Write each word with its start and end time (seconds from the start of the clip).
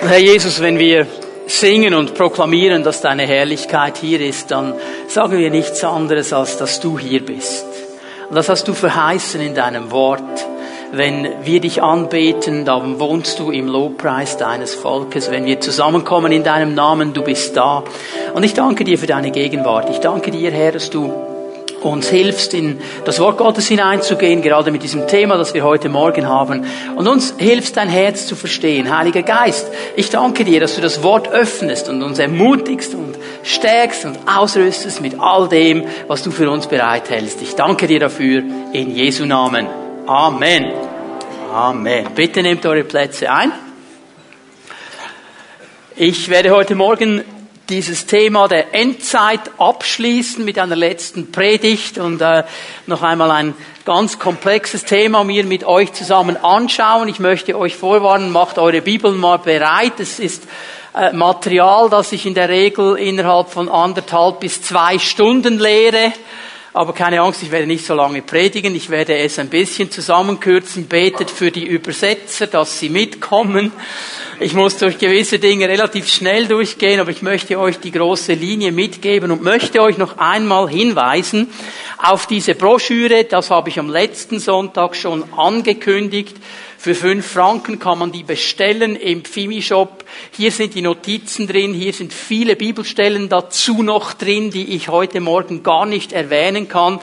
Herr 0.00 0.18
Jesus, 0.18 0.60
wenn 0.60 0.78
wir 0.78 1.06
singen 1.46 1.92
und 1.94 2.14
proklamieren, 2.14 2.84
dass 2.84 3.00
deine 3.00 3.26
Herrlichkeit 3.26 3.96
hier 3.98 4.20
ist, 4.20 4.50
dann 4.50 4.74
sagen 5.08 5.38
wir 5.38 5.50
nichts 5.50 5.82
anderes, 5.82 6.32
als 6.32 6.56
dass 6.56 6.80
du 6.80 6.98
hier 6.98 7.24
bist. 7.24 7.66
Und 8.28 8.36
das 8.36 8.48
hast 8.48 8.68
du 8.68 8.74
verheißen 8.74 9.40
in 9.40 9.54
deinem 9.54 9.90
Wort. 9.90 10.22
Wenn 10.92 11.28
wir 11.42 11.60
dich 11.60 11.82
anbeten, 11.82 12.64
dann 12.64 13.00
wohnst 13.00 13.38
du 13.38 13.50
im 13.50 13.66
Lobpreis 13.66 14.36
deines 14.36 14.74
Volkes. 14.74 15.30
Wenn 15.30 15.44
wir 15.44 15.60
zusammenkommen 15.60 16.32
in 16.32 16.44
deinem 16.44 16.74
Namen, 16.74 17.12
du 17.12 17.22
bist 17.22 17.56
da. 17.56 17.82
Und 18.34 18.44
ich 18.44 18.54
danke 18.54 18.84
dir 18.84 18.98
für 18.98 19.06
deine 19.06 19.30
Gegenwart. 19.30 19.90
Ich 19.90 19.98
danke 19.98 20.30
dir, 20.30 20.50
Herr, 20.50 20.72
dass 20.72 20.90
du 20.90 21.27
uns 21.82 22.08
hilfst, 22.08 22.54
in 22.54 22.80
das 23.04 23.20
Wort 23.20 23.38
Gottes 23.38 23.68
hineinzugehen, 23.68 24.42
gerade 24.42 24.70
mit 24.70 24.82
diesem 24.82 25.06
Thema, 25.06 25.36
das 25.36 25.54
wir 25.54 25.64
heute 25.64 25.88
Morgen 25.88 26.28
haben. 26.28 26.64
Und 26.96 27.06
uns 27.06 27.34
hilfst, 27.38 27.76
dein 27.76 27.88
Herz 27.88 28.26
zu 28.26 28.36
verstehen. 28.36 28.96
Heiliger 28.96 29.22
Geist, 29.22 29.68
ich 29.96 30.10
danke 30.10 30.44
dir, 30.44 30.60
dass 30.60 30.74
du 30.74 30.80
das 30.80 31.02
Wort 31.02 31.28
öffnest 31.28 31.88
und 31.88 32.02
uns 32.02 32.18
ermutigst 32.18 32.94
und 32.94 33.16
stärkst 33.42 34.04
und 34.04 34.18
ausrüstest 34.26 35.00
mit 35.00 35.18
all 35.20 35.48
dem, 35.48 35.84
was 36.06 36.22
du 36.22 36.30
für 36.30 36.50
uns 36.50 36.66
bereithältst. 36.66 37.40
Ich 37.42 37.54
danke 37.54 37.86
dir 37.86 38.00
dafür 38.00 38.42
in 38.72 38.94
Jesu 38.94 39.24
Namen. 39.24 39.66
Amen. 40.06 40.72
Amen. 41.52 42.06
Bitte 42.14 42.42
nehmt 42.42 42.64
eure 42.66 42.84
Plätze 42.84 43.30
ein. 43.30 43.52
Ich 45.96 46.28
werde 46.28 46.50
heute 46.50 46.74
Morgen 46.74 47.24
dieses 47.68 48.06
Thema 48.06 48.48
der 48.48 48.74
Endzeit 48.74 49.40
abschließen 49.58 50.44
mit 50.44 50.58
einer 50.58 50.76
letzten 50.76 51.30
Predigt 51.30 51.98
und 51.98 52.20
äh, 52.22 52.44
noch 52.86 53.02
einmal 53.02 53.30
ein 53.30 53.54
ganz 53.84 54.18
komplexes 54.18 54.84
Thema 54.84 55.22
mir 55.24 55.44
mit 55.44 55.64
euch 55.64 55.92
zusammen 55.92 56.36
anschauen. 56.36 57.08
Ich 57.08 57.18
möchte 57.18 57.58
euch 57.58 57.76
vorwarnen, 57.76 58.32
macht 58.32 58.58
eure 58.58 58.80
Bibeln 58.80 59.18
mal 59.18 59.38
bereit. 59.38 60.00
Es 60.00 60.18
ist 60.18 60.44
äh, 60.94 61.12
Material, 61.12 61.90
das 61.90 62.12
ich 62.12 62.24
in 62.24 62.34
der 62.34 62.48
Regel 62.48 62.96
innerhalb 62.96 63.50
von 63.50 63.68
anderthalb 63.68 64.40
bis 64.40 64.62
zwei 64.62 64.98
Stunden 64.98 65.58
lehre. 65.58 66.12
Aber 66.74 66.92
keine 66.92 67.22
Angst, 67.22 67.42
ich 67.42 67.50
werde 67.50 67.66
nicht 67.66 67.86
so 67.86 67.94
lange 67.94 68.22
predigen. 68.22 68.74
Ich 68.74 68.90
werde 68.90 69.16
es 69.16 69.38
ein 69.38 69.48
bisschen 69.48 69.90
zusammenkürzen. 69.90 70.86
Betet 70.86 71.30
für 71.30 71.50
die 71.50 71.66
Übersetzer, 71.66 72.46
dass 72.46 72.78
sie 72.78 72.90
mitkommen. 72.90 73.72
Ich 74.40 74.54
muss 74.54 74.76
durch 74.76 74.98
gewisse 74.98 75.38
Dinge 75.38 75.68
relativ 75.68 76.06
schnell 76.08 76.46
durchgehen, 76.46 77.00
aber 77.00 77.10
ich 77.10 77.22
möchte 77.22 77.58
euch 77.58 77.80
die 77.80 77.90
große 77.90 78.34
Linie 78.34 78.70
mitgeben 78.70 79.32
und 79.32 79.42
möchte 79.42 79.82
euch 79.82 79.98
noch 79.98 80.18
einmal 80.18 80.68
hinweisen 80.68 81.48
auf 81.96 82.26
diese 82.26 82.54
Broschüre. 82.54 83.24
Das 83.24 83.50
habe 83.50 83.70
ich 83.70 83.78
am 83.80 83.90
letzten 83.90 84.38
Sonntag 84.38 84.94
schon 84.94 85.24
angekündigt. 85.32 86.36
Für 86.78 86.94
fünf 86.94 87.26
Franken 87.26 87.80
kann 87.80 87.98
man 87.98 88.12
die 88.12 88.22
bestellen 88.22 88.94
im 88.94 89.24
Fimi-Shop. 89.24 89.97
Hier 90.32 90.50
sind 90.50 90.74
die 90.74 90.82
Notizen 90.82 91.46
drin, 91.46 91.74
hier 91.74 91.92
sind 91.92 92.12
viele 92.12 92.56
Bibelstellen 92.56 93.28
dazu 93.28 93.82
noch 93.82 94.12
drin, 94.12 94.50
die 94.50 94.74
ich 94.74 94.88
heute 94.88 95.20
Morgen 95.20 95.62
gar 95.62 95.86
nicht 95.86 96.12
erwähnen 96.12 96.68
kann. 96.68 97.00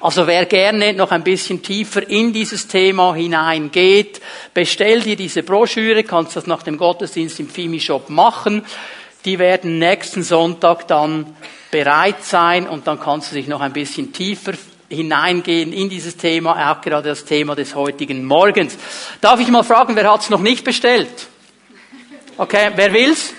Also 0.00 0.26
wer 0.26 0.46
gerne 0.46 0.92
noch 0.92 1.10
ein 1.10 1.24
bisschen 1.24 1.62
tiefer 1.62 2.08
in 2.08 2.32
dieses 2.32 2.68
Thema 2.68 3.14
hineingeht, 3.14 4.20
bestell 4.54 5.02
dir 5.02 5.16
diese 5.16 5.42
Broschüre, 5.42 6.04
kannst 6.04 6.36
das 6.36 6.46
nach 6.46 6.62
dem 6.62 6.78
Gottesdienst 6.78 7.40
im 7.40 7.48
Fimi-Shop 7.48 8.08
machen. 8.08 8.64
Die 9.24 9.38
werden 9.38 9.78
nächsten 9.78 10.22
Sonntag 10.22 10.86
dann 10.86 11.36
bereit 11.70 12.24
sein 12.24 12.68
und 12.68 12.86
dann 12.86 13.00
kannst 13.00 13.32
du 13.32 13.36
dich 13.36 13.48
noch 13.48 13.60
ein 13.60 13.72
bisschen 13.72 14.12
tiefer 14.12 14.52
hineingehen 14.88 15.72
in 15.72 15.88
dieses 15.88 16.16
Thema, 16.16 16.70
auch 16.70 16.80
gerade 16.80 17.08
das 17.10 17.24
Thema 17.24 17.54
des 17.54 17.74
heutigen 17.74 18.24
Morgens. 18.24 18.78
Darf 19.20 19.40
ich 19.40 19.48
mal 19.48 19.64
fragen, 19.64 19.96
wer 19.96 20.10
hat 20.10 20.22
es 20.22 20.30
noch 20.30 20.40
nicht 20.40 20.64
bestellt? 20.64 21.27
Okay, 22.40 22.70
wer 22.76 22.92
will's? 22.92 23.34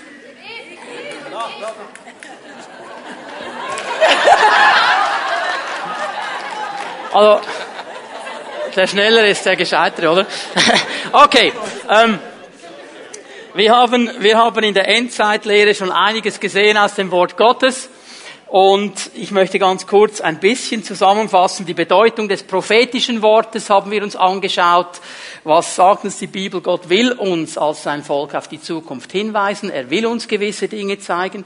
Also, 7.10 7.40
der 8.76 8.86
Schneller 8.86 9.26
ist 9.26 9.46
der 9.46 9.56
Gescheitere, 9.56 10.10
oder? 10.10 10.26
okay, 11.12 11.50
ähm, 11.88 12.18
wir 13.54 13.74
haben, 13.74 14.10
wir 14.18 14.36
haben 14.36 14.62
in 14.64 14.74
der 14.74 14.86
Endzeitlehre 14.86 15.74
schon 15.74 15.90
einiges 15.90 16.38
gesehen 16.38 16.76
aus 16.76 16.94
dem 16.94 17.10
Wort 17.10 17.38
Gottes. 17.38 17.88
Und 18.50 19.12
ich 19.14 19.30
möchte 19.30 19.60
ganz 19.60 19.86
kurz 19.86 20.20
ein 20.20 20.40
bisschen 20.40 20.82
zusammenfassen. 20.82 21.66
Die 21.66 21.72
Bedeutung 21.72 22.28
des 22.28 22.42
prophetischen 22.42 23.22
Wortes 23.22 23.70
haben 23.70 23.92
wir 23.92 24.02
uns 24.02 24.16
angeschaut. 24.16 25.00
Was 25.44 25.76
sagt 25.76 26.02
uns 26.02 26.18
die 26.18 26.26
Bibel? 26.26 26.60
Gott 26.60 26.88
will 26.88 27.12
uns 27.12 27.56
als 27.56 27.84
sein 27.84 28.02
Volk 28.02 28.34
auf 28.34 28.48
die 28.48 28.60
Zukunft 28.60 29.12
hinweisen. 29.12 29.70
Er 29.70 29.88
will 29.88 30.04
uns 30.04 30.26
gewisse 30.26 30.66
Dinge 30.66 30.98
zeigen. 30.98 31.44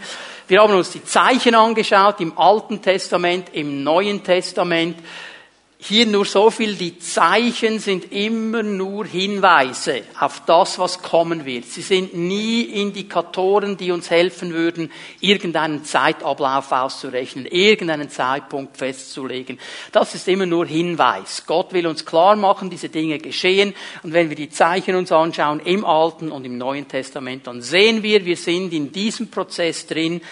Wir 0.49 0.63
haben 0.63 0.73
uns 0.73 0.93
die 0.93 1.05
Zeichen 1.05 1.55
angeschaut 1.55 2.23
im 2.23 2.39
Alten 2.39 2.81
Testament, 2.81 3.49
im 3.53 3.85
Neuen 3.85 4.25
Testament. 4.25 4.97
Hier 5.87 6.07
nur 6.07 6.25
so 6.25 6.51
viel, 6.51 6.77
die 6.77 6.99
Zeichen 6.99 7.79
sind 7.79 8.11
immer 8.11 8.63
nur 8.63 9.05
Hinweise 9.05 10.01
auf 10.19 10.41
das, 10.47 10.79
was 10.79 11.03
kommen 11.03 11.45
wird. 11.45 11.67
Sie 11.67 11.83
sind 11.83 12.15
nie 12.15 12.63
Indikatoren, 12.63 13.77
die 13.77 13.91
uns 13.91 14.09
helfen 14.09 14.55
würden, 14.55 14.91
irgendeinen 15.21 15.85
Zeitablauf 15.85 16.73
auszurechnen, 16.73 17.45
irgendeinen 17.45 18.09
Zeitpunkt 18.09 18.79
festzulegen. 18.79 19.59
Das 19.93 20.15
ist 20.15 20.27
immer 20.27 20.47
nur 20.47 20.65
Hinweis. 20.65 21.45
Gott 21.47 21.75
will 21.75 21.87
uns 21.87 22.07
klar 22.07 22.35
machen, 22.35 22.71
diese 22.71 22.89
Dinge 22.89 23.19
geschehen. 23.19 23.75
Und 24.03 24.15
wenn 24.15 24.31
wir 24.31 24.37
die 24.37 24.49
Zeichen 24.49 24.95
uns 24.95 25.13
anschauen 25.13 25.61
im 25.61 25.85
Alten 25.85 26.33
und 26.33 26.47
im 26.47 26.57
Neuen 26.57 26.89
Testament, 26.89 27.47
dann 27.47 27.61
sehen 27.61 28.03
wir, 28.03 28.25
wir 28.25 28.39
sind 28.39 28.73
in 28.73 28.91
diesem 28.91 29.31
Prozess 29.31 29.87
drin. 29.87 30.23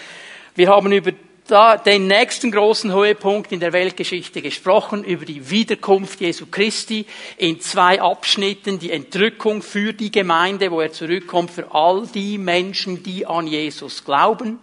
Wir 0.55 0.69
haben 0.69 0.91
über 0.91 1.11
da 1.47 1.77
den 1.77 2.07
nächsten 2.07 2.51
großen 2.51 2.93
Höhepunkt 2.93 3.51
in 3.51 3.59
der 3.59 3.73
Weltgeschichte 3.73 4.41
gesprochen, 4.41 5.03
über 5.03 5.25
die 5.25 5.49
Wiederkunft 5.49 6.21
Jesu 6.21 6.45
Christi 6.49 7.05
in 7.37 7.59
zwei 7.59 8.01
Abschnitten, 8.01 8.79
die 8.79 8.91
Entrückung 8.91 9.61
für 9.61 9.93
die 9.93 10.11
Gemeinde, 10.11 10.71
wo 10.71 10.79
er 10.79 10.91
zurückkommt, 10.91 11.51
für 11.51 11.73
all 11.73 12.07
die 12.07 12.37
Menschen, 12.37 13.03
die 13.03 13.25
an 13.25 13.47
Jesus 13.47 14.05
glauben. 14.05 14.59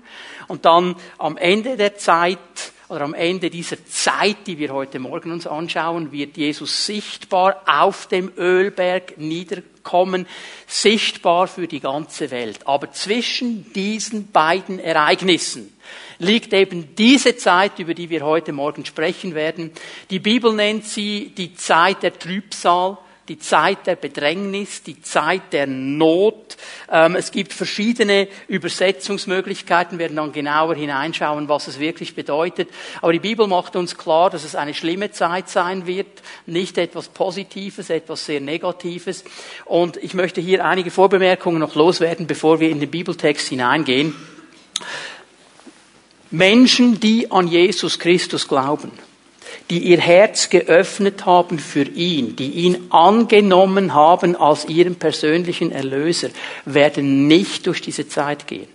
Und 0.49 0.65
dann 0.65 0.97
am 1.19 1.37
Ende 1.37 1.77
der 1.77 1.97
Zeit, 1.97 2.39
oder 2.91 3.03
am 3.03 3.15
Ende 3.15 3.51
dieser 3.51 3.85
Zeit, 3.87 4.49
die 4.49 4.59
wir 4.59 4.73
heute 4.73 4.99
Morgen 4.99 5.31
uns 5.31 5.47
anschauen, 5.47 6.11
wird 6.11 6.37
Jesus 6.37 6.87
sichtbar 6.87 7.63
auf 7.67 8.09
dem 8.09 8.33
Ölberg 8.37 9.17
niederkommen, 9.17 10.27
sichtbar 10.67 11.47
für 11.47 11.69
die 11.69 11.79
ganze 11.79 12.33
Welt. 12.33 12.67
Aber 12.67 12.91
zwischen 12.91 13.73
diesen 13.75 14.33
beiden 14.33 14.81
Ereignissen, 14.81 15.73
liegt 16.21 16.53
eben 16.53 16.95
diese 16.95 17.37
Zeit, 17.37 17.79
über 17.79 17.95
die 17.95 18.11
wir 18.11 18.25
heute 18.25 18.53
Morgen 18.53 18.85
sprechen 18.85 19.35
werden. 19.35 19.73
Die 20.11 20.21
Bibel 20.21 20.53
nennt 20.53 20.85
sie 20.85 21.33
die 21.37 21.55
Zeit 21.55 22.03
der 22.03 22.17
Trübsal, 22.17 22.99
die 23.31 23.39
Zeit 23.39 23.87
der 23.87 23.95
Bedrängnis, 23.95 24.83
die 24.83 25.01
Zeit 25.03 25.53
der 25.53 25.69
Not. 25.69 26.57
Ähm, 26.91 27.15
es 27.15 27.31
gibt 27.31 27.53
verschiedene 27.53 28.27
Übersetzungsmöglichkeiten, 28.49 29.99
werden 29.99 30.17
dann 30.17 30.33
genauer 30.33 30.75
hineinschauen, 30.75 31.49
was 31.49 31.69
es 31.69 31.79
wirklich 31.79 32.17
bedeutet. 32.17 32.69
Aber 33.01 33.13
die 33.13 33.21
Bibel 33.21 33.47
macht 33.47 33.77
uns 33.77 33.97
klar, 33.97 34.31
dass 34.31 34.45
es 34.45 34.57
eine 34.57 34.75
schlimme 34.75 35.13
Zeit 35.13 35.49
sein 35.49 35.87
wird, 35.87 36.23
nicht 36.47 36.77
etwas 36.77 37.09
Positives, 37.09 37.89
etwas 37.89 38.27
sehr 38.27 38.41
Negatives. 38.41 39.25
Und 39.65 39.97
ich 39.99 40.15
möchte 40.15 40.41
hier 40.41 40.65
einige 40.65 40.91
Vorbemerkungen 40.91 41.61
noch 41.61 41.77
loswerden, 41.77 42.27
bevor 42.27 42.59
wir 42.59 42.69
in 42.69 42.81
den 42.81 42.91
Bibeltext 42.91 43.49
hineingehen. 43.49 44.13
Menschen, 46.31 47.01
die 47.01 47.31
an 47.31 47.49
Jesus 47.49 47.99
Christus 47.99 48.47
glauben, 48.47 48.93
die 49.69 49.79
ihr 49.79 50.01
Herz 50.01 50.49
geöffnet 50.49 51.27
haben 51.27 51.59
für 51.59 51.83
ihn, 51.83 52.37
die 52.37 52.51
ihn 52.51 52.87
angenommen 52.91 53.95
haben 53.95 54.37
als 54.37 54.65
ihren 54.67 54.95
persönlichen 54.95 55.73
Erlöser, 55.73 56.31
werden 56.65 57.27
nicht 57.27 57.67
durch 57.67 57.81
diese 57.81 58.09
Zeit 58.09 58.47
gehen. 58.47 58.69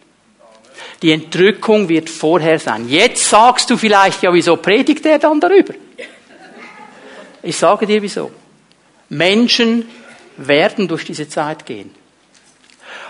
Die 1.01 1.11
Entrückung 1.11 1.87
wird 1.89 2.09
vorher 2.09 2.59
sein. 2.59 2.89
Jetzt 2.89 3.29
sagst 3.29 3.69
du 3.69 3.77
vielleicht, 3.77 4.23
ja, 4.23 4.33
wieso 4.33 4.57
predigt 4.57 5.05
er 5.05 5.19
dann 5.19 5.39
darüber? 5.39 5.73
Ich 7.43 7.55
sage 7.55 7.85
dir 7.85 8.01
wieso. 8.01 8.31
Menschen 9.09 9.87
werden 10.37 10.87
durch 10.87 11.05
diese 11.05 11.29
Zeit 11.29 11.65
gehen. 11.65 11.91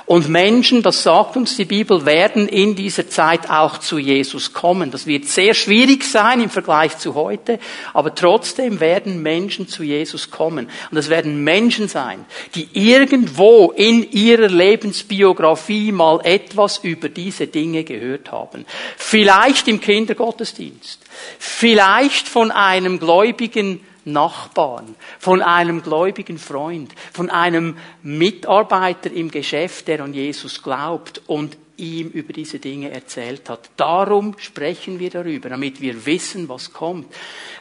Und 0.06 0.30
Menschen, 0.30 0.84
das 0.84 1.02
sagt 1.02 1.36
uns 1.36 1.58
die 1.58 1.66
Bibel, 1.66 2.06
werden 2.06 2.48
in 2.48 2.76
dieser 2.76 3.10
Zeit 3.10 3.50
auch 3.50 3.80
zu 3.80 3.98
Jesus 3.98 4.54
kommen. 4.54 4.92
Das 4.92 5.08
wird 5.08 5.26
sehr 5.26 5.56
schwierig 5.56 6.04
sein 6.04 6.42
im 6.42 6.52
Vergleich 6.52 6.98
zu 7.00 7.16
heute, 7.16 7.58
aber 7.92 8.14
trotzdem 8.14 8.80
werden 8.80 9.24
Menschen 9.24 9.68
zu 9.68 9.82
Jesus 9.82 10.30
kommen. 10.30 10.70
Und 10.92 10.98
es 10.98 11.10
werden 11.10 11.44
Menschen 11.44 11.88
sein, 11.88 12.24
die 12.54 12.68
irgendwo 12.74 13.72
in 13.72 14.12
ihrer 14.12 14.48
Lebensbiografie 14.48 15.92
mal 15.92 16.20
etwas 16.24 16.78
über 16.84 17.10
diese 17.10 17.48
Dinge 17.48 17.84
gehört 17.84 18.32
haben. 18.32 18.66
Vielleicht 18.98 19.68
im 19.68 19.82
Kindergottesdienst, 19.82 21.00
vielleicht 21.40 22.28
von 22.28 22.52
einem 22.52 23.00
gläubigen 23.00 23.80
Nachbarn, 24.06 24.96
von 25.20 25.42
einem 25.42 25.82
gläubigen 25.82 26.38
Freund, 26.38 26.94
von 27.12 27.30
einem 27.30 27.78
Mitarbeiter 28.04 29.12
im 29.12 29.30
Geschäft, 29.32 29.88
der 29.88 30.02
an 30.02 30.14
Jesus 30.14 30.62
glaubt 30.62 31.22
und 31.28 31.58
ihm 31.78 32.10
über 32.10 32.34
diese 32.34 32.60
Dinge 32.60 32.92
erzählt 32.92 33.50
hat. 33.50 33.70
Darum 33.78 34.36
sprechen 34.38 35.00
wir 35.00 35.10
darüber, 35.10 35.50
damit 35.50 35.82
wir 35.82 36.06
wissen, 36.06 36.48
was 36.48 36.72
kommt. 36.72 37.14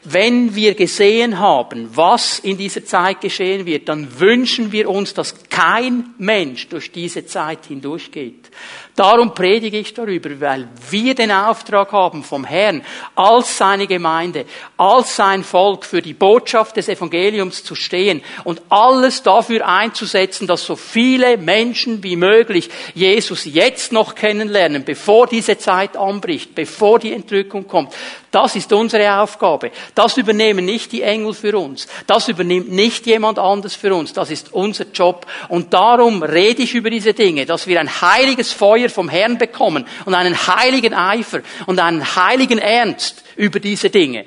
Wenn 0.05 0.55
wir 0.55 0.75
gesehen 0.75 1.39
haben, 1.39 1.89
was 1.95 2.39
in 2.39 2.57
dieser 2.57 2.85
Zeit 2.85 3.21
geschehen 3.21 3.67
wird, 3.67 3.89
dann 3.89 4.21
wünschen 4.21 4.73
wir 4.73 4.89
uns, 4.89 5.15
dass 5.15 5.49
kein 5.49 6.15
Mensch 6.19 6.69
durch 6.69 6.93
diese 6.93 7.27
Zeit 7.27 7.67
hindurchgeht. 7.67 8.51
Darum 8.97 9.35
predige 9.35 9.79
ich 9.79 9.93
darüber, 9.93 10.41
weil 10.41 10.69
wir 10.89 11.17
den 11.17 11.33
Auftrag 11.33 11.91
haben 11.91 12.23
vom 12.23 12.45
Herrn, 12.45 12.85
als 13.17 13.59
seine 13.59 13.89
Gemeinde, 13.89 14.47
als 14.77 15.17
sein 15.17 15.43
Volk 15.43 15.85
für 15.85 16.01
die 16.01 16.15
Botschaft 16.15 16.77
des 16.77 16.89
Evangeliums 16.89 17.65
zu 17.65 17.75
stehen 17.75 18.23
und 18.45 18.63
alles 18.69 19.25
dafür 19.25 19.67
einzusetzen, 19.67 20.47
dass 20.47 20.65
so 20.65 20.77
viele 20.77 21.39
Menschen 21.39 22.05
wie 22.05 22.15
möglich 22.15 22.71
Jesus 22.95 23.45
jetzt 23.47 23.91
noch 23.91 24.15
kennenlernen, 24.15 24.85
bevor 24.85 25.27
diese 25.27 25.59
Zeit 25.59 25.97
anbricht, 25.97 26.55
bevor 26.55 27.01
die 27.01 27.15
Entrückung 27.15 27.67
kommt. 27.67 27.93
Das 28.35 28.57
ist 28.57 28.73
unsere 28.73 29.21
Aufgabe. 29.21 29.71
Das 29.95 30.17
übernehmen 30.17 30.65
nicht 30.65 30.91
die 30.91 31.03
Engel 31.03 31.35
für 31.35 31.57
uns. 31.57 31.87
Das 32.09 32.27
übernimmt 32.27 32.69
nicht 32.69 33.07
jemand 33.07 33.39
anders 33.39 33.77
für 33.77 33.95
uns. 33.95 34.13
Das 34.13 34.29
ist 34.29 34.53
unser 34.53 34.87
Job. 34.93 35.25
Und 35.49 35.73
darum 35.73 36.21
rede 36.21 36.63
ich 36.63 36.75
über 36.75 36.91
diese 36.91 37.15
Dinge, 37.15 37.47
dass 37.47 37.69
wir 37.69 37.79
ein 37.79 38.01
heiliges 38.01 38.53
Feuer 38.53 38.89
vom 38.89 39.09
Herrn 39.09 39.39
bekommen 39.39 39.87
und 40.05 40.15
einen 40.15 40.35
heiligen 40.49 40.95
Eifer 40.95 41.43
und 41.67 41.79
einen 41.79 42.17
heiligen 42.17 42.59
Ernst 42.59 43.23
über 43.37 43.61
diese 43.61 43.89
Dinge. 43.89 44.25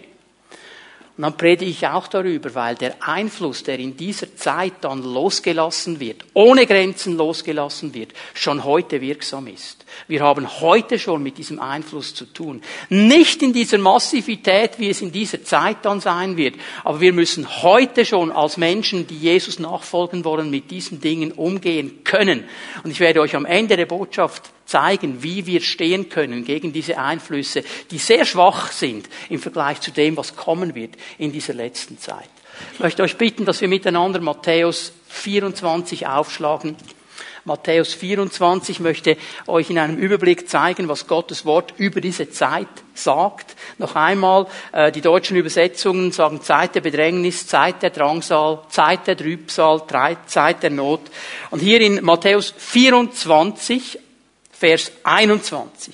Und 1.18 1.24
dann 1.24 1.36
predige 1.36 1.72
ich 1.72 1.88
auch 1.88 2.08
darüber, 2.08 2.54
weil 2.54 2.76
der 2.76 2.96
Einfluss, 3.00 3.64
der 3.64 3.80
in 3.80 3.98
dieser 3.98 4.36
Zeit 4.36 4.74
dann 4.82 5.02
losgelassen 5.02 6.00
wird, 6.00 6.24
ohne 6.36 6.68
Grenzen 6.68 7.18
losgelassen 7.18 7.96
wird, 7.96 8.14
schon 8.36 8.64
heute 8.64 9.02
wirksam 9.02 9.48
ist. 9.48 9.84
Wir 10.08 10.22
haben 10.22 10.62
heute 10.62 11.00
schon 11.00 11.24
mit 11.24 11.40
diesem 11.40 11.60
Einfluss 11.60 12.14
zu 12.14 12.26
tun. 12.26 12.62
Nicht 12.90 13.42
in 13.42 13.52
dieser 13.52 13.80
Massivität, 13.80 14.78
wie 14.78 14.90
es 14.90 15.02
in 15.02 15.12
dieser 15.12 15.44
Zeit 15.44 15.78
dann 15.82 16.02
sein 16.02 16.38
wird, 16.38 16.54
aber 16.84 17.02
wir 17.02 17.14
müssen 17.14 17.64
heute 17.64 18.06
schon 18.06 18.32
als 18.32 18.58
Menschen, 18.58 19.08
die 19.08 19.18
Jesus 19.18 19.58
nachfolgen 19.58 20.24
wollen, 20.24 20.52
mit 20.52 20.70
diesen 20.70 21.02
Dingen 21.02 21.32
umgehen 21.32 22.04
können. 22.04 22.44
Und 22.84 22.92
ich 22.92 23.00
werde 23.00 23.22
euch 23.22 23.36
am 23.36 23.46
Ende 23.46 23.76
der 23.76 23.88
Botschaft 23.88 24.52
zeigen, 24.68 25.24
wie 25.24 25.48
wir 25.48 25.62
stehen 25.62 26.10
können 26.10 26.46
gegen 26.46 26.74
diese 26.74 27.00
Einflüsse, 27.00 27.64
die 27.90 27.98
sehr 27.98 28.26
schwach 28.26 28.72
sind 28.72 29.10
im 29.30 29.40
Vergleich 29.40 29.82
zu 29.82 29.92
dem, 29.92 30.16
was 30.18 30.36
kommen 30.36 30.76
wird 30.76 30.96
in 31.18 31.32
dieser 31.32 31.54
letzten 31.54 31.98
Zeit. 31.98 32.30
Ich 32.74 32.80
möchte 32.80 33.04
euch 33.04 33.18
bitten, 33.18 33.46
dass 33.46 33.62
wir 33.62 33.68
miteinander 33.68 34.20
Matthäus 34.20 34.94
24 35.10 36.08
aufschlagen. 36.08 36.76
Matthäus 37.46 37.94
24 37.94 38.82
möchte 38.82 39.16
euch 39.48 39.70
in 39.70 39.80
einem 39.80 39.98
Überblick 39.98 40.50
zeigen, 40.50 40.90
was 40.90 41.08
Gottes 41.08 41.46
Wort 41.46 41.74
über 41.78 42.02
diese 42.02 42.30
Zeit 42.30 42.68
sagt. 42.94 43.56
Noch 43.78 43.96
einmal, 43.96 44.48
äh, 44.74 44.92
die 44.92 45.00
deutschen 45.00 45.38
Übersetzungen 45.38 46.12
sagen 46.12 46.42
Zeit 46.42 46.76
der 46.76 46.82
Bedrängnis, 46.82 47.48
Zeit 47.48 47.84
der 47.84 47.92
Drangsal, 47.92 48.64
Zeit 48.68 49.08
der 49.08 49.16
Trübsal, 49.16 49.84
Zeit 50.26 50.62
der 50.62 50.72
Not. 50.72 51.02
Und 51.50 51.60
hier 51.60 51.80
in 51.80 52.04
Matthäus 52.04 52.54
24 52.58 53.98
Vers 54.60 54.92
21 55.04 55.94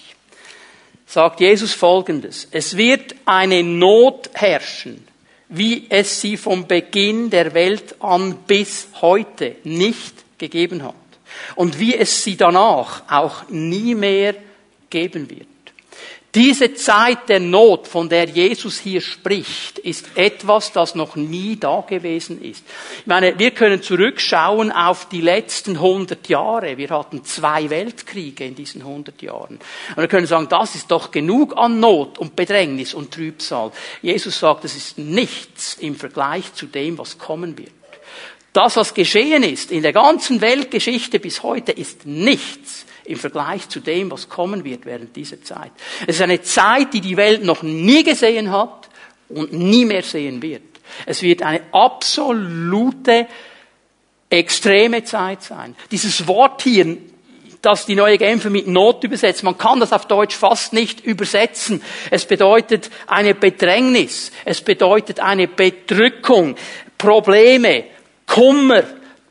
sagt 1.05 1.41
Jesus 1.41 1.73
Folgendes. 1.73 2.47
Es 2.51 2.77
wird 2.77 3.13
eine 3.25 3.61
Not 3.61 4.29
herrschen, 4.33 5.05
wie 5.49 5.85
es 5.89 6.21
sie 6.21 6.37
vom 6.37 6.65
Beginn 6.67 7.29
der 7.29 7.53
Welt 7.53 8.01
an 8.01 8.37
bis 8.47 8.87
heute 9.01 9.57
nicht 9.63 10.13
gegeben 10.37 10.83
hat. 10.83 10.95
Und 11.55 11.79
wie 11.79 11.95
es 11.95 12.23
sie 12.23 12.37
danach 12.37 13.03
auch 13.11 13.49
nie 13.49 13.95
mehr 13.95 14.35
geben 14.89 15.29
wird. 15.29 15.47
Diese 16.35 16.73
Zeit 16.73 17.29
der 17.29 17.39
Not, 17.39 17.87
von 17.87 18.09
der 18.09 18.27
Jesus 18.27 18.79
hier 18.79 19.01
spricht, 19.01 19.77
ist 19.77 20.05
etwas, 20.15 20.71
das 20.71 20.95
noch 20.95 21.15
nie 21.15 21.57
da 21.57 21.81
gewesen 21.87 22.41
ist. 22.41 22.63
Ich 23.01 23.05
meine, 23.05 23.37
wir 23.37 23.51
können 23.51 23.83
zurückschauen 23.83 24.71
auf 24.71 25.07
die 25.09 25.21
letzten 25.21 25.75
100 25.75 26.27
Jahre. 26.29 26.77
Wir 26.77 26.89
hatten 26.89 27.23
zwei 27.23 27.69
Weltkriege 27.69 28.45
in 28.45 28.55
diesen 28.55 28.81
100 28.81 29.21
Jahren. 29.21 29.59
Und 29.89 29.97
wir 29.97 30.07
können 30.07 30.25
sagen, 30.25 30.47
das 30.49 30.73
ist 30.73 30.89
doch 30.89 31.11
genug 31.11 31.55
an 31.55 31.79
Not 31.79 32.17
und 32.17 32.35
Bedrängnis 32.35 32.95
und 32.95 33.13
Trübsal. 33.13 33.71
Jesus 34.01 34.39
sagt, 34.39 34.65
es 34.65 34.75
ist 34.75 34.97
nichts 34.97 35.75
im 35.75 35.95
Vergleich 35.95 36.51
zu 36.55 36.65
dem, 36.65 36.97
was 36.97 37.19
kommen 37.19 37.59
wird. 37.59 37.69
Das, 38.53 38.75
was 38.75 38.95
geschehen 38.95 39.43
ist 39.43 39.71
in 39.71 39.83
der 39.83 39.93
ganzen 39.93 40.41
Weltgeschichte 40.41 41.19
bis 41.19 41.43
heute, 41.43 41.71
ist 41.71 42.07
nichts 42.07 42.85
im 43.05 43.17
Vergleich 43.17 43.69
zu 43.69 43.79
dem, 43.79 44.11
was 44.11 44.29
kommen 44.29 44.63
wird 44.63 44.85
während 44.85 45.15
dieser 45.15 45.41
Zeit. 45.41 45.71
Es 46.07 46.15
ist 46.15 46.21
eine 46.21 46.41
Zeit, 46.41 46.93
die 46.93 47.01
die 47.01 47.17
Welt 47.17 47.43
noch 47.43 47.63
nie 47.63 48.03
gesehen 48.03 48.51
hat 48.51 48.89
und 49.29 49.53
nie 49.53 49.85
mehr 49.85 50.03
sehen 50.03 50.41
wird. 50.41 50.61
Es 51.05 51.21
wird 51.21 51.41
eine 51.41 51.61
absolute, 51.71 53.27
extreme 54.33 55.03
Zeit 55.03 55.43
sein. 55.43 55.75
Dieses 55.91 56.27
Wort 56.27 56.63
hier, 56.63 56.97
das 57.61 57.85
die 57.85 57.95
neue 57.95 58.17
Genfer 58.17 58.49
mit 58.49 58.67
Not 58.67 59.03
übersetzt, 59.03 59.43
man 59.43 59.57
kann 59.57 59.79
das 59.79 59.93
auf 59.93 60.07
Deutsch 60.07 60.35
fast 60.35 60.73
nicht 60.73 61.05
übersetzen. 61.05 61.81
Es 62.09 62.25
bedeutet 62.25 62.89
eine 63.07 63.35
Bedrängnis, 63.35 64.31
es 64.43 64.61
bedeutet 64.61 65.19
eine 65.19 65.47
Bedrückung, 65.47 66.55
Probleme, 66.97 67.85
Kummer, 68.25 68.83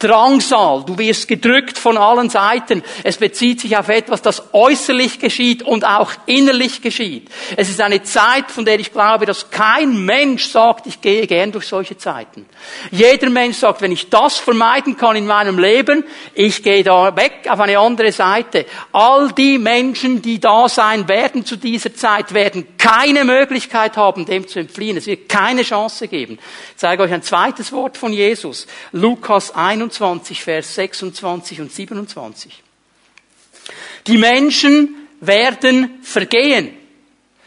Drangsal, 0.03 0.83
du 0.85 0.99
wirst 0.99 1.29
gedrückt 1.29 1.79
von 1.79 1.97
allen 1.97 2.29
Seiten. 2.29 2.83
Es 3.05 3.19
bezieht 3.19 3.61
sich 3.61 3.77
auf 3.77 3.89
etwas, 3.89 4.21
das 4.21 4.53
äußerlich 4.53 5.21
geschieht 5.21 5.63
und 5.63 5.85
auch 5.85 6.11
innerlich 6.27 6.83
geschieht. 6.83 7.29
Es 7.57 7.69
ist 7.69 7.81
eine 7.81 8.03
Zeit, 8.03 8.51
von 8.51 8.65
der 8.65 8.81
ich 8.81 8.93
glaube, 8.93 9.27
dass 9.27 9.51
kein 9.51 10.05
Mensch 10.05 10.47
sagt, 10.47 10.89
ich 10.89 11.01
gehe 11.01 11.29
gern 11.29 11.53
durch 11.53 11.69
solche 11.69 11.97
Zeiten. 11.97 12.47
Jeder 12.91 13.31
Mensch 13.31 13.59
sagt, 13.59 13.81
wenn 13.81 13.93
ich 13.93 14.11
das 14.11 14.39
vermeiden 14.39 14.97
kann 14.97 15.15
in 15.15 15.27
meinem 15.27 15.59
Leben, 15.59 16.05
ich 16.35 16.65
gehe 16.65 16.83
da 16.83 17.15
weg 17.15 17.47
auf 17.49 17.61
eine 17.61 17.79
andere 17.79 18.11
Seite. 18.11 18.67
All 18.91 19.31
die 19.31 19.59
Menschen, 19.59 20.21
die 20.21 20.41
da 20.41 20.69
sein 20.69 21.07
werden 21.07 21.47
zu 21.47 21.57
dieser 21.57 21.95
Zeit, 21.95 22.35
werden 22.35 22.67
keine 22.77 23.25
Möglichkeit 23.25 23.97
haben, 23.97 24.27
dem 24.27 24.49
zu 24.49 24.59
entfliehen. 24.59 24.97
Es 24.97 25.07
wird 25.07 25.29
keine 25.29 25.63
Chance 25.63 26.09
geben. 26.09 26.41
Ich 26.71 26.79
zeige 26.79 27.05
euch 27.05 27.13
ein 27.13 27.23
zweites 27.23 27.71
Wort 27.71 27.97
von 27.97 28.13
Jesus. 28.13 28.67
Lukas 28.91 29.55
21. 29.55 29.92
21, 29.93 30.43
Vers 30.43 30.75
26 30.75 31.61
und 31.61 31.73
27. 31.73 32.63
Die 34.07 34.19
Menschen 34.19 35.09
werden 35.21 36.01
vergehen. 36.03 36.77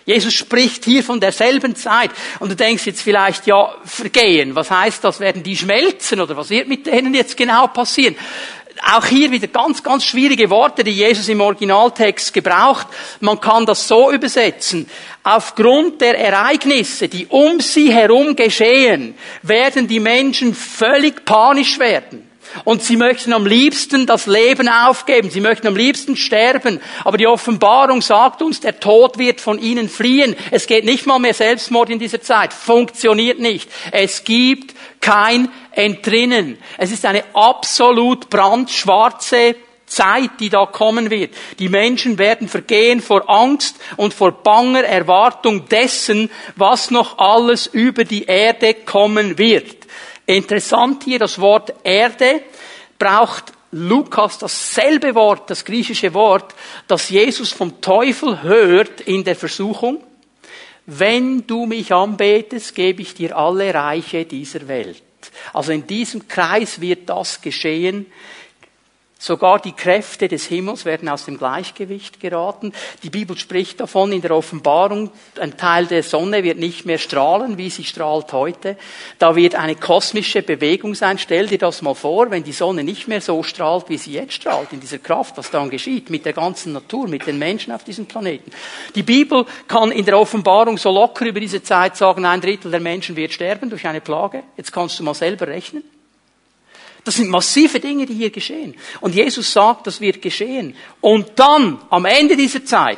Jesus 0.06 0.36
spricht 0.36 0.86
hier 0.86 1.04
von 1.04 1.20
derselben 1.20 1.76
Zeit. 1.76 2.12
Und 2.40 2.50
du 2.50 2.56
denkst 2.56 2.86
jetzt 2.86 3.02
vielleicht, 3.02 3.48
ja, 3.48 3.74
vergehen. 3.84 4.54
Was 4.56 4.70
heißt 4.70 5.04
das? 5.04 5.20
Werden 5.20 5.42
die 5.42 5.58
schmelzen 5.58 6.22
oder 6.22 6.38
was 6.38 6.52
wird 6.52 6.68
mit 6.68 6.86
denen 6.86 7.16
jetzt 7.16 7.36
genau 7.36 7.68
passieren? 7.68 8.16
Auch 8.94 9.06
hier 9.06 9.32
wieder 9.32 9.48
ganz, 9.48 9.82
ganz 9.82 10.06
schwierige 10.06 10.50
Worte, 10.50 10.84
die 10.84 10.92
Jesus 10.92 11.28
im 11.28 11.42
Originaltext 11.42 12.34
gebraucht. 12.34 12.88
Man 13.20 13.42
kann 13.42 13.66
das 13.66 13.88
so 13.88 14.12
übersetzen. 14.12 14.88
Aufgrund 15.24 16.02
der 16.02 16.20
Ereignisse, 16.20 17.08
die 17.08 17.26
um 17.26 17.60
sie 17.60 17.92
herum 17.92 18.36
geschehen, 18.36 19.16
werden 19.42 19.88
die 19.88 20.00
Menschen 20.00 20.54
völlig 20.54 21.26
panisch 21.26 21.80
werden. 21.80 22.25
Und 22.64 22.82
sie 22.82 22.96
möchten 22.96 23.34
am 23.34 23.46
liebsten 23.46 24.06
das 24.06 24.28
Leben 24.28 24.70
aufgeben. 24.70 25.30
Sie 25.30 25.42
möchten 25.42 25.68
am 25.68 25.76
liebsten 25.76 26.16
sterben. 26.16 26.80
Aber 27.04 27.18
die 27.18 27.28
Offenbarung 27.28 28.02
sagt 28.02 28.42
uns, 28.42 28.62
der 28.62 28.80
Tod 28.80 29.18
wird 29.18 29.42
von 29.42 29.60
ihnen 29.60 29.90
fliehen. 29.90 30.36
Es 30.52 30.68
geht 30.68 30.86
nicht 30.86 31.06
mal 31.06 31.20
mehr 31.20 31.34
Selbstmord 31.34 31.90
in 31.90 32.00
dieser 32.00 32.22
Zeit. 32.22 32.54
Funktioniert 32.54 33.40
nicht. 33.40 33.70
Es 33.92 34.24
gibt 34.24 34.76
kein 35.02 35.50
Entrinnen. 35.72 36.58
Es 36.78 36.92
ist 36.92 37.06
eine 37.06 37.24
absolut 37.34 38.30
brandschwarze 38.30 39.56
Zeit, 39.86 40.32
die 40.40 40.50
da 40.50 40.66
kommen 40.66 41.10
wird. 41.10 41.34
Die 41.60 41.70
Menschen 41.70 42.18
werden 42.18 42.48
vergehen 42.48 43.02
vor 43.02 43.30
Angst 43.30 43.76
und 43.98 44.14
vor 44.14 44.32
banger 44.32 44.84
Erwartung 44.84 45.68
dessen, 45.70 46.32
was 46.56 46.92
noch 46.92 47.18
alles 47.20 47.68
über 47.68 48.04
die 48.04 48.24
Erde 48.24 48.74
kommen 48.74 49.38
wird. 49.38 49.85
Interessant 50.26 51.04
hier, 51.04 51.20
das 51.20 51.40
Wort 51.40 51.74
Erde 51.84 52.42
braucht 52.98 53.54
Lukas 53.72 54.38
dasselbe 54.38 55.14
Wort, 55.16 55.50
das 55.50 55.66
griechische 55.66 56.14
Wort, 56.14 56.56
das 56.88 57.10
Jesus 57.10 57.52
vom 57.52 57.82
Teufel 57.82 58.42
hört 58.42 59.02
in 59.02 59.24
der 59.24 59.36
Versuchung. 59.36 60.02
Wenn 60.86 61.46
du 61.46 61.66
mich 61.66 61.92
anbetest, 61.92 62.74
gebe 62.74 63.02
ich 63.02 63.14
dir 63.14 63.36
alle 63.36 63.74
Reiche 63.74 64.24
dieser 64.26 64.68
Welt. 64.68 65.02
Also 65.54 65.72
in 65.72 65.86
diesem 65.86 66.28
Kreis 66.28 66.80
wird 66.80 67.10
das 67.10 67.42
geschehen. 67.42 68.06
Sogar 69.26 69.58
die 69.58 69.72
Kräfte 69.72 70.28
des 70.28 70.46
Himmels 70.46 70.86
werden 70.86 71.10
aus 71.10 71.26
dem 71.26 71.40
Gleichgewicht 71.40 72.20
geraten. 72.20 72.74
Die 73.02 73.10
Bibel 73.10 73.36
spricht 73.36 73.80
davon 73.80 74.12
in 74.12 74.22
der 74.22 74.30
Offenbarung, 74.30 75.10
ein 75.40 75.58
Teil 75.58 75.88
der 75.88 76.04
Sonne 76.04 76.44
wird 76.44 76.60
nicht 76.60 76.86
mehr 76.86 77.00
strahlen, 77.00 77.58
wie 77.58 77.72
sie 77.72 77.86
strahlt 77.86 78.32
heute. 78.34 78.78
Da 79.18 79.36
wird 79.36 79.56
eine 79.56 79.78
kosmische 79.78 80.44
Bewegung 80.44 80.94
sein. 80.94 81.18
Stell 81.18 81.48
dir 81.48 81.58
das 81.58 81.82
mal 81.82 81.96
vor, 81.96 82.30
wenn 82.30 82.44
die 82.44 82.52
Sonne 82.52 82.84
nicht 82.84 83.08
mehr 83.08 83.20
so 83.20 83.42
strahlt, 83.42 83.90
wie 83.90 83.98
sie 83.98 84.12
jetzt 84.12 84.34
strahlt, 84.34 84.72
in 84.74 84.80
dieser 84.80 85.00
Kraft, 85.00 85.36
was 85.38 85.50
dann 85.50 85.72
geschieht, 85.72 86.12
mit 86.12 86.24
der 86.24 86.34
ganzen 86.34 86.74
Natur, 86.74 87.08
mit 87.08 87.26
den 87.26 87.40
Menschen 87.40 87.74
auf 87.74 87.84
diesem 87.84 88.06
Planeten. 88.06 88.52
Die 88.94 89.02
Bibel 89.02 89.48
kann 89.68 89.92
in 89.92 90.06
der 90.06 90.20
Offenbarung 90.20 90.78
so 90.78 90.92
locker 90.92 91.26
über 91.26 91.40
diese 91.40 91.64
Zeit 91.64 91.98
sagen, 91.98 92.26
ein 92.26 92.42
Drittel 92.42 92.70
der 92.70 92.80
Menschen 92.80 93.16
wird 93.16 93.34
sterben 93.34 93.72
durch 93.72 93.88
eine 93.88 94.02
Plage. 94.02 94.44
Jetzt 94.56 94.72
kannst 94.72 95.00
du 95.00 95.04
mal 95.04 95.16
selber 95.16 95.48
rechnen. 95.48 95.84
Das 97.06 97.16
sind 97.16 97.30
massive 97.30 97.80
Dinge, 97.80 98.06
die 98.06 98.16
hier 98.16 98.32
geschehen. 98.32 98.76
Und 99.00 99.16
Jesus 99.16 99.54
sagt, 99.54 99.88
das 99.88 100.02
wird 100.02 100.22
geschehen. 100.22 100.76
Und 101.02 101.34
dann, 101.36 101.80
am 101.90 102.06
Ende 102.06 102.36
dieser 102.36 102.66
Zeit, 102.66 102.98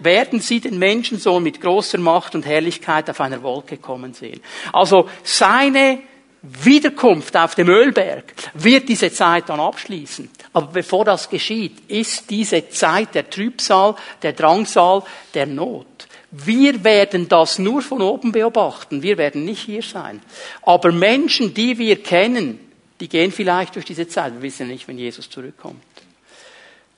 werden 0.00 0.40
sie 0.40 0.60
den 0.60 0.78
Menschensohn 0.78 1.42
mit 1.42 1.60
großer 1.60 1.98
Macht 1.98 2.34
und 2.34 2.44
Herrlichkeit 2.44 3.08
auf 3.08 3.20
einer 3.20 3.42
Wolke 3.42 3.78
kommen 3.78 4.12
sehen. 4.12 4.40
Also 4.72 5.08
seine 5.22 6.00
Wiederkunft 6.42 7.36
auf 7.36 7.54
dem 7.54 7.68
Ölberg 7.68 8.34
wird 8.54 8.88
diese 8.88 9.12
Zeit 9.12 9.48
dann 9.48 9.60
abschließen. 9.60 10.28
Aber 10.52 10.66
bevor 10.66 11.04
das 11.04 11.30
geschieht, 11.30 11.88
ist 11.88 12.28
diese 12.28 12.68
Zeit 12.68 13.14
der 13.14 13.30
Trübsal, 13.30 13.94
der 14.20 14.32
Drangsal, 14.32 15.04
der 15.32 15.46
Not. 15.46 15.86
Wir 16.30 16.82
werden 16.82 17.28
das 17.28 17.60
nur 17.60 17.80
von 17.80 18.02
oben 18.02 18.32
beobachten. 18.32 19.02
Wir 19.02 19.16
werden 19.16 19.44
nicht 19.44 19.62
hier 19.62 19.82
sein. 19.82 20.20
Aber 20.62 20.90
Menschen, 20.90 21.54
die 21.54 21.78
wir 21.78 22.02
kennen, 22.02 22.58
die 23.00 23.08
gehen 23.08 23.32
vielleicht 23.32 23.74
durch 23.74 23.84
diese 23.84 24.06
Zeit. 24.06 24.34
Wir 24.34 24.42
wissen 24.42 24.68
nicht, 24.68 24.86
wenn 24.88 24.98
Jesus 24.98 25.28
zurückkommt. 25.28 25.82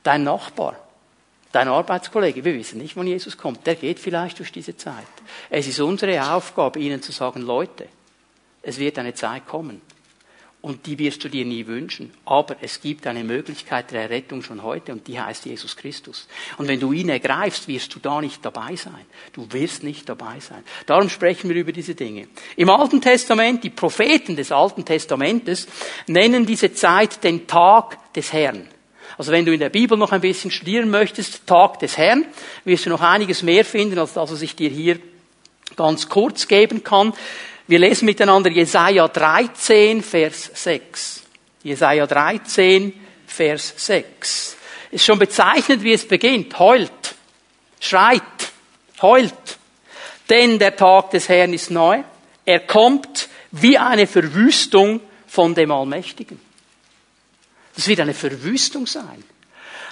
Dein 0.03 0.25
Nachbar, 0.25 0.77
dein 1.53 1.69
Arbeitskollege, 1.69 2.45
wir 2.45 2.55
wissen 2.55 2.79
nicht, 2.79 2.97
wann 2.97 3.07
Jesus 3.07 3.37
kommt. 3.37 3.67
Der 3.67 3.75
geht 3.75 3.99
vielleicht 3.99 4.39
durch 4.39 4.53
diese 4.53 4.77
Zeit. 4.77 5.07
Es 5.51 5.67
ist 5.67 5.81
unsere 5.81 6.33
Aufgabe, 6.33 6.79
ihnen 6.79 7.03
zu 7.03 7.13
sagen, 7.13 7.43
Leute, 7.43 7.89
es 8.63 8.79
wird 8.79 8.99
eine 8.99 9.15
Zeit 9.15 9.47
kommen. 9.47 9.81
Und 10.67 10.87
die 10.87 10.99
wirst 10.99 11.23
du 11.23 11.29
dir 11.29 11.45
nie 11.45 11.69
wünschen. 11.69 12.13
Aber 12.25 12.57
es 12.61 12.81
gibt 12.81 13.07
eine 13.07 13.23
Möglichkeit 13.23 13.93
der 13.93 14.03
Errettung 14.03 14.43
schon 14.43 14.65
heute 14.65 14.91
und 14.91 15.07
die 15.07 15.21
heißt 15.21 15.47
Jesus 15.47 15.77
Christus. 15.77 16.27
Und 16.59 16.67
wenn 16.67 16.81
du 16.81 16.91
ihn 16.93 17.09
ergreifst, 17.09 17.69
wirst 17.69 17.95
du 17.95 18.01
da 18.01 18.21
nicht 18.21 18.45
dabei 18.45 18.75
sein. 18.75 19.07
Du 19.33 19.47
wirst 19.53 19.85
nicht 19.85 20.09
dabei 20.09 20.41
sein. 20.41 20.65
Darum 20.87 21.09
sprechen 21.09 21.51
wir 21.51 21.55
über 21.55 21.71
diese 21.71 21.95
Dinge. 21.95 22.27
Im 22.57 22.69
Alten 22.69 23.01
Testament, 23.01 23.63
die 23.63 23.71
Propheten 23.71 24.35
des 24.35 24.51
Alten 24.51 24.85
Testamentes 24.85 25.69
nennen 26.09 26.47
diese 26.47 26.73
Zeit 26.73 27.23
den 27.23 27.47
Tag 27.47 28.13
des 28.15 28.33
Herrn. 28.33 28.67
Also 29.19 29.31
wenn 29.31 29.45
du 29.45 29.53
in 29.53 29.61
der 29.61 29.71
Bibel 29.71 29.97
noch 29.97 30.11
ein 30.11 30.21
bisschen 30.21 30.51
studieren 30.51 30.91
möchtest, 30.91 31.47
Tag 31.47 31.79
des 31.79 31.97
Herrn, 31.97 32.25
wirst 32.65 32.87
du 32.87 32.91
noch 32.91 33.03
einiges 33.03 33.45
mehr 33.45 33.65
finden, 33.65 34.01
als 34.01 34.15
das, 34.15 34.33
was 34.33 34.43
ich 34.43 34.57
dir 34.57 34.71
hier 34.71 34.99
ganz 35.77 36.09
kurz 36.09 36.49
geben 36.49 36.83
kann. 36.83 37.13
Wir 37.69 37.79
lesen 37.79 38.07
miteinander 38.07 38.51
Jesaja 38.51 39.09
13, 39.09 40.03
Vers 40.03 40.51
6. 40.55 41.23
Jesaja 41.63 42.07
13, 42.07 42.93
Vers 43.27 43.75
6. 43.77 44.57
Ist 44.93 45.05
schon 45.05 45.19
bezeichnet, 45.19 45.83
wie 45.83 45.93
es 45.93 46.07
beginnt. 46.07 46.59
Heult, 46.59 47.17
schreit, 47.81 48.23
heult. 49.03 49.35
Denn 50.31 50.59
der 50.59 50.77
Tag 50.77 51.11
des 51.11 51.29
Herrn 51.29 51.53
ist 51.53 51.71
neu. 51.71 52.03
Er 52.45 52.61
kommt 52.61 53.29
wie 53.51 53.79
eine 53.79 54.07
Verwüstung 54.07 55.01
von 55.27 55.55
dem 55.55 55.73
Allmächtigen. 55.73 56.41
Das 57.75 57.89
wird 57.89 58.01
eine 58.01 58.15
Verwüstung 58.15 58.87
sein 58.87 59.25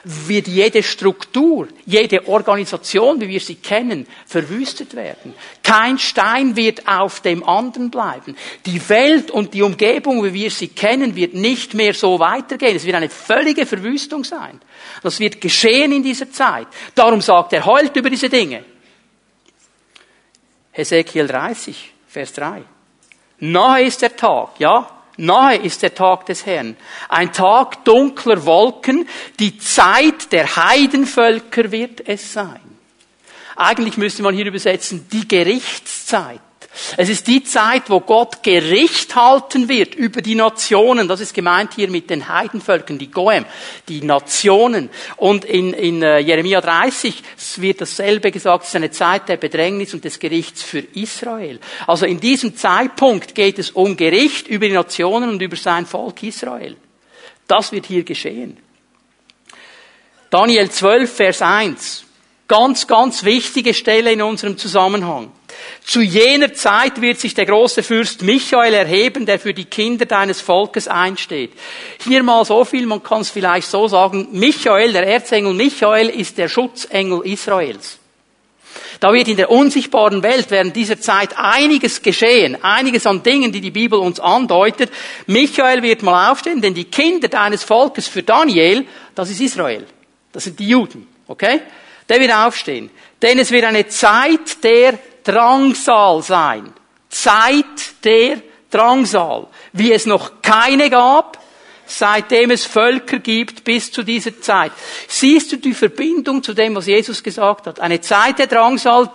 wird 0.05 0.49
jede 0.49 0.83
Struktur, 0.83 1.69
jede 1.87 2.29
Organisation, 2.29 3.21
wie 3.21 3.29
wir 3.29 3.41
sie 3.41 3.57
kennen, 3.57 4.07
verwüstet 4.27 4.95
werden. 4.95 5.35
Kein 5.63 5.99
Stein 5.99 6.57
wird 6.57 6.87
auf 6.87 7.21
dem 7.21 7.43
anderen 7.43 7.91
bleiben. 7.91 8.37
Die 8.67 8.87
Welt 8.89 9.31
und 9.31 9.55
die 9.55 9.63
Umgebung, 9.63 10.23
wie 10.25 10.35
wir 10.35 10.51
sie 10.51 10.69
kennen, 10.69 11.17
wird 11.17 11.35
nicht 11.35 11.75
mehr 11.75 11.95
so 11.95 12.19
weitergehen. 12.19 12.77
Es 12.77 12.85
wird 12.85 12.97
eine 12.97 13.09
völlige 13.09 13.65
Verwüstung 13.65 14.25
sein. 14.25 14.61
Das 15.03 15.21
wird 15.21 15.41
geschehen 15.41 15.93
in 15.93 16.03
dieser 16.03 16.31
Zeit. 16.31 16.69
Darum 16.95 17.21
sagt 17.21 17.55
er, 17.55 17.65
heult 17.65 17.97
über 17.97 18.11
diese 18.11 18.29
Dinge. 18.29 18.65
Hesekiel 20.73 21.27
30, 21.27 21.93
Vers 22.09 22.33
3. 22.35 22.63
Nahe 23.41 23.83
ist 23.85 24.03
der 24.03 24.17
Tag, 24.17 24.51
ja, 24.59 25.04
Nahe 25.17 25.57
ist 25.57 25.83
der 25.83 25.95
Tag 25.95 26.27
des 26.27 26.45
Herrn. 26.47 26.77
Ein 27.09 27.33
Tag 27.33 27.85
dunkler 27.85 28.45
Wolken. 28.45 29.09
Die 29.39 29.59
Zeit 29.59 30.33
der 30.33 30.57
Heidenvölker 30.57 31.71
wird 31.71 32.07
es 32.09 32.33
sein. 32.33 32.61
Eigentlich 33.57 33.97
müsste 33.97 34.23
man 34.23 34.35
hier 34.35 34.47
übersetzen, 34.47 35.07
die 35.13 35.29
Gerichtszeit. 35.29 36.41
Es 36.97 37.09
ist 37.09 37.29
die 37.29 37.45
Zeit, 37.45 37.85
wo 37.89 38.01
Gott 38.01 38.43
Gericht 38.43 39.15
halten 39.15 39.69
wird 39.69 39.95
über 39.95 40.23
die 40.23 40.35
Nationen. 40.35 41.07
Das 41.07 41.21
ist 41.21 41.33
gemeint 41.33 41.75
hier 41.75 41.89
mit 41.89 42.11
den 42.11 42.29
Heidenvölkern, 42.29 42.99
die 42.99 43.11
Goem, 43.11 43.45
die 43.89 44.03
Nationen. 44.03 44.91
Und 45.17 45.45
in, 45.45 45.73
in 45.73 46.03
äh, 46.03 46.19
Jeremia 46.19 46.61
30 46.61 47.23
wird 47.57 47.81
dasselbe 47.81 48.33
gesagt, 48.33 48.65
es 48.65 48.71
ist 48.71 48.77
eine 48.77 48.91
Zeit 48.91 49.29
der 49.29 49.37
Bedrängnis 49.37 49.95
und 49.95 50.05
des 50.05 50.19
Gerichts 50.19 50.63
für 50.63 50.81
Israel. 50.81 51.61
Also 51.87 52.07
in 52.07 52.19
diesem 52.19 52.57
Zeitpunkt 52.57 53.35
geht 53.35 53.59
es 53.59 53.71
um 53.71 53.97
Gericht 53.97 54.49
über 54.49 54.67
die 54.67 54.75
Nationen 54.75 55.31
und 55.31 55.43
über 55.43 55.57
sein 55.57 55.87
Volk 55.87 56.23
Israel. 56.25 56.77
Das 57.47 57.71
wird 57.71 57.87
hier 57.87 58.03
geschehen. 58.03 58.57
Daniel 60.31 60.69
12, 60.69 61.15
Vers 61.15 61.43
1. 61.43 62.05
Ganz, 62.49 62.87
ganz 62.87 63.25
wichtige 63.25 63.73
Stelle 63.73 64.13
in 64.13 64.23
unserem 64.23 64.59
Zusammenhang. 64.59 65.31
Zu 65.85 66.01
jener 66.01 66.55
Zeit 66.55 67.01
wird 67.01 67.21
sich 67.21 67.35
der 67.35 67.47
große 67.47 67.83
Fürst 67.83 68.23
Michael 68.23 68.75
erheben, 68.75 69.27
der 69.27 69.39
für 69.39 69.53
die 69.53 69.67
Kinder 69.67 70.07
deines 70.07 70.41
Volkes 70.41 70.89
einsteht. 70.89 71.53
Hier 72.03 72.23
mal 72.23 72.45
so 72.45 72.65
viel, 72.65 72.87
man 72.87 73.03
kann 73.03 73.21
es 73.21 73.31
vielleicht 73.31 73.69
so 73.69 73.87
sagen, 73.89 74.29
Michael, 74.33 74.93
der 74.93 75.07
Erzengel 75.07 75.53
Michael 75.53 76.09
ist 76.09 76.39
der 76.39 76.49
Schutzengel 76.49 77.21
Israels. 77.25 77.99
Da 79.01 79.13
wird 79.13 79.29
in 79.29 79.37
der 79.37 79.51
unsichtbaren 79.51 80.23
Welt 80.23 80.47
während 80.51 80.75
dieser 80.75 80.99
Zeit 80.99 81.37
einiges 81.37 82.01
geschehen, 82.01 82.63
einiges 82.63 83.07
an 83.07 83.23
Dingen, 83.23 83.53
die 83.53 83.61
die 83.61 83.71
Bibel 83.71 83.99
uns 83.99 84.21
andeutet. 84.21 84.91
Michael 85.27 85.83
wird 85.83 86.03
mal 86.03 86.31
aufstehen, 86.31 86.63
denn 86.63 86.75
die 86.75 86.85
Kinder 86.85 87.29
deines 87.29 87.65
Volkes 87.65 88.09
für 88.09 88.23
Daniel, 88.23 88.87
das 89.15 89.31
ist 89.31 89.41
Israel. 89.41 89.87
Das 90.33 90.45
sind 90.45 90.59
die 90.59 90.69
Juden. 90.69 91.07
Okay? 91.27 91.61
Der 92.09 92.21
wird 92.21 92.33
aufstehen. 92.33 92.91
Denn 93.21 93.39
es 93.39 93.51
wird 93.51 93.65
eine 93.65 93.87
Zeit 93.89 94.63
der 94.63 94.99
Drangsal 95.25 96.23
sein. 96.23 96.73
Zeit 97.09 98.05
der 98.05 98.43
Drangsal. 98.71 99.47
Wie 99.73 99.93
es 99.93 100.07
noch 100.07 100.43
keine 100.43 100.91
gab, 100.91 101.39
seitdem 101.87 102.51
es 102.51 102.65
Völker 102.65 103.19
gibt 103.19 103.65
bis 103.65 103.91
zu 103.91 104.03
dieser 104.03 104.41
Zeit. 104.41 104.73
Siehst 105.09 105.53
du 105.53 105.57
die 105.57 105.75
Verbindung 105.75 106.43
zu 106.43 106.55
dem, 106.55 106.75
was 106.75 106.87
Jesus 106.87 107.23
gesagt 107.23 107.67
hat? 107.67 107.81
Eine 107.81 108.01
Zeit 108.01 108.39
der 108.39 108.47
Drangsal, 108.47 109.11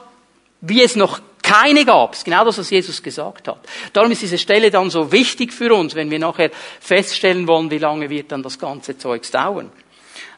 wie 0.61 0.83
es 0.83 0.95
noch 0.95 1.19
keine 1.41 1.85
gab. 1.85 2.13
Ist 2.13 2.25
genau 2.25 2.45
das, 2.45 2.57
was 2.57 2.69
Jesus 2.69 3.01
gesagt 3.01 3.47
hat. 3.47 3.59
Darum 3.93 4.11
ist 4.11 4.21
diese 4.21 4.37
Stelle 4.37 4.69
dann 4.71 4.89
so 4.89 5.11
wichtig 5.11 5.51
für 5.51 5.73
uns, 5.73 5.95
wenn 5.95 6.11
wir 6.11 6.19
nachher 6.19 6.51
feststellen 6.79 7.47
wollen, 7.47 7.71
wie 7.71 7.79
lange 7.79 8.09
wird 8.09 8.31
dann 8.31 8.43
das 8.43 8.59
ganze 8.59 8.97
Zeugs 8.97 9.31
dauern. 9.31 9.71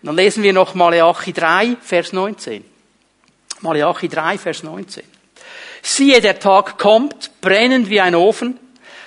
Dann 0.03 0.15
lesen 0.15 0.41
wir 0.41 0.53
noch 0.53 0.73
Malachi 0.73 1.33
3, 1.33 1.77
Vers 1.81 2.13
19. 2.13 2.63
Malachi 3.61 4.07
3, 4.07 4.37
Vers 4.37 4.63
19. 4.63 5.03
Siehe, 5.81 6.21
der 6.21 6.39
Tag 6.39 6.77
kommt, 6.77 7.31
brennend 7.41 7.89
wie 7.89 8.01
ein 8.01 8.15
Ofen. 8.15 8.59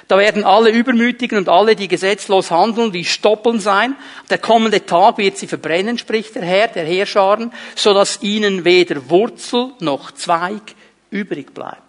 Da 0.09 0.19
werden 0.19 0.45
alle 0.45 0.71
Übermütigen 0.71 1.39
und 1.39 1.49
alle, 1.49 1.77
die 1.77 1.89
gesetzlos 1.89 2.51
handeln, 2.51 2.93
wie 2.93 3.05
Stoppeln 3.05 3.59
sein. 3.59 3.97
Der 4.29 4.39
kommende 4.39 4.85
Tag 4.85 5.19
wird 5.19 5.39
sie 5.39 5.47
verbrennen, 5.47 5.97
spricht 5.97 6.35
der 6.35 6.43
Herr, 6.43 6.69
der 6.69 6.85
Heerscharen, 6.85 7.53
so 7.75 7.95
dass 7.95 8.23
ihnen 8.23 8.65
weder 8.65 9.09
Wurzel 9.09 9.73
noch 9.81 10.11
Zweig 10.11 10.63
übrig 11.11 11.55
bleibt. 11.55 11.81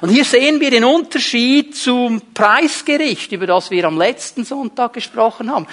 Und 0.00 0.08
hier 0.08 0.24
sehen 0.24 0.60
wir 0.60 0.70
den 0.70 0.84
Unterschied 0.84 1.76
zum 1.76 2.20
Preisgericht, 2.34 3.32
über 3.32 3.46
das 3.46 3.70
wir 3.70 3.84
am 3.84 3.98
letzten 3.98 4.44
Sonntag 4.44 4.94
gesprochen 4.94 5.50
haben. 5.52 5.66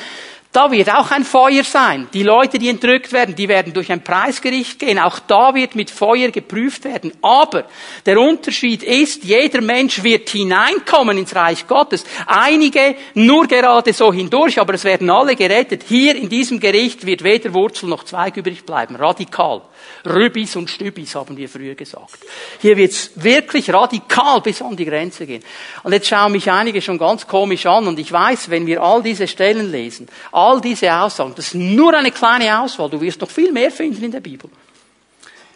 Da 0.56 0.72
wird 0.72 0.90
auch 0.90 1.12
ein 1.12 1.26
Feuer 1.26 1.66
sein. 1.66 2.08
Die 2.14 2.24
Leute, 2.24 2.58
die 2.58 2.70
entrückt 2.70 3.12
werden, 3.12 3.36
die 3.36 3.50
werden 3.50 3.74
durch 3.74 3.92
ein 3.92 4.02
Preisgericht 4.02 4.80
gehen. 4.80 4.98
Auch 5.00 5.20
da 5.20 5.54
wird 5.54 5.76
mit 5.76 5.92
Feuer 5.92 6.30
geprüft 6.30 6.86
werden. 6.86 7.12
Aber 7.22 7.66
der 8.06 8.18
Unterschied 8.18 8.82
ist, 8.82 9.26
jeder 9.26 9.60
Mensch 9.60 10.02
wird 10.02 10.30
hineinkommen 10.30 11.18
ins 11.18 11.36
Reich 11.36 11.68
Gottes. 11.68 12.06
Einige 12.26 12.96
nur 13.16 13.48
gerade 13.48 13.92
so 13.92 14.14
hindurch, 14.14 14.58
aber 14.58 14.76
es 14.76 14.86
werden 14.86 15.10
alle 15.10 15.36
gerettet. 15.36 15.84
Hier 15.90 16.16
in 16.16 16.30
diesem 16.30 16.62
Gericht 16.62 17.06
wird 17.06 17.26
weder 17.26 17.54
Wurzel 17.54 17.90
noch 17.90 18.06
Zweig 18.06 18.38
übrig 18.38 18.66
bleiben. 18.66 18.96
Radikal. 18.96 19.62
Rübis 20.06 20.56
und 20.56 20.70
Stübis 20.70 21.16
haben 21.16 21.36
wir 21.38 21.50
früher 21.50 21.76
gesagt. 21.76 22.20
Hier 22.62 22.78
wird 22.78 22.92
es 22.92 23.12
wirklich 23.16 23.74
radikal 23.74 24.42
bis 24.42 24.62
an 24.62 24.76
die 24.76 24.86
Grenze 24.86 25.26
gehen. 25.26 25.44
Und 25.84 25.94
jetzt 25.94 26.08
schauen 26.08 26.32
mich 26.32 26.50
einige 26.52 26.82
schon 26.82 26.98
ganz 26.98 27.26
komisch 27.28 27.66
an 27.66 27.88
und 27.88 28.00
ich 28.00 28.12
weiß, 28.12 28.50
wenn 28.50 28.68
wir 28.68 28.82
all 28.82 29.02
diese 29.02 29.28
Stellen 29.28 29.72
lesen, 29.72 30.08
all 30.32 30.62
diese 30.62 30.94
Aussagen, 30.94 31.34
das 31.36 31.48
ist 31.48 31.56
nur 31.56 31.94
eine 31.96 32.12
kleine 32.12 32.60
Auswahl, 32.60 32.90
du 32.90 33.02
wirst 33.02 33.22
noch 33.22 33.30
viel 33.30 33.52
mehr 33.52 33.72
finden 33.72 34.04
in 34.04 34.12
der 34.12 34.22
Bibel, 34.22 34.50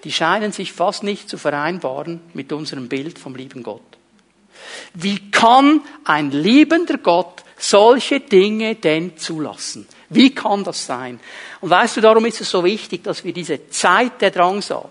die 0.03 0.11
scheinen 0.11 0.51
sich 0.51 0.71
fast 0.71 1.03
nicht 1.03 1.29
zu 1.29 1.37
vereinbaren 1.37 2.21
mit 2.33 2.51
unserem 2.51 2.89
Bild 2.89 3.19
vom 3.19 3.35
lieben 3.35 3.63
Gott. 3.63 3.81
Wie 4.93 5.31
kann 5.31 5.81
ein 6.03 6.31
liebender 6.31 6.97
Gott 6.97 7.43
solche 7.57 8.19
Dinge 8.19 8.75
denn 8.75 9.17
zulassen? 9.17 9.87
Wie 10.09 10.33
kann 10.33 10.63
das 10.63 10.85
sein? 10.85 11.19
Und 11.61 11.69
weißt 11.69 11.97
du, 11.97 12.01
darum 12.01 12.25
ist 12.25 12.41
es 12.41 12.49
so 12.49 12.63
wichtig, 12.63 13.03
dass 13.03 13.23
wir 13.23 13.33
diese 13.33 13.69
Zeit 13.69 14.21
der 14.21 14.31
Drangsal, 14.31 14.85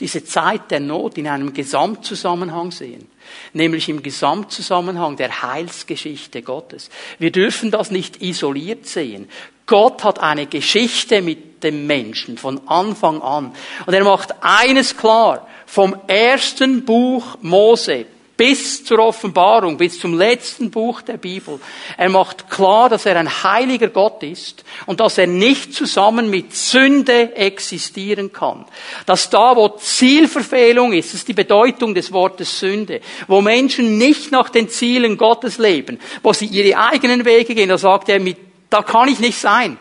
diese 0.00 0.24
Zeit 0.24 0.70
der 0.70 0.80
Not 0.80 1.18
in 1.18 1.28
einem 1.28 1.52
Gesamtzusammenhang 1.52 2.70
sehen. 2.70 3.10
Nämlich 3.52 3.88
im 3.88 4.02
Gesamtzusammenhang 4.02 5.16
der 5.16 5.42
Heilsgeschichte 5.42 6.42
Gottes. 6.42 6.90
Wir 7.18 7.30
dürfen 7.30 7.70
das 7.70 7.90
nicht 7.90 8.22
isoliert 8.22 8.86
sehen. 8.86 9.28
Gott 9.66 10.04
hat 10.04 10.18
eine 10.18 10.46
Geschichte 10.46 11.22
mit 11.22 11.62
dem 11.62 11.86
Menschen 11.86 12.36
von 12.36 12.66
Anfang 12.66 13.22
an. 13.22 13.52
Und 13.86 13.94
er 13.94 14.04
macht 14.04 14.34
eines 14.40 14.96
klar. 14.96 15.46
Vom 15.66 15.96
ersten 16.06 16.84
Buch 16.84 17.38
Mose 17.40 18.06
bis 18.36 18.84
zur 18.84 18.98
Offenbarung, 18.98 19.76
bis 19.76 20.00
zum 20.00 20.18
letzten 20.18 20.70
Buch 20.70 21.02
der 21.02 21.16
Bibel. 21.16 21.60
Er 21.96 22.08
macht 22.08 22.50
klar, 22.50 22.88
dass 22.88 23.06
er 23.06 23.16
ein 23.16 23.42
heiliger 23.42 23.88
Gott 23.88 24.22
ist 24.22 24.64
und 24.86 25.00
dass 25.00 25.18
er 25.18 25.26
nicht 25.26 25.74
zusammen 25.74 26.30
mit 26.30 26.54
Sünde 26.54 27.36
existieren 27.36 28.32
kann. 28.32 28.64
Dass 29.06 29.30
da, 29.30 29.54
wo 29.54 29.68
Zielverfehlung 29.68 30.92
ist, 30.92 31.14
ist 31.14 31.28
die 31.28 31.34
Bedeutung 31.34 31.94
des 31.94 32.12
Wortes 32.12 32.58
Sünde, 32.58 33.00
wo 33.28 33.40
Menschen 33.40 33.98
nicht 33.98 34.32
nach 34.32 34.48
den 34.48 34.68
Zielen 34.68 35.18
Gottes 35.18 35.58
leben, 35.58 36.00
wo 36.22 36.32
sie 36.32 36.46
ihre 36.46 36.78
eigenen 36.78 37.24
Wege 37.24 37.54
gehen, 37.54 37.68
da 37.68 37.78
sagt 37.78 38.08
er, 38.08 38.18
mit, 38.18 38.38
da 38.70 38.82
kann 38.82 39.08
ich 39.08 39.20
nicht 39.20 39.38
sein. 39.38 39.78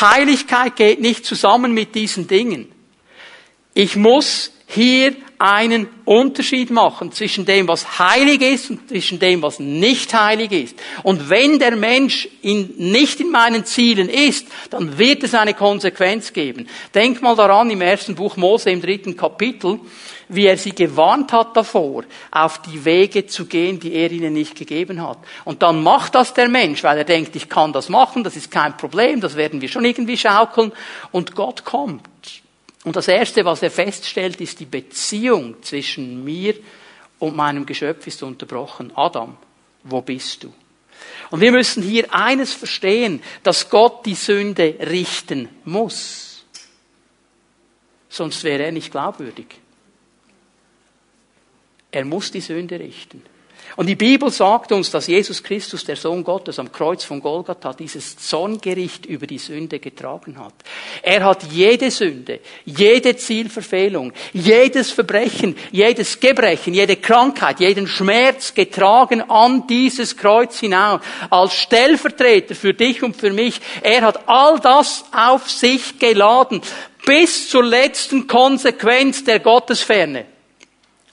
Heiligkeit 0.00 0.76
geht 0.76 1.00
nicht 1.00 1.24
zusammen 1.24 1.72
mit 1.72 1.94
diesen 1.94 2.28
Dingen. 2.28 2.70
Ich 3.74 3.96
muss 3.96 4.53
hier 4.74 5.14
einen 5.38 5.88
Unterschied 6.04 6.70
machen 6.70 7.12
zwischen 7.12 7.44
dem, 7.44 7.68
was 7.68 7.98
heilig 7.98 8.40
ist 8.40 8.70
und 8.70 8.88
zwischen 8.88 9.18
dem, 9.18 9.42
was 9.42 9.58
nicht 9.58 10.14
heilig 10.14 10.52
ist. 10.52 10.76
Und 11.02 11.28
wenn 11.28 11.58
der 11.58 11.76
Mensch 11.76 12.28
in, 12.42 12.72
nicht 12.76 13.20
in 13.20 13.30
meinen 13.30 13.64
Zielen 13.64 14.08
ist, 14.08 14.46
dann 14.70 14.96
wird 14.98 15.22
es 15.22 15.34
eine 15.34 15.54
Konsequenz 15.54 16.32
geben. 16.32 16.68
Denk 16.94 17.20
mal 17.20 17.36
daran 17.36 17.70
im 17.70 17.80
ersten 17.80 18.14
Buch 18.14 18.36
Mose 18.36 18.70
im 18.70 18.80
dritten 18.80 19.16
Kapitel, 19.16 19.80
wie 20.28 20.46
er 20.46 20.56
sie 20.56 20.74
gewarnt 20.74 21.32
hat 21.32 21.56
davor, 21.56 22.04
auf 22.30 22.62
die 22.62 22.84
Wege 22.84 23.26
zu 23.26 23.46
gehen, 23.46 23.78
die 23.78 23.92
er 23.92 24.10
ihnen 24.10 24.32
nicht 24.32 24.54
gegeben 24.56 25.06
hat. 25.06 25.18
Und 25.44 25.62
dann 25.62 25.82
macht 25.82 26.14
das 26.14 26.32
der 26.32 26.48
Mensch, 26.48 26.82
weil 26.82 26.98
er 26.98 27.04
denkt, 27.04 27.36
ich 27.36 27.48
kann 27.48 27.72
das 27.72 27.88
machen, 27.88 28.24
das 28.24 28.36
ist 28.36 28.50
kein 28.50 28.76
Problem, 28.76 29.20
das 29.20 29.36
werden 29.36 29.60
wir 29.60 29.68
schon 29.68 29.84
irgendwie 29.84 30.16
schaukeln. 30.16 30.72
Und 31.12 31.34
Gott 31.34 31.64
kommt 31.64 32.02
und 32.84 32.96
das 32.96 33.08
Erste, 33.08 33.44
was 33.44 33.62
er 33.62 33.70
feststellt, 33.70 34.40
ist 34.40 34.60
die 34.60 34.66
Beziehung 34.66 35.62
zwischen 35.62 36.22
mir 36.22 36.54
und 37.18 37.34
meinem 37.34 37.64
Geschöpf 37.64 38.06
ist 38.06 38.22
unterbrochen. 38.22 38.92
Adam, 38.94 39.36
wo 39.82 40.02
bist 40.02 40.44
du? 40.44 40.52
Und 41.30 41.40
wir 41.40 41.50
müssen 41.50 41.82
hier 41.82 42.12
eines 42.14 42.52
verstehen, 42.52 43.22
dass 43.42 43.68
Gott 43.70 44.04
die 44.04 44.14
Sünde 44.14 44.76
richten 44.80 45.48
muss. 45.64 46.44
Sonst 48.08 48.44
wäre 48.44 48.64
er 48.64 48.72
nicht 48.72 48.90
glaubwürdig. 48.90 49.46
Er 51.90 52.04
muss 52.04 52.30
die 52.30 52.40
Sünde 52.40 52.78
richten. 52.78 53.22
Und 53.76 53.86
die 53.86 53.96
Bibel 53.96 54.30
sagt 54.30 54.70
uns, 54.70 54.90
dass 54.90 55.08
Jesus 55.08 55.42
Christus, 55.42 55.84
der 55.84 55.96
Sohn 55.96 56.22
Gottes, 56.22 56.58
am 56.60 56.70
Kreuz 56.70 57.02
von 57.02 57.20
Golgatha 57.20 57.72
dieses 57.72 58.16
Zorngericht 58.16 59.04
über 59.06 59.26
die 59.26 59.38
Sünde 59.38 59.80
getragen 59.80 60.38
hat. 60.38 60.54
Er 61.02 61.24
hat 61.24 61.42
jede 61.50 61.90
Sünde, 61.90 62.38
jede 62.64 63.16
Zielverfehlung, 63.16 64.12
jedes 64.32 64.92
Verbrechen, 64.92 65.56
jedes 65.72 66.20
Gebrechen, 66.20 66.74
jede 66.74 66.96
Krankheit, 66.96 67.58
jeden 67.58 67.88
Schmerz 67.88 68.54
getragen 68.54 69.22
an 69.28 69.66
dieses 69.66 70.16
Kreuz 70.16 70.60
hinaus. 70.60 71.00
Als 71.30 71.54
Stellvertreter 71.54 72.54
für 72.54 72.74
dich 72.74 73.02
und 73.02 73.16
für 73.16 73.32
mich. 73.32 73.60
Er 73.82 74.02
hat 74.02 74.28
all 74.28 74.60
das 74.60 75.04
auf 75.12 75.50
sich 75.50 75.98
geladen. 75.98 76.60
Bis 77.04 77.48
zur 77.48 77.64
letzten 77.64 78.26
Konsequenz 78.28 79.24
der 79.24 79.40
Gottesferne. 79.40 80.33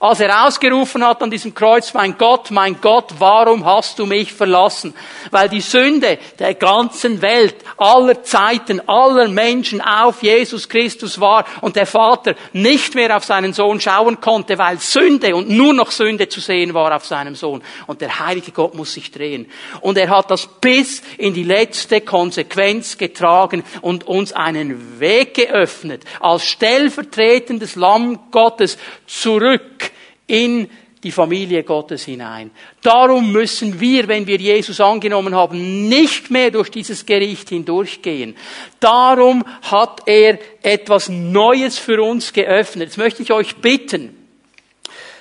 Als 0.02 0.20
er 0.20 0.48
ausgerufen 0.48 1.06
hat 1.06 1.22
an 1.22 1.30
diesem 1.30 1.54
Kreuz, 1.54 1.94
mein 1.94 2.18
Gott, 2.18 2.50
mein 2.50 2.82
Gott, 2.82 3.14
warum 3.20 3.64
hast 3.66 4.00
du 4.00 4.08
mich 4.08 4.34
verlassen? 4.34 4.96
Weil 5.30 5.48
die 5.48 5.62
Sünde 5.62 6.18
der 6.40 6.56
ganzen 6.56 7.22
Welt, 7.22 7.54
aller 7.78 8.24
Zeiten, 8.24 8.82
aller 8.90 9.28
Menschen 9.28 9.80
auf 9.80 10.24
Jesus 10.24 10.68
Christus 10.68 11.20
war 11.20 11.46
und 11.62 11.76
der 11.76 11.86
Vater 11.86 12.34
nicht 12.52 12.96
mehr 12.96 13.16
auf 13.16 13.26
seinen 13.26 13.54
Sohn 13.54 13.80
schauen 13.80 14.20
konnte, 14.20 14.58
weil 14.58 14.80
Sünde 14.80 15.36
und 15.36 15.52
nur 15.52 15.76
noch 15.76 15.92
Sünde 15.92 16.28
zu 16.28 16.40
sehen 16.40 16.74
war 16.74 16.96
auf 16.96 17.06
seinem 17.06 17.36
Sohn. 17.36 17.62
Und 17.86 18.02
der 18.02 18.22
heilige 18.22 18.54
Gott 18.54 18.74
muss 18.74 18.94
sich 18.94 19.12
drehen. 19.12 19.52
Und 19.82 20.00
er 20.00 20.10
hat 20.10 20.32
das 20.32 20.48
bis 20.48 21.04
in 21.20 21.36
die 21.36 21.44
letzte 21.44 22.02
Konsequenz 22.02 22.98
getragen 22.98 23.64
und 23.82 24.08
uns 24.08 24.34
einen 24.34 25.00
Weg 25.00 25.36
geöffnet, 25.36 26.06
als 26.20 26.44
stellvertretendes 26.46 27.76
Lamm 27.76 28.32
Gottes 28.32 28.80
zurück 29.06 29.91
in 30.32 30.70
die 31.04 31.12
Familie 31.12 31.64
Gottes 31.64 32.06
hinein. 32.06 32.52
Darum 32.82 33.32
müssen 33.32 33.80
wir, 33.80 34.08
wenn 34.08 34.28
wir 34.28 34.38
Jesus 34.38 34.80
angenommen 34.80 35.36
haben, 35.36 35.90
nicht 35.90 36.32
mehr 36.32 36.52
durch 36.52 36.70
dieses 36.70 37.06
Gericht 37.06 37.50
hindurchgehen. 37.50 38.38
Darum 38.80 39.44
hat 39.64 40.04
er 40.06 40.40
etwas 40.62 41.10
Neues 41.10 41.78
für 41.78 42.02
uns 42.02 42.32
geöffnet. 42.32 42.90
Jetzt 42.90 42.98
möchte 42.98 43.24
ich 43.24 43.32
euch 43.34 43.58
bitten, 43.58 44.16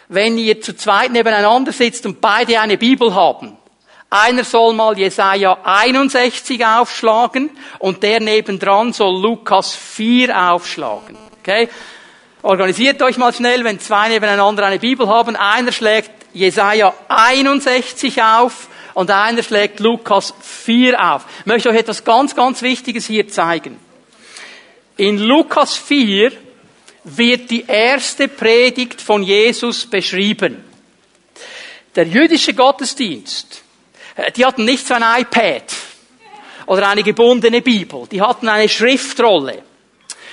wenn 0.09 0.39
ihr 0.39 0.61
zu 0.61 0.77
zweit 0.77 1.11
nebeneinander 1.11 1.73
sitzt 1.73 2.07
und 2.07 2.21
beide 2.21 2.61
eine 2.61 2.79
Bibel 2.79 3.15
haben, 3.15 3.57
einer 4.11 4.45
soll 4.45 4.75
mal 4.75 4.99
Jesaja 4.99 5.59
61 5.63 6.65
aufschlagen 6.67 7.51
und 7.79 8.03
der 8.03 8.21
nebendran 8.21 8.93
soll 8.93 9.21
Lukas 9.21 9.75
4 9.75 10.53
aufschlagen. 10.53 11.17
Okay? 11.41 11.69
Organisiert 12.43 13.03
euch 13.03 13.19
mal 13.19 13.35
schnell, 13.35 13.65
wenn 13.65 13.81
zwei 13.81 14.09
nebeneinander 14.09 14.65
eine 14.65 14.79
Bibel 14.79 15.07
haben. 15.09 15.37
Einer 15.37 15.73
schlägt 15.73 16.11
Jesaja 16.33 16.95
61 17.09 18.23
auf 18.23 18.69
und 18.95 19.11
einer 19.11 19.43
schlägt 19.43 19.79
Lukas 19.81 20.33
4 20.41 21.13
auf. 21.13 21.27
Ich 21.41 21.47
möchte 21.47 21.69
euch 21.69 21.77
etwas 21.77 22.03
ganz, 22.03 22.35
ganz 22.35 22.63
Wichtiges 22.63 23.07
hier 23.07 23.29
zeigen. 23.29 23.79
In 24.97 25.19
Lukas 25.19 25.77
4 25.77 26.33
wird 27.05 27.51
die 27.51 27.67
erste 27.67 28.29
Predigt 28.29 29.03
von 29.03 29.23
Jesus 29.23 29.85
beschrieben. 29.85 30.65
Der 31.95 32.07
jüdische 32.07 32.55
Gottesdienst, 32.55 33.63
äh, 34.17 34.33
die 34.33 34.47
hatten 34.47 34.65
nicht 34.65 34.87
so 34.87 34.95
ein 34.95 35.03
iPad 35.03 35.65
oder 36.67 36.89
eine 36.89 37.03
gebundene 37.03 37.61
Bibel, 37.61 38.07
die 38.11 38.23
hatten 38.23 38.49
eine 38.49 38.69
Schriftrolle. 38.69 39.63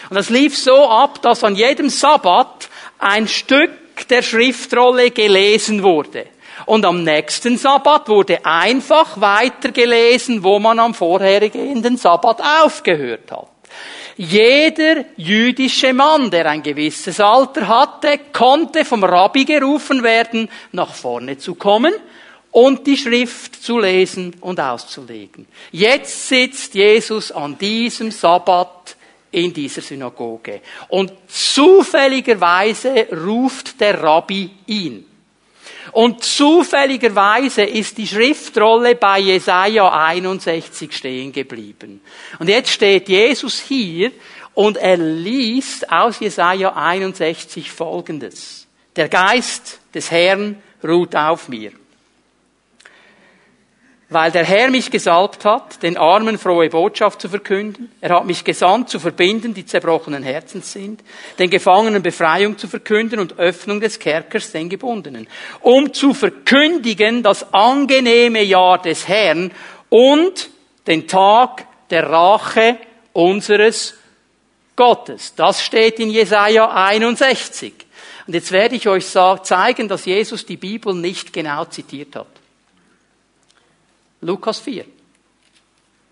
Und 0.10 0.16
das 0.16 0.30
lief 0.30 0.58
so 0.58 0.88
ab, 0.88 1.22
dass 1.22 1.44
an 1.44 1.56
jedem 1.56 1.90
Sabbat 1.90 2.70
ein 3.00 3.28
Stück 3.28 3.72
der 4.10 4.22
Schriftrolle 4.22 5.12
gelesen 5.12 5.84
wurde. 5.84 6.28
Und 6.66 6.86
am 6.86 7.04
nächsten 7.04 7.58
Sabbat 7.58 8.10
wurde 8.10 8.46
einfach 8.46 9.20
weitergelesen, 9.20 10.44
wo 10.44 10.60
man 10.60 10.80
am 10.80 10.94
vorhergehenden 10.94 11.98
Sabbat 11.98 12.42
aufgehört 12.64 13.32
hat. 13.32 13.48
Jeder 14.18 15.06
jüdische 15.16 15.94
Mann, 15.94 16.32
der 16.32 16.48
ein 16.48 16.64
gewisses 16.64 17.20
Alter 17.20 17.68
hatte, 17.68 18.20
konnte 18.34 18.84
vom 18.84 19.04
Rabbi 19.04 19.46
gerufen 19.46 20.02
werden, 20.02 20.50
nach 20.72 20.94
vorne 20.94 21.38
zu 21.38 21.54
kommen 21.54 21.94
und 22.52 22.88
die 22.88 22.98
Schrift 22.98 23.62
zu 23.64 23.78
lesen 23.78 24.36
und 24.42 24.60
auszulegen. 24.60 25.48
Jetzt 25.72 26.30
sitzt 26.30 26.74
Jesus 26.74 27.32
an 27.32 27.60
diesem 27.60 28.10
Sabbat 28.10 28.97
in 29.32 29.54
dieser 29.54 29.82
Synagoge. 29.82 30.62
Und 30.90 31.12
zufälligerweise 31.28 33.08
ruft 33.12 33.80
der 33.80 34.02
Rabbi 34.02 34.50
ihn. 34.68 35.06
Und 35.92 36.24
zufälligerweise 36.24 37.64
ist 37.64 37.98
die 37.98 38.08
Schriftrolle 38.08 38.96
bei 38.96 39.20
Jesaja 39.20 39.90
61 39.90 40.92
stehen 40.92 41.32
geblieben. 41.32 42.02
Und 42.40 42.50
jetzt 42.50 42.72
steht 42.72 43.10
Jesus 43.10 43.60
hier 43.60 44.12
und 44.54 44.78
er 44.78 44.98
liest 44.98 45.90
aus 45.92 46.20
Jesaja 46.20 46.74
61 46.76 47.72
folgendes. 47.72 48.68
Der 48.96 49.08
Geist 49.08 49.80
des 49.94 50.12
Herrn 50.12 50.62
ruht 50.84 51.16
auf 51.16 51.48
mir 51.48 51.72
weil 54.10 54.32
der 54.32 54.46
Herr 54.46 54.70
mich 54.70 54.90
gesalbt 54.90 55.44
hat, 55.44 55.84
den 55.84 55.98
Armen 55.98 56.38
frohe 56.38 56.70
Botschaft 56.70 57.22
zu 57.22 57.28
verkünden. 57.28 57.92
Er 58.00 58.16
hat 58.16 58.26
mich 58.26 58.46
gesandt, 58.46 58.90
zu 58.90 59.00
verbinden, 59.00 59.54
die 59.54 59.66
zerbrochenen 59.66 60.24
Herzens 60.24 60.72
sind, 60.72 61.02
den 61.40 61.50
Gefangenen 61.50 62.02
Befreiung 62.02 62.58
zu 62.58 62.70
verkünden 62.70 63.20
und 63.20 63.38
Öffnung 63.38 63.82
des 63.82 64.00
Kerkers 64.00 64.52
den 64.54 64.70
Gebundenen, 64.70 65.28
um 65.60 65.94
zu 65.94 66.14
verkündigen 66.14 67.22
das 67.22 67.54
angenehme 67.54 68.44
Jahr 68.44 68.82
des 68.82 69.08
Herrn 69.10 69.52
und 69.90 70.50
den 70.88 71.08
Tag 71.08 71.66
der 71.90 72.10
Rache 72.10 72.78
unseres 73.12 73.96
Gottes. 74.78 75.36
Das 75.36 75.62
steht 75.62 76.00
in 76.00 76.10
Jesaja 76.10 76.72
61. 76.72 77.74
Und 78.26 78.34
jetzt 78.34 78.52
werde 78.52 78.76
ich 78.76 78.88
euch 78.88 79.06
zeigen, 79.06 79.90
dass 79.90 80.06
Jesus 80.06 80.46
die 80.46 80.58
Bibel 80.58 80.94
nicht 80.94 81.34
genau 81.34 81.66
zitiert 81.66 82.16
hat. 82.16 82.28
Lukas 84.22 84.60
4. 84.60 84.86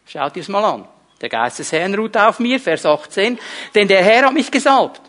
Schaut 0.06 0.36
ihr 0.36 0.44
mal 0.50 0.64
an. 0.64 0.88
Der 1.22 1.30
Geist 1.30 1.60
des 1.60 1.72
Herrn 1.72 1.96
ruht 1.96 2.16
auf 2.18 2.40
mir, 2.40 2.60
Vers 2.60 2.86
18. 2.86 3.40
Denn 3.74 3.88
der 3.88 4.04
Herr 4.04 4.26
hat 4.26 4.34
mich 4.34 4.52
gesalbt 4.52 5.02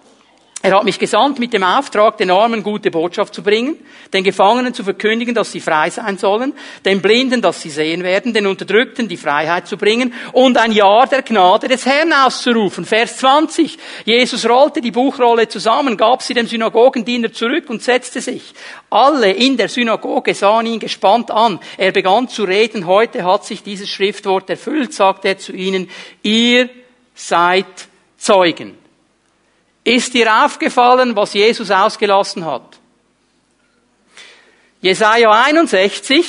er 0.67 0.75
hat 0.75 0.83
mich 0.83 0.99
gesandt 0.99 1.39
mit 1.39 1.53
dem 1.53 1.63
Auftrag, 1.63 2.19
den 2.19 2.29
Armen 2.29 2.65
gute 2.65 2.91
Botschaft 2.91 3.33
zu 3.33 3.41
bringen, 3.41 3.77
den 4.13 4.25
Gefangenen 4.25 4.75
zu 4.75 4.83
verkündigen, 4.83 5.33
dass 5.33 5.53
sie 5.53 5.61
frei 5.61 5.91
sein 5.91 6.19
sollen, 6.19 6.55
den 6.85 7.01
Blinden, 7.01 7.41
dass 7.41 7.63
sie 7.63 7.71
sehen 7.71 8.03
werden, 8.03 8.35
den 8.35 8.49
Unterdrückten 8.49 9.07
die 9.07 9.17
Freiheit 9.17 9.69
zu 9.69 9.77
bringen 9.77 10.13
und 10.33 10.59
ein 10.59 10.73
Jahr 10.73 11.07
der 11.07 11.23
Gnade 11.23 11.69
des 11.69 11.87
Herrn 11.87 12.13
auszurufen. 12.13 12.85
Vers 12.85 13.19
20. 13.19 13.79
Jesus 14.07 14.49
rollte 14.49 14.81
die 14.81 14.91
Buchrolle 14.91 15.47
zusammen, 15.47 15.97
gab 15.97 16.21
sie 16.21 16.35
dem 16.35 16.49
Synagogendiener 16.49 17.33
zurück 17.33 17.71
und 17.71 17.85
setzte 17.85 18.21
sich. 18.21 18.53
Alle 18.91 19.31
in 19.31 19.57
der 19.57 19.69
Synagoge 19.69 20.35
sahen 20.35 20.67
ihn 20.67 20.81
gespannt 20.81 21.31
an. 21.31 21.61
Er 21.77 21.93
begann 21.93 22.29
zu 22.29 22.43
reden. 22.43 22.89
Heute 22.89 23.25
hat 23.25 23.45
sich 23.45 23.63
dieses 23.63 23.89
Schriftwort 23.89 24.51
erfüllt, 24.51 24.93
sagte 24.93 25.29
er 25.29 25.39
zu 25.39 25.53
ihnen. 25.53 25.89
Ihr 26.23 26.69
seid 27.15 27.67
Zeugen. 28.19 28.86
Ist 29.87 30.15
dir 30.15 30.45
aufgefallen, 30.45 31.15
was 31.15 31.33
Jesus 31.33 31.71
ausgelassen 31.71 32.45
hat? 32.45 32.81
Jesaja 34.81 35.31
61, 35.31 36.27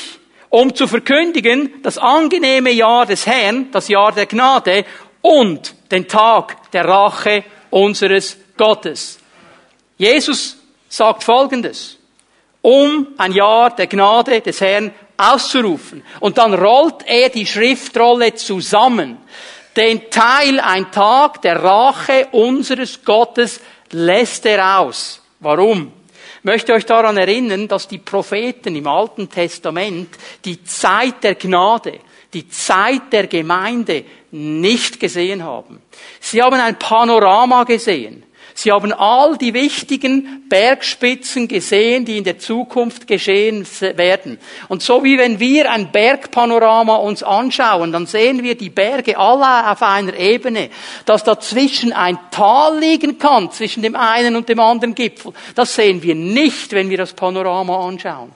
um 0.49 0.75
zu 0.75 0.85
verkündigen, 0.85 1.81
das 1.81 1.97
angenehme 1.97 2.69
Jahr 2.69 3.07
des 3.07 3.25
Herrn, 3.25 3.71
das 3.71 3.87
Jahr 3.87 4.11
der 4.11 4.27
Gnade 4.27 4.85
und 5.23 5.73
den 5.89 6.07
Tag 6.07 6.69
der 6.71 6.85
Rache 6.87 7.45
unseres 7.71 8.37
Gottes. 8.57 9.17
Jesus 9.97 10.57
sagt 10.87 11.23
Folgendes, 11.23 11.97
um 12.61 13.07
ein 13.17 13.31
Jahr 13.31 13.75
der 13.75 13.87
Gnade 13.87 14.39
des 14.41 14.61
Herrn 14.61 14.93
auszurufen. 15.17 16.03
Und 16.19 16.37
dann 16.37 16.53
rollt 16.53 17.07
er 17.07 17.29
die 17.29 17.47
Schriftrolle 17.47 18.35
zusammen 18.35 19.17
den 19.77 20.09
Teil, 20.09 20.59
ein 20.59 20.91
Tag 20.91 21.41
der 21.43 21.63
Rache 21.63 22.27
unseres 22.31 23.03
Gottes 23.03 23.61
lässt 23.91 24.45
er 24.45 24.79
aus. 24.79 25.21
Warum? 25.39 25.93
Ich 26.39 26.43
möchte 26.43 26.73
euch 26.73 26.85
daran 26.85 27.17
erinnern, 27.17 27.67
dass 27.67 27.87
die 27.87 27.99
Propheten 27.99 28.75
im 28.75 28.87
Alten 28.87 29.29
Testament 29.29 30.09
die 30.43 30.63
Zeit 30.63 31.23
der 31.23 31.35
Gnade, 31.35 31.99
die 32.33 32.49
Zeit 32.49 33.11
der 33.11 33.27
Gemeinde 33.27 34.03
nicht 34.31 34.99
gesehen 34.99 35.43
haben. 35.43 35.81
Sie 36.19 36.41
haben 36.41 36.59
ein 36.59 36.77
Panorama 36.79 37.63
gesehen. 37.63 38.23
Sie 38.59 38.71
haben 38.71 38.91
all 38.91 39.37
die 39.37 39.53
wichtigen 39.53 40.45
Bergspitzen 40.49 41.47
gesehen, 41.47 42.05
die 42.05 42.17
in 42.17 42.23
der 42.23 42.39
Zukunft 42.39 43.05
geschehen 43.05 43.67
werden. 43.81 44.39
Und 44.67 44.81
so 44.81 45.03
wie 45.03 45.19
wenn 45.19 45.39
wir 45.39 45.71
ein 45.71 45.91
Bergpanorama 45.91 46.95
uns 46.95 47.21
anschauen, 47.21 47.91
dann 47.91 48.07
sehen 48.07 48.41
wir 48.41 48.57
die 48.57 48.71
Berge 48.71 49.15
alle 49.15 49.69
auf 49.69 49.83
einer 49.83 50.17
Ebene, 50.17 50.71
dass 51.05 51.23
dazwischen 51.23 51.93
ein 51.93 52.17
Tal 52.31 52.79
liegen 52.79 53.19
kann, 53.19 53.51
zwischen 53.51 53.83
dem 53.83 53.95
einen 53.95 54.35
und 54.35 54.49
dem 54.49 54.59
anderen 54.59 54.95
Gipfel. 54.95 55.33
Das 55.53 55.75
sehen 55.75 56.01
wir 56.01 56.15
nicht, 56.15 56.71
wenn 56.71 56.89
wir 56.89 56.97
das 56.97 57.13
Panorama 57.13 57.87
anschauen. 57.87 58.31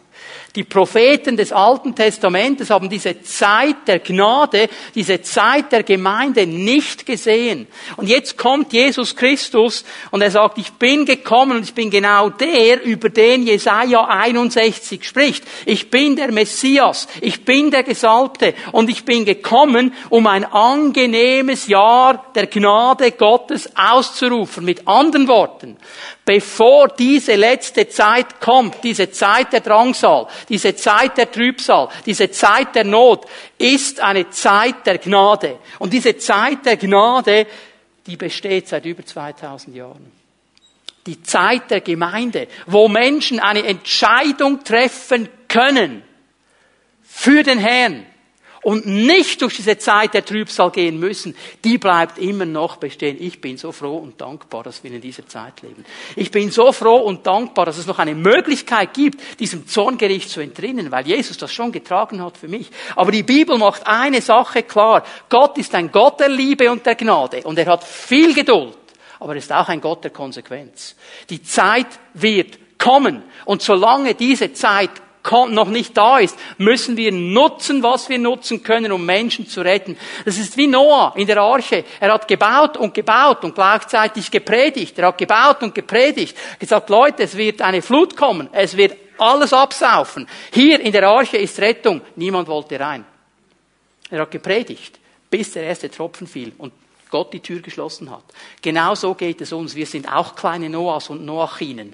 Die 0.56 0.66
Propheten 0.66 1.38
des 1.38 1.54
Alten 1.54 1.96
Testamentes 1.96 2.70
haben 2.70 2.90
diese 2.90 3.22
Zeit 3.22 3.88
der 3.88 4.00
Gnade, 4.00 4.68
diese 4.96 5.22
Zeit 5.22 5.72
der 5.72 5.84
Gemeinde 5.84 6.46
nicht 6.46 7.06
gesehen. 7.06 7.68
Und 7.96 8.10
jetzt 8.10 8.38
kommt 8.38 8.74
Jesus 8.74 9.16
Christus 9.16 9.86
und 10.12 10.22
er 10.22 10.30
sagt, 10.30 10.58
ich 10.58 10.74
bin 10.74 11.06
gekommen 11.06 11.58
und 11.58 11.64
ich 11.64 11.74
bin 11.74 11.90
genau 11.90 12.30
der, 12.30 12.84
über 12.84 13.10
den 13.10 13.44
Jesaja 13.44 14.04
61 14.04 15.08
spricht. 15.08 15.46
Ich 15.66 15.90
bin 15.90 16.18
der 16.18 16.34
Messias, 16.34 17.08
ich 17.22 17.46
bin 17.46 17.72
der 17.72 17.84
Gesalbte 17.84 18.54
und 18.74 18.90
ich 18.90 19.06
bin 19.06 19.24
gekommen, 19.24 19.94
um 20.10 20.28
ein 20.28 20.44
angenehmes 20.44 21.68
Jahr 21.68 22.26
der 22.36 22.48
Gnade 22.48 23.12
Gottes 23.12 23.70
auszurufen. 23.78 24.66
Mit 24.66 24.86
anderen 24.86 25.30
Worten, 25.30 25.78
bevor 26.26 26.90
diese 26.90 27.36
letzte 27.36 27.88
Zeit 27.90 28.40
kommt, 28.40 28.84
diese 28.84 29.12
Zeit 29.12 29.54
der 29.54 29.62
Drangsal, 29.62 30.28
diese 30.50 30.76
Zeit 30.76 31.18
der 31.18 31.32
Trübsal, 31.32 31.90
diese 32.06 32.30
Zeit 32.32 32.76
der 32.76 32.84
Not, 32.84 33.26
ist 33.58 34.00
eine 34.00 34.30
Zeit 34.30 34.86
der 34.86 34.98
Gnade. 34.98 35.60
Und 35.80 35.94
diese 35.94 36.18
Zeit 36.18 36.66
der 36.66 36.78
Gnade, 36.78 37.48
die 38.06 38.18
besteht 38.18 38.68
seit 38.68 38.86
über 38.86 39.06
2000 39.06 39.76
Jahren. 39.76 40.12
Die 41.06 41.22
Zeit 41.24 41.72
der 41.72 41.82
Gemeinde, 41.82 42.48
wo 42.68 42.88
Menschen 42.88 43.40
eine 43.40 43.66
Entscheidung 43.66 44.64
treffen 44.64 45.28
können 45.48 46.04
für 47.04 47.42
den 47.42 47.58
Herrn, 47.58 48.06
und 48.64 48.86
nicht 48.86 49.42
durch 49.42 49.56
diese 49.56 49.78
Zeit 49.78 50.14
der 50.14 50.24
Trübsal 50.24 50.72
gehen 50.72 51.00
müssen, 51.00 51.36
die 51.64 51.78
bleibt 51.78 52.18
immer 52.20 52.46
noch 52.46 52.78
bestehen. 52.78 53.18
Ich 53.20 53.42
bin 53.42 53.58
so 53.58 53.72
froh 53.72 53.98
und 53.98 54.22
dankbar, 54.22 54.64
dass 54.64 54.84
wir 54.84 54.92
in 54.92 55.02
dieser 55.02 55.28
Zeit 55.28 55.62
leben. 55.62 55.84
Ich 56.16 56.32
bin 56.32 56.52
so 56.52 56.72
froh 56.72 56.98
und 56.98 57.26
dankbar, 57.26 57.66
dass 57.66 57.78
es 57.78 57.88
noch 57.88 58.00
eine 58.00 58.16
Möglichkeit 58.16 58.94
gibt, 58.94 59.40
diesem 59.40 59.68
Zorngericht 59.68 60.30
zu 60.30 60.42
entrinnen, 60.42 60.92
weil 60.92 61.08
Jesus 61.08 61.38
das 61.38 61.52
schon 61.52 61.72
getragen 61.72 62.22
hat 62.24 62.38
für 62.38 62.48
mich. 62.48 62.70
Aber 62.96 63.12
die 63.12 63.24
Bibel 63.24 63.58
macht 63.58 63.86
eine 63.88 64.22
Sache 64.22 64.64
klar. 64.64 65.04
Gott 65.30 65.58
ist 65.58 65.74
ein 65.74 65.92
Gott 65.92 66.20
der 66.20 66.30
Liebe 66.30 66.72
und 66.72 66.86
der 66.86 66.96
Gnade 66.96 67.42
und 67.44 67.58
er 67.58 67.66
hat 67.66 67.84
viel 67.84 68.34
Geduld, 68.34 68.78
aber 69.20 69.34
er 69.34 69.40
ist 69.40 69.52
auch 69.52 69.70
ein 69.70 69.82
Gott 69.82 70.04
der 70.04 70.12
Konsequenz. 70.12 70.96
Die 71.30 71.42
Zeit 71.42 71.88
wird 72.14 72.60
kommen 72.78 73.24
und 73.46 73.62
solange 73.62 74.16
diese 74.16 74.54
Zeit 74.54 74.92
noch 75.30 75.70
nicht 75.70 75.96
da 75.96 76.20
ist, 76.20 76.38
müssen 76.58 76.98
wir 76.98 77.12
nutzen, 77.12 77.84
was 77.84 78.10
wir 78.10 78.18
nutzen 78.18 78.64
können, 78.64 78.92
um 78.92 79.06
Menschen 79.06 79.48
zu 79.48 79.62
retten. 79.62 79.98
Das 80.26 80.38
ist 80.38 80.58
wie 80.58 80.68
Noah 80.68 81.14
in 81.16 81.28
der 81.28 81.38
Arche. 81.38 81.84
Er 82.00 82.14
hat 82.14 82.28
gebaut 82.28 82.78
und 82.78 82.94
gebaut 82.94 83.44
und 83.44 83.56
gleichzeitig 83.56 84.32
gepredigt. 84.32 84.98
Er 84.98 85.08
hat 85.08 85.18
gebaut 85.18 85.62
und 85.62 85.76
gepredigt. 85.76 86.36
Gesagt, 86.60 86.90
Leute, 86.90 87.24
es 87.24 87.38
wird 87.38 87.62
eine 87.62 87.82
Flut 87.82 88.18
kommen. 88.18 88.50
Es 88.52 88.76
wird 88.76 88.98
alles 89.18 89.54
absaufen. 89.54 90.28
Hier 90.52 90.80
in 90.80 90.92
der 90.92 91.08
Arche 91.08 91.38
ist 91.38 91.60
Rettung. 91.60 92.02
Niemand 92.16 92.48
wollte 92.48 92.80
rein. 92.80 93.06
Er 94.10 94.22
hat 94.22 94.32
gepredigt, 94.32 95.00
bis 95.30 95.54
der 95.54 95.64
erste 95.64 95.90
Tropfen 95.90 96.28
fiel 96.28 96.52
und 96.58 96.74
Gott 97.10 97.32
die 97.34 97.40
Tür 97.40 97.62
geschlossen 97.62 98.10
hat. 98.10 98.24
Genau 98.62 98.96
so 98.96 99.14
geht 99.14 99.42
es 99.42 99.54
uns. 99.54 99.76
Wir 99.76 99.86
sind 99.86 100.12
auch 100.12 100.36
kleine 100.36 100.70
Noahs 100.70 101.10
und 101.10 101.26
Noachinen. 101.26 101.94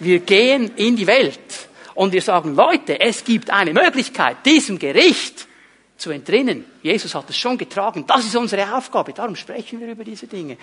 Wir 0.00 0.20
gehen 0.20 0.72
in 0.76 0.96
die 0.96 1.06
Welt 1.06 1.67
und 1.98 2.12
wir 2.12 2.22
sagen, 2.22 2.54
Leute, 2.54 3.00
es 3.00 3.24
gibt 3.24 3.50
eine 3.50 3.72
Möglichkeit, 3.72 4.46
diesem 4.46 4.78
Gericht 4.78 5.48
zu 5.96 6.12
entrinnen. 6.12 6.64
Jesus 6.80 7.12
hat 7.12 7.28
es 7.28 7.36
schon 7.36 7.58
getragen. 7.58 8.04
Das 8.06 8.24
ist 8.24 8.36
unsere 8.36 8.72
Aufgabe. 8.72 9.12
Darum 9.12 9.34
sprechen 9.34 9.80
wir 9.80 9.88
über 9.88 10.04
diese 10.04 10.28
Dinge. 10.28 10.58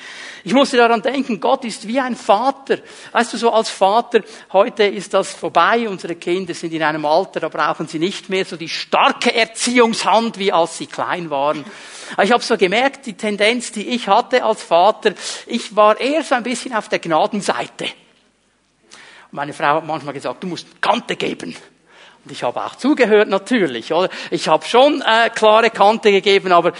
Ich 0.45 0.53
musste 0.53 0.77
daran 0.77 1.01
denken, 1.01 1.41
Gott 1.41 1.65
ist 1.65 1.85
wie 1.89 1.99
ein 1.99 2.15
Vater. 2.15 2.77
Weißt 3.11 3.33
du, 3.33 3.37
so 3.37 3.51
als 3.51 3.69
Vater, 3.69 4.21
heute 4.53 4.85
ist 4.85 5.13
das 5.13 5.33
vorbei. 5.33 5.89
Unsere 5.89 6.15
Kinder 6.15 6.53
sind 6.53 6.71
in 6.71 6.83
einem 6.83 7.03
Alter, 7.03 7.41
da 7.41 7.49
brauchen 7.49 7.85
sie 7.85 7.99
nicht 7.99 8.29
mehr 8.29 8.45
so 8.45 8.55
die 8.55 8.69
starke 8.69 9.35
Erziehungshand, 9.35 10.39
wie 10.39 10.53
als 10.53 10.77
sie 10.77 10.87
klein 10.87 11.29
waren. 11.29 11.65
Ich 12.23 12.31
habe 12.31 12.43
so 12.43 12.55
gemerkt, 12.55 13.07
die 13.07 13.17
Tendenz, 13.17 13.73
die 13.73 13.89
ich 13.89 14.07
hatte 14.07 14.41
als 14.41 14.63
Vater, 14.63 15.13
ich 15.47 15.75
war 15.75 15.99
eher 15.99 16.23
so 16.23 16.35
ein 16.35 16.43
bisschen 16.43 16.73
auf 16.73 16.87
der 16.87 16.99
Gnadenseite. 16.99 17.87
Meine 19.35 19.51
Frau 19.51 19.75
hat 19.75 19.85
manchmal 19.85 20.13
gesagt, 20.13 20.41
du 20.41 20.47
musst 20.47 20.81
Kante 20.81 21.17
geben. 21.17 21.53
Und 22.23 22.31
ich 22.31 22.41
habe 22.41 22.63
auch 22.63 22.75
zugehört 22.75 23.27
natürlich, 23.27 23.91
oder? 23.91 24.09
Ich 24.31 24.47
habe 24.47 24.65
schon 24.65 25.01
äh, 25.01 25.29
klare 25.29 25.71
Kante 25.71 26.09
gegeben, 26.09 26.53
aber 26.53 26.69
äh, 26.69 26.73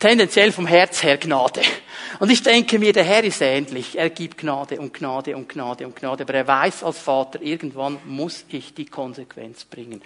tendenziell 0.00 0.50
vom 0.50 0.66
Herz 0.66 1.04
her 1.04 1.16
Gnade. 1.16 1.60
Und 2.18 2.28
ich 2.30 2.42
denke 2.42 2.80
mir, 2.80 2.92
der 2.92 3.04
Herr 3.04 3.22
ist 3.22 3.40
ähnlich. 3.40 3.96
Er 3.96 4.10
gibt 4.10 4.38
Gnade 4.38 4.80
und 4.80 4.92
Gnade 4.92 5.36
und 5.36 5.48
Gnade 5.48 5.86
und 5.86 5.94
Gnade. 5.94 6.24
Aber 6.24 6.34
er 6.34 6.48
weiß 6.48 6.82
als 6.82 6.98
Vater, 6.98 7.40
irgendwann 7.40 7.98
muss 8.04 8.44
ich 8.48 8.74
die 8.74 8.86
Konsequenz 8.86 9.64
bringen. 9.64 10.02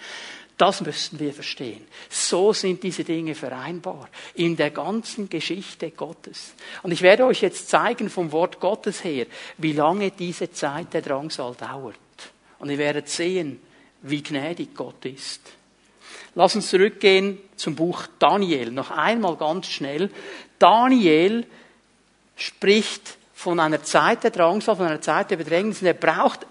Das 0.57 0.79
müssen 0.81 1.19
wir 1.19 1.33
verstehen. 1.33 1.85
So 2.09 2.53
sind 2.53 2.81
diese 2.81 3.03
Dinge 3.03 3.35
vereinbar 3.35 4.07
in 4.35 4.55
der 4.55 4.71
ganzen 4.71 5.27
Geschichte 5.27 5.91
Gottes. 5.91 6.53
Und 6.81 6.91
ich 6.91 7.01
werde 7.01 7.25
euch 7.25 7.41
jetzt 7.41 7.69
zeigen 7.69 8.09
vom 8.09 8.31
Wort 8.31 8.61
Gottes 8.61 9.03
her, 9.03 9.25
wie 9.57 9.73
lange 9.73 10.11
diese 10.11 10.51
Zeit 10.51 10.93
der 10.93 11.01
Drangsal 11.01 11.55
dauert. 11.55 11.95
Und 12.59 12.69
ihr 12.69 12.77
werdet 12.77 13.09
sehen, 13.09 13.59
wie 14.01 14.23
gnädig 14.23 14.73
Gott 14.73 15.03
ist. 15.05 15.41
Lass 16.35 16.55
uns 16.55 16.69
zurückgehen 16.69 17.37
zum 17.57 17.75
Buch 17.75 18.07
Daniel. 18.17 18.71
Noch 18.71 18.91
einmal 18.91 19.35
ganz 19.35 19.67
schnell. 19.67 20.09
Daniel 20.57 21.45
spricht 22.37 23.17
von 23.33 23.59
einer 23.59 23.83
Zeit 23.83 24.23
der 24.23 24.31
Drangsal, 24.31 24.77
von 24.77 24.85
einer 24.85 25.01
Zeit 25.01 25.31
der 25.31 25.37
Bedrängnis. 25.37 25.81
Und 25.81 25.87
er 25.87 25.93
braucht 25.93 26.45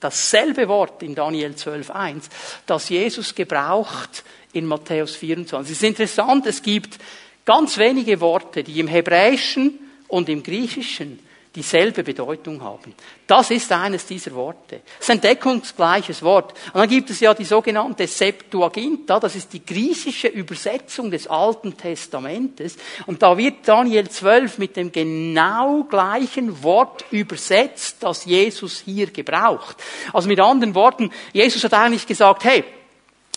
dasselbe 0.00 0.68
Wort 0.68 1.02
in 1.02 1.14
Daniel 1.14 1.52
12.1, 1.52 2.24
das 2.66 2.88
Jesus 2.88 3.34
gebraucht 3.34 4.24
in 4.52 4.66
Matthäus 4.66 5.16
24. 5.16 5.72
Es 5.72 5.82
ist 5.82 5.88
interessant, 5.88 6.46
es 6.46 6.62
gibt 6.62 6.98
ganz 7.44 7.78
wenige 7.78 8.20
Worte, 8.20 8.62
die 8.62 8.80
im 8.80 8.88
Hebräischen 8.88 9.78
und 10.08 10.28
im 10.28 10.42
Griechischen 10.42 11.18
dieselbe 11.56 12.04
Bedeutung 12.04 12.62
haben. 12.62 12.94
Das 13.26 13.50
ist 13.50 13.72
eines 13.72 14.06
dieser 14.06 14.32
Worte. 14.34 14.82
Es 15.00 15.06
ist 15.06 15.10
ein 15.10 15.20
deckungsgleiches 15.20 16.22
Wort. 16.22 16.52
Und 16.72 16.80
dann 16.80 16.88
gibt 16.88 17.10
es 17.10 17.20
ja 17.20 17.32
die 17.34 17.44
sogenannte 17.44 18.06
Septuaginta, 18.06 19.18
das 19.18 19.34
ist 19.34 19.52
die 19.54 19.64
griechische 19.64 20.28
Übersetzung 20.28 21.10
des 21.10 21.26
Alten 21.26 21.76
Testamentes. 21.76 22.76
Und 23.06 23.22
da 23.22 23.36
wird 23.36 23.66
Daniel 23.66 24.08
12 24.08 24.58
mit 24.58 24.76
dem 24.76 24.92
genau 24.92 25.84
gleichen 25.84 26.62
Wort 26.62 27.06
übersetzt, 27.10 27.96
das 28.00 28.26
Jesus 28.26 28.82
hier 28.84 29.06
gebraucht. 29.06 29.76
Also 30.12 30.28
mit 30.28 30.38
anderen 30.38 30.74
Worten, 30.74 31.10
Jesus 31.32 31.64
hat 31.64 31.74
eigentlich 31.74 32.06
gesagt, 32.06 32.44
hey, 32.44 32.62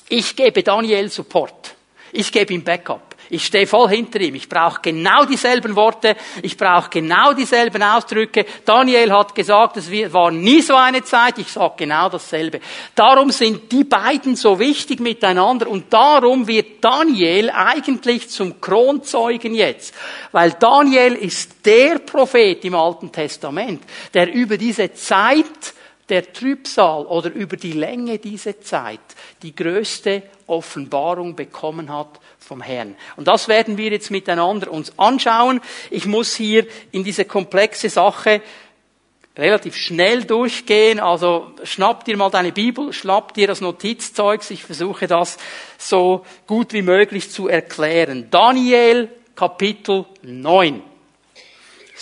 ich 0.10 0.36
gebe 0.36 0.62
Daniel 0.62 1.10
Support. 1.10 1.76
Ich 2.12 2.32
gebe 2.32 2.54
ihm 2.54 2.64
Backup. 2.64 3.09
Ich 3.32 3.46
stehe 3.46 3.68
voll 3.68 3.90
hinter 3.90 4.20
ihm. 4.22 4.36
Ich 4.36 4.50
brauche 4.50 4.82
genau 4.82 5.26
dieselben 5.26 5.76
Worte. 5.76 6.16
Ich 6.42 6.58
brauche 6.58 6.90
genau 6.90 7.34
dieselben 7.34 7.84
Ausdrücke. 7.84 8.46
Daniel 8.66 9.12
hat 9.12 9.36
gesagt, 9.36 9.78
es 9.78 9.92
war 10.12 10.32
nie 10.32 10.62
so 10.62 10.76
eine 10.76 11.04
Zeit. 11.04 11.38
Ich 11.38 11.52
sage 11.52 11.74
genau 11.78 12.10
dasselbe. 12.10 12.60
Darum 12.96 13.30
sind 13.32 13.72
die 13.72 13.84
beiden 13.84 14.36
so 14.36 14.58
wichtig 14.58 15.00
miteinander 15.00 15.68
und 15.68 15.94
darum 15.94 16.48
wird 16.48 16.84
Daniel 16.84 17.52
eigentlich 17.52 18.30
zum 18.30 18.60
Kronzeugen 18.60 19.54
jetzt. 19.54 19.94
Weil 20.32 20.54
Daniel 20.60 21.14
ist 21.14 21.66
der 21.66 22.00
Prophet 22.00 22.66
im 22.66 22.74
Alten 22.74 23.12
Testament, 23.12 23.84
der 24.14 24.34
über 24.34 24.58
diese 24.58 24.92
Zeit 24.94 25.74
der 26.10 26.34
Trübsal 26.34 27.06
oder 27.06 27.32
über 27.32 27.56
die 27.56 27.74
Länge 27.74 28.18
dieser 28.18 28.60
Zeit 28.62 29.00
die 29.44 29.56
größte 29.56 30.24
Offenbarung 30.48 31.36
bekommen 31.36 31.94
hat 31.94 32.20
vom 32.50 32.62
Herrn. 32.64 32.96
Und 33.16 33.28
das 33.28 33.48
werden 33.48 33.78
wir 33.78 33.92
jetzt 33.92 34.10
miteinander 34.10 34.72
uns 34.72 34.98
anschauen. 34.98 35.62
Ich 35.92 36.08
muss 36.08 36.36
hier 36.36 36.66
in 36.92 37.04
diese 37.04 37.24
komplexe 37.24 37.90
Sache 37.90 38.42
relativ 39.38 39.76
schnell 39.76 40.24
durchgehen. 40.24 41.00
Also 41.00 41.52
schnapp 41.64 42.06
dir 42.06 42.18
mal 42.18 42.32
deine 42.32 42.52
Bibel, 42.52 42.92
schnapp 42.92 43.36
dir 43.36 43.46
das 43.46 43.62
Notizzeugs. 43.62 44.50
Ich 44.50 44.64
versuche 44.64 45.06
das 45.06 45.38
so 45.78 46.26
gut 46.48 46.74
wie 46.74 46.82
möglich 46.82 47.30
zu 47.30 47.48
erklären. 47.48 48.30
Daniel 48.32 49.10
Kapitel 49.36 50.06
9 50.24 50.89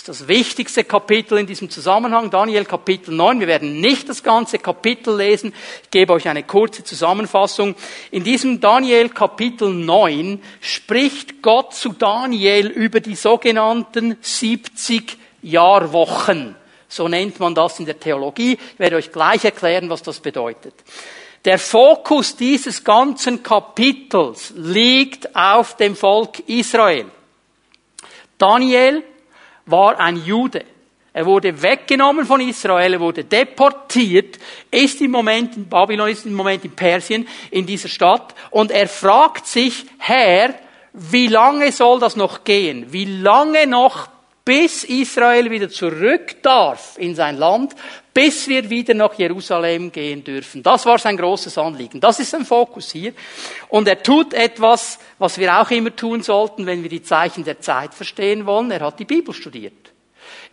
das 0.04 0.28
wichtigste 0.28 0.84
Kapitel 0.84 1.38
in 1.38 1.46
diesem 1.46 1.70
Zusammenhang, 1.70 2.30
Daniel 2.30 2.64
Kapitel 2.64 3.14
9. 3.14 3.40
Wir 3.40 3.46
werden 3.46 3.80
nicht 3.80 4.08
das 4.08 4.22
ganze 4.22 4.58
Kapitel 4.58 5.16
lesen. 5.16 5.52
Ich 5.82 5.90
gebe 5.90 6.12
euch 6.12 6.28
eine 6.28 6.42
kurze 6.42 6.84
Zusammenfassung. 6.84 7.74
In 8.10 8.22
diesem 8.22 8.60
Daniel 8.60 9.08
Kapitel 9.08 9.72
9 9.72 10.42
spricht 10.60 11.42
Gott 11.42 11.74
zu 11.74 11.92
Daniel 11.92 12.68
über 12.68 13.00
die 13.00 13.16
sogenannten 13.16 14.16
70 14.20 15.16
Jahrwochen. 15.42 16.54
So 16.88 17.08
nennt 17.08 17.38
man 17.40 17.54
das 17.54 17.78
in 17.80 17.86
der 17.86 17.98
Theologie. 17.98 18.52
Ich 18.52 18.78
werde 18.78 18.96
euch 18.96 19.12
gleich 19.12 19.44
erklären, 19.44 19.90
was 19.90 20.02
das 20.02 20.20
bedeutet. 20.20 20.74
Der 21.44 21.58
Fokus 21.58 22.36
dieses 22.36 22.82
ganzen 22.82 23.42
Kapitels 23.42 24.52
liegt 24.56 25.34
auf 25.36 25.76
dem 25.76 25.94
Volk 25.94 26.40
Israel. 26.48 27.06
Daniel 28.38 29.02
war 29.70 29.98
ein 29.98 30.16
Jude. 30.24 30.64
Er 31.12 31.26
wurde 31.26 31.62
weggenommen 31.62 32.26
von 32.26 32.40
Israel, 32.40 32.92
er 32.92 33.00
wurde 33.00 33.24
deportiert, 33.24 34.38
ist 34.70 35.00
im 35.00 35.10
Moment 35.10 35.56
in 35.56 35.68
Babylon, 35.68 36.10
ist 36.10 36.26
im 36.26 36.34
Moment 36.34 36.64
in 36.64 36.70
Persien, 36.70 37.26
in 37.50 37.66
dieser 37.66 37.88
Stadt, 37.88 38.34
und 38.50 38.70
er 38.70 38.86
fragt 38.86 39.46
sich, 39.46 39.84
Herr, 39.98 40.54
wie 40.92 41.26
lange 41.26 41.72
soll 41.72 41.98
das 41.98 42.14
noch 42.14 42.44
gehen? 42.44 42.86
Wie 42.92 43.04
lange 43.04 43.66
noch, 43.66 44.08
bis 44.44 44.84
Israel 44.84 45.50
wieder 45.50 45.68
zurück 45.68 46.42
darf 46.42 46.96
in 46.98 47.14
sein 47.14 47.36
Land, 47.36 47.74
bis 48.18 48.48
wir 48.48 48.68
wieder 48.68 48.94
nach 48.94 49.14
Jerusalem 49.14 49.92
gehen 49.92 50.24
dürfen. 50.24 50.60
Das 50.60 50.84
war 50.86 50.98
sein 50.98 51.16
großes 51.16 51.56
Anliegen. 51.56 52.00
Das 52.00 52.18
ist 52.18 52.30
sein 52.30 52.44
Fokus 52.44 52.90
hier. 52.90 53.12
Und 53.68 53.86
er 53.86 54.02
tut 54.02 54.34
etwas, 54.34 54.98
was 55.20 55.38
wir 55.38 55.56
auch 55.56 55.70
immer 55.70 55.94
tun 55.94 56.20
sollten, 56.20 56.66
wenn 56.66 56.82
wir 56.82 56.90
die 56.90 57.04
Zeichen 57.04 57.44
der 57.44 57.60
Zeit 57.60 57.94
verstehen 57.94 58.44
wollen. 58.44 58.72
Er 58.72 58.80
hat 58.80 58.98
die 58.98 59.04
Bibel 59.04 59.32
studiert. 59.32 59.92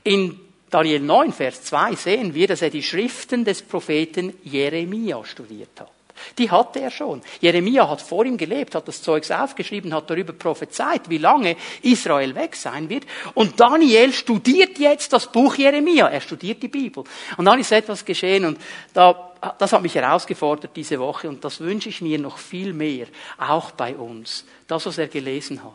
In 0.04 0.40
Daniel 0.70 1.00
9, 1.00 1.34
Vers 1.34 1.64
2 1.64 1.96
sehen 1.96 2.36
wir, 2.36 2.46
dass 2.46 2.62
er 2.62 2.70
die 2.70 2.84
Schriften 2.84 3.44
des 3.44 3.64
Propheten 3.64 4.36
Jeremia 4.44 5.26
studiert 5.26 5.80
hat. 5.80 5.95
Die 6.38 6.50
hatte 6.50 6.82
er 6.82 6.92
schon. 6.92 7.22
Jeremia 7.42 7.90
hat 7.90 8.02
vor 8.02 8.26
ihm 8.26 8.38
gelebt, 8.38 8.76
hat 8.76 8.88
das 8.88 9.02
Zeugs 9.02 9.32
aufgeschrieben, 9.32 9.94
hat 9.94 10.10
darüber 10.10 10.34
prophezeit, 10.34 11.10
wie 11.10 11.18
lange 11.18 11.56
Israel 11.82 12.36
weg 12.36 12.56
sein 12.56 12.90
wird. 12.90 13.06
Und 13.34 13.60
Daniel 13.60 14.14
studiert 14.14 14.78
jetzt 14.80 15.14
das 15.14 15.32
Buch 15.32 15.56
Jeremia. 15.56 16.08
Er 16.08 16.22
studiert 16.22 16.62
die 16.64 16.68
Bibel. 16.68 17.04
Und 17.38 17.46
dann 17.46 17.60
ist 17.60 17.72
etwas 17.72 18.04
geschehen 18.04 18.46
und 18.46 18.60
da, 18.94 19.34
das 19.58 19.74
hat 19.74 19.82
mich 19.82 19.96
herausgefordert 19.96 20.76
diese 20.76 21.00
Woche 21.00 21.30
und 21.30 21.44
das 21.44 21.60
wünsche 21.60 21.90
ich 21.90 22.02
mir 22.02 22.20
noch 22.20 22.38
viel 22.38 22.74
mehr, 22.74 23.08
auch 23.38 23.72
bei 23.72 23.96
uns. 23.96 24.46
Das, 24.68 24.86
was 24.86 24.98
er 24.98 25.08
gelesen 25.08 25.64
hat. 25.64 25.74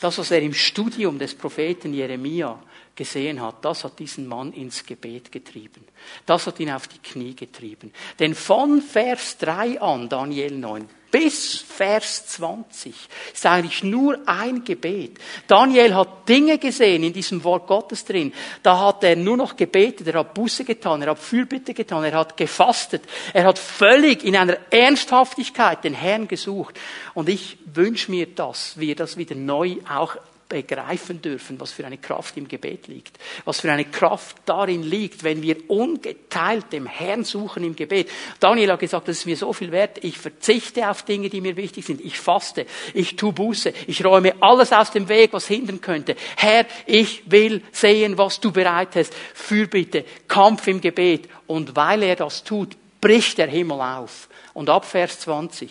Das, 0.00 0.18
was 0.18 0.30
er 0.30 0.42
im 0.42 0.54
Studium 0.54 1.18
des 1.18 1.34
Propheten 1.34 1.94
Jeremia 1.94 2.58
gesehen 2.96 3.40
hat, 3.40 3.64
das 3.64 3.84
hat 3.84 3.98
diesen 3.98 4.26
Mann 4.26 4.52
ins 4.52 4.84
Gebet 4.84 5.32
getrieben. 5.32 5.84
Das 6.26 6.46
hat 6.46 6.60
ihn 6.60 6.70
auf 6.70 6.88
die 6.88 6.98
Knie 6.98 7.34
getrieben. 7.34 7.92
Denn 8.18 8.34
von 8.34 8.80
Vers 8.80 9.38
3 9.38 9.80
an, 9.80 10.08
Daniel 10.08 10.56
9, 10.56 10.88
bis 11.14 11.58
Vers 11.58 12.26
20 12.26 12.92
ist 13.32 13.46
eigentlich 13.46 13.84
nur 13.84 14.18
ein 14.26 14.64
Gebet. 14.64 15.18
Daniel 15.46 15.94
hat 15.94 16.28
Dinge 16.28 16.58
gesehen 16.58 17.04
in 17.04 17.12
diesem 17.12 17.44
Wort 17.44 17.68
Gottes 17.68 18.04
drin. 18.04 18.32
Da 18.64 18.80
hat 18.80 19.04
er 19.04 19.14
nur 19.14 19.36
noch 19.36 19.54
gebetet, 19.54 20.08
er 20.08 20.18
hat 20.18 20.34
Buße 20.34 20.64
getan, 20.64 21.02
er 21.02 21.10
hat 21.10 21.20
Fürbitte 21.20 21.72
getan, 21.72 22.02
er 22.02 22.18
hat 22.18 22.36
gefastet, 22.36 23.04
er 23.32 23.44
hat 23.44 23.60
völlig 23.60 24.24
in 24.24 24.34
einer 24.34 24.58
Ernsthaftigkeit 24.70 25.84
den 25.84 25.94
Herrn 25.94 26.26
gesucht. 26.26 26.80
Und 27.14 27.28
ich 27.28 27.58
wünsche 27.72 28.10
mir, 28.10 28.26
dass 28.26 28.80
wir 28.80 28.96
das 28.96 29.16
wieder 29.16 29.36
neu 29.36 29.76
auch 29.88 30.16
begreifen 30.48 31.22
dürfen, 31.22 31.58
was 31.58 31.72
für 31.72 31.86
eine 31.86 31.98
Kraft 31.98 32.36
im 32.36 32.46
Gebet 32.48 32.86
liegt. 32.86 33.18
Was 33.44 33.60
für 33.60 33.72
eine 33.72 33.84
Kraft 33.84 34.36
darin 34.46 34.82
liegt, 34.82 35.24
wenn 35.24 35.42
wir 35.42 35.68
ungeteilt 35.68 36.72
dem 36.72 36.86
Herrn 36.86 37.24
suchen 37.24 37.64
im 37.64 37.74
Gebet. 37.74 38.10
Daniel 38.40 38.72
hat 38.72 38.80
gesagt, 38.80 39.08
das 39.08 39.18
ist 39.18 39.26
mir 39.26 39.36
so 39.36 39.52
viel 39.52 39.72
wert. 39.72 40.02
Ich 40.04 40.18
verzichte 40.18 40.88
auf 40.88 41.02
Dinge, 41.02 41.28
die 41.28 41.40
mir 41.40 41.56
wichtig 41.56 41.84
sind. 41.84 42.00
Ich 42.00 42.18
faste. 42.18 42.66
Ich 42.92 43.16
tu 43.16 43.32
Buße. 43.32 43.72
Ich 43.86 44.04
räume 44.04 44.34
alles 44.40 44.72
aus 44.72 44.90
dem 44.90 45.08
Weg, 45.08 45.32
was 45.32 45.46
hindern 45.46 45.80
könnte. 45.80 46.14
Herr, 46.36 46.66
ich 46.86 47.22
will 47.30 47.62
sehen, 47.72 48.18
was 48.18 48.40
du 48.40 48.52
bereit 48.52 48.96
hast. 48.96 49.14
Fürbitte, 49.34 50.04
Kampf 50.28 50.66
im 50.66 50.80
Gebet. 50.80 51.28
Und 51.46 51.74
weil 51.74 52.02
er 52.02 52.16
das 52.16 52.44
tut, 52.44 52.76
bricht 53.00 53.38
der 53.38 53.48
Himmel 53.48 53.80
auf. 53.80 54.28
Und 54.52 54.70
ab 54.70 54.84
Vers 54.84 55.20
20 55.20 55.70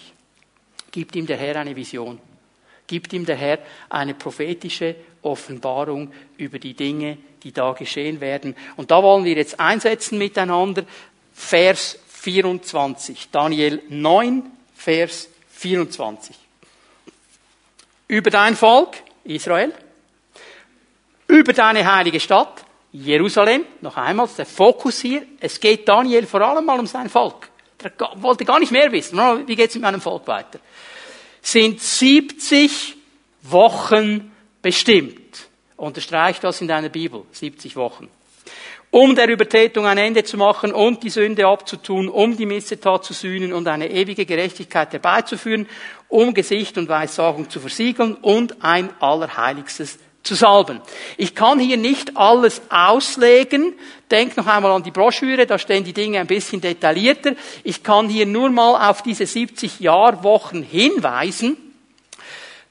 gibt 0.92 1.16
ihm 1.16 1.26
der 1.26 1.38
Herr 1.38 1.56
eine 1.58 1.76
Vision 1.76 2.20
gibt 2.88 3.14
ihm 3.14 3.26
der 3.26 3.36
Herr 3.36 3.60
eine 3.90 4.14
prophetische 4.14 4.96
Offenbarung 5.22 6.12
über 6.38 6.60
die 6.60 6.74
Dinge, 6.74 7.18
die 7.44 7.52
da 7.52 7.72
geschehen 7.74 8.22
werden. 8.22 8.56
Und 8.76 8.92
da 8.92 9.02
wollen 9.02 9.26
wir 9.26 9.36
jetzt 9.36 9.60
einsetzen 9.60 10.18
miteinander. 10.18 10.84
Vers 11.34 11.98
24. 12.08 13.30
Daniel 13.32 13.82
9, 13.90 14.44
Vers 14.76 15.30
24. 15.52 16.36
Über 18.08 18.30
dein 18.30 18.56
Volk, 18.56 18.98
Israel, 19.24 19.74
über 21.28 21.54
deine 21.54 21.92
heilige 21.92 22.20
Stadt, 22.20 22.64
Jerusalem, 22.92 23.66
noch 23.82 23.98
einmal, 23.98 24.30
der 24.38 24.46
Fokus 24.46 25.00
hier, 25.00 25.24
es 25.40 25.60
geht 25.60 25.88
Daniel 25.88 26.28
vor 26.28 26.42
allem 26.42 26.66
mal 26.66 26.80
um 26.80 26.86
sein 26.86 27.10
Volk. 27.10 27.50
Er 27.82 27.92
wollte 28.22 28.46
gar 28.46 28.60
nicht 28.60 28.72
mehr 28.72 28.92
wissen, 28.92 29.18
wie 29.48 29.56
geht 29.56 29.70
es 29.70 29.76
mit 29.76 29.82
meinem 29.82 30.00
Volk 30.00 30.28
weiter 30.28 30.60
sind 31.44 31.82
70 31.82 32.96
Wochen 33.44 34.32
bestimmt. 34.62 35.48
Unterstreicht 35.76 36.44
das 36.44 36.62
in 36.62 36.68
deiner 36.68 36.90
Bibel. 36.90 37.24
70 37.32 37.76
Wochen. 37.76 38.10
Um 38.90 39.16
der 39.16 39.28
Übertretung 39.28 39.86
ein 39.86 39.98
Ende 39.98 40.24
zu 40.24 40.38
machen 40.38 40.72
und 40.72 41.04
die 41.04 41.10
Sünde 41.10 41.48
abzutun, 41.48 42.10
um 42.10 42.38
die 42.38 42.46
Missetat 42.46 43.04
zu 43.04 43.14
sühnen 43.14 43.52
und 43.52 43.68
eine 43.68 43.90
ewige 43.90 44.26
Gerechtigkeit 44.26 44.94
herbeizuführen, 44.94 45.68
um 46.10 46.34
Gesicht 46.34 46.78
und 46.78 46.88
Weissagung 46.88 47.50
zu 47.50 47.60
versiegeln 47.60 48.16
und 48.16 48.64
ein 48.64 48.90
Allerheiligstes 49.02 49.98
zu 50.24 50.36
salben. 50.36 50.82
Ich 51.18 51.36
kann 51.36 51.60
hier 51.60 51.78
nicht 51.78 52.18
alles 52.18 52.62
auslegen. 52.70 53.74
Denk 54.10 54.38
noch 54.38 54.48
einmal 54.48 54.72
an 54.72 54.84
die 54.84 54.92
Broschüre, 54.92 55.46
da 55.46 55.60
stehen 55.60 55.84
die 55.84 55.94
Dinge 55.94 56.20
ein 56.20 56.28
bisschen 56.28 56.62
detaillierter. 56.62 57.36
Ich 57.64 57.84
kann 57.84 58.10
hier 58.10 58.26
nur 58.26 58.50
mal 58.50 58.90
auf 58.90 59.02
diese 59.04 59.26
70 59.26 59.80
Jahrwochen 59.82 60.64
hinweisen. 60.64 61.58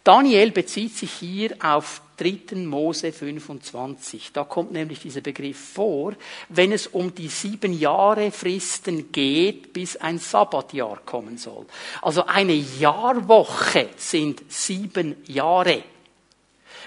Daniel 0.05 0.51
bezieht 0.51 0.97
sich 0.97 1.13
hier 1.13 1.55
auf 1.63 2.03
3. 2.17 2.57
Mose 2.57 3.13
25. 3.13 4.33
Da 4.33 4.45
kommt 4.45 4.73
nämlich 4.73 5.01
dieser 5.01 5.21
Begriff 5.21 5.59
vor, 5.75 6.15
wenn 6.49 6.73
es 6.73 6.87
um 6.89 7.15
die 7.15 7.29
sieben 7.29 7.73
Jahre 7.73 8.31
Fristen 8.31 9.13
geht, 9.13 9.73
bis 9.73 9.97
ein 9.97 10.19
Sabbatjahr 10.19 11.01
kommen 11.05 11.39
soll. 11.39 11.67
Also 12.01 12.27
eine 12.27 12.55
Jahrwoche 12.55 13.91
sind 13.97 14.43
sieben 14.49 15.17
Jahre. 15.27 15.83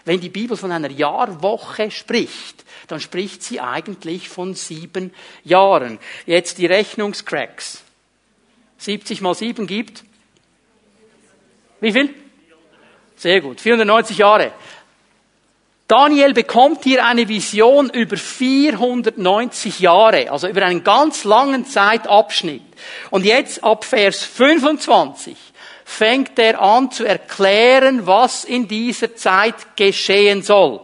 Wenn 0.05 0.19
die 0.19 0.29
Bibel 0.29 0.55
von 0.55 0.71
einer 0.71 0.91
Jahrwoche 0.91 1.89
spricht, 1.89 2.63
dann 2.87 2.99
spricht 2.99 3.41
sie 3.41 3.59
eigentlich 3.59 4.29
von 4.29 4.53
sieben 4.53 5.11
Jahren. 5.43 5.99
Jetzt 6.27 6.59
die 6.59 6.67
Rechnungscracks. 6.67 7.81
70 8.77 9.21
mal 9.21 9.33
7 9.33 9.65
gibt? 9.65 10.03
Wie 11.81 11.91
viel? 11.91 12.13
Sehr 13.15 13.41
gut. 13.41 13.59
490 13.59 14.19
Jahre. 14.19 14.51
Daniel 15.87 16.33
bekommt 16.33 16.83
hier 16.83 17.05
eine 17.05 17.27
Vision 17.27 17.89
über 17.91 18.17
490 18.17 19.79
Jahre, 19.79 20.31
also 20.31 20.47
über 20.47 20.63
einen 20.63 20.83
ganz 20.83 21.23
langen 21.23 21.65
Zeitabschnitt. 21.65 22.63
Und 23.11 23.23
jetzt 23.23 23.63
ab 23.63 23.85
Vers 23.85 24.23
25 24.23 25.37
fängt 25.85 26.37
er 26.39 26.59
an 26.59 26.91
zu 26.91 27.05
erklären, 27.05 28.05
was 28.05 28.43
in 28.43 28.67
dieser 28.67 29.15
Zeit 29.15 29.77
geschehen 29.77 30.41
soll. 30.41 30.81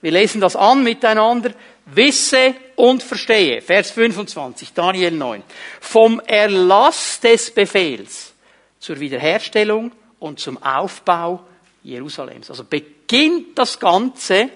Wir 0.00 0.10
lesen 0.10 0.40
das 0.40 0.56
an 0.56 0.82
miteinander. 0.82 1.52
Wisse 1.86 2.54
und 2.76 3.02
verstehe. 3.02 3.60
Vers 3.60 3.90
25, 3.90 4.72
Daniel 4.72 5.10
9. 5.12 5.42
Vom 5.80 6.20
Erlass 6.20 7.20
des 7.20 7.50
Befehls 7.52 8.32
zur 8.78 8.98
Wiederherstellung 8.98 9.92
und 10.18 10.40
zum 10.40 10.60
Aufbau 10.62 11.44
Jerusalems. 11.82 12.48
Also 12.48 12.64
beginnt 12.64 13.58
das 13.58 13.78
Ganze 13.78 14.48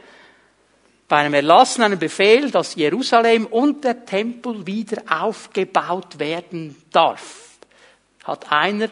bei 1.07 1.19
einem 1.19 1.35
Erlassen, 1.35 1.83
einem 1.83 1.99
Befehl, 1.99 2.51
dass 2.51 2.75
Jerusalem 2.75 3.47
und 3.47 3.85
der 3.85 4.07
Tempel 4.07 4.67
wieder 4.67 5.03
aufgebaut 5.09 6.19
werden 6.19 6.77
darf. 6.91 7.49
Hat 8.25 8.51
einer 8.51 8.89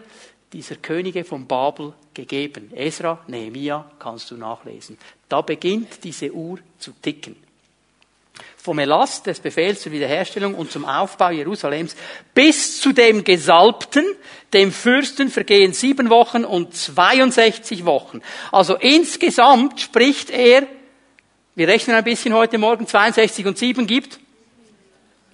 dieser 0.57 0.77
Könige 0.77 1.23
von 1.23 1.47
Babel 1.47 1.93
gegeben. 2.15 2.73
Esra, 2.75 3.23
Nehemia, 3.27 3.91
kannst 3.99 4.31
du 4.31 4.37
nachlesen. 4.37 4.97
Da 5.29 5.43
beginnt 5.43 6.03
diese 6.03 6.33
Uhr 6.33 6.59
zu 6.79 6.93
ticken 7.03 7.37
vom 8.57 8.79
Erlass 8.81 9.23
des 9.23 9.39
Befehls 9.39 9.83
zur 9.83 9.93
Wiederherstellung 9.93 10.55
und 10.55 10.73
zum 10.73 10.85
Aufbau 10.85 11.31
Jerusalems 11.31 11.95
bis 12.35 12.81
zu 12.81 12.93
dem 12.93 13.23
Gesalbten, 13.23 14.05
dem 14.53 14.73
Fürsten, 14.73 15.29
vergehen 15.29 15.73
sieben 15.73 16.11
Wochen 16.11 16.45
und 16.45 16.75
62 16.75 17.85
Wochen. 17.85 18.23
Also 18.51 18.75
insgesamt 18.75 19.81
spricht 19.81 20.31
er, 20.31 20.67
wir 21.55 21.69
rechnen 21.69 21.97
ein 21.97 22.03
bisschen 22.03 22.35
heute 22.35 22.59
Morgen, 22.59 22.87
62 22.87 23.47
und 23.47 23.57
7 23.57 23.87
gibt 23.87 24.19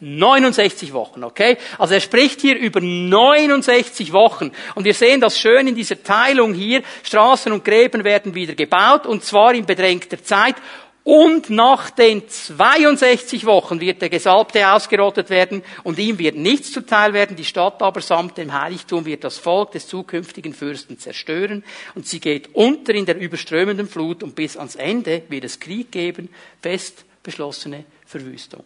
69 0.03 0.93
Wochen, 0.93 1.23
okay? 1.23 1.57
Also 1.79 1.95
er 1.95 2.01
spricht 2.01 2.41
hier 2.41 2.59
über 2.59 2.81
69 2.81 4.13
Wochen. 4.13 4.51
Und 4.75 4.85
wir 4.85 4.95
sehen 4.95 5.21
das 5.21 5.39
schön 5.39 5.69
in 5.69 5.77
dieser 5.77 6.03
Teilung 6.03 6.55
hier. 6.55 6.83
Straßen 7.05 7.53
und 7.53 7.65
Gräben 7.65 8.03
werden 8.03 8.35
wieder 8.35 8.55
gebaut, 8.55 9.07
und 9.07 9.23
zwar 9.23 9.55
in 9.55 9.65
bedrängter 9.65 10.21
Zeit. 10.23 10.57
Und 11.05 11.51
nach 11.51 11.91
den 11.91 12.29
62 12.29 13.45
Wochen 13.47 13.81
wird 13.81 14.03
der 14.03 14.09
Gesalbte 14.09 14.73
ausgerottet 14.73 15.31
werden 15.31 15.63
und 15.85 15.99
ihm 15.99 16.19
wird 16.19 16.37
nichts 16.37 16.73
zuteil 16.73 17.13
werden. 17.13 17.37
Die 17.37 17.45
Stadt 17.45 17.83
aber 17.83 18.01
samt 18.01 18.39
dem 18.39 18.53
Heiligtum 18.53 19.05
wird 19.05 19.25
das 19.25 19.39
Volk 19.39 19.73
des 19.73 19.89
zukünftigen 19.89 20.55
Fürsten 20.55 20.99
zerstören 20.99 21.65
und 21.97 22.07
sie 22.07 22.21
geht 22.21 22.55
unter 22.55 22.95
in 22.95 23.07
der 23.07 23.19
überströmenden 23.19 23.89
Flut 23.89 24.23
und 24.23 24.37
bis 24.37 24.57
ans 24.57 24.77
Ende 24.77 25.23
wird 25.29 25.43
es 25.45 25.59
Krieg 25.59 25.91
geben, 25.91 26.29
fest 26.61 27.05
beschlossene 27.25 27.85
Verwüstung. 28.07 28.63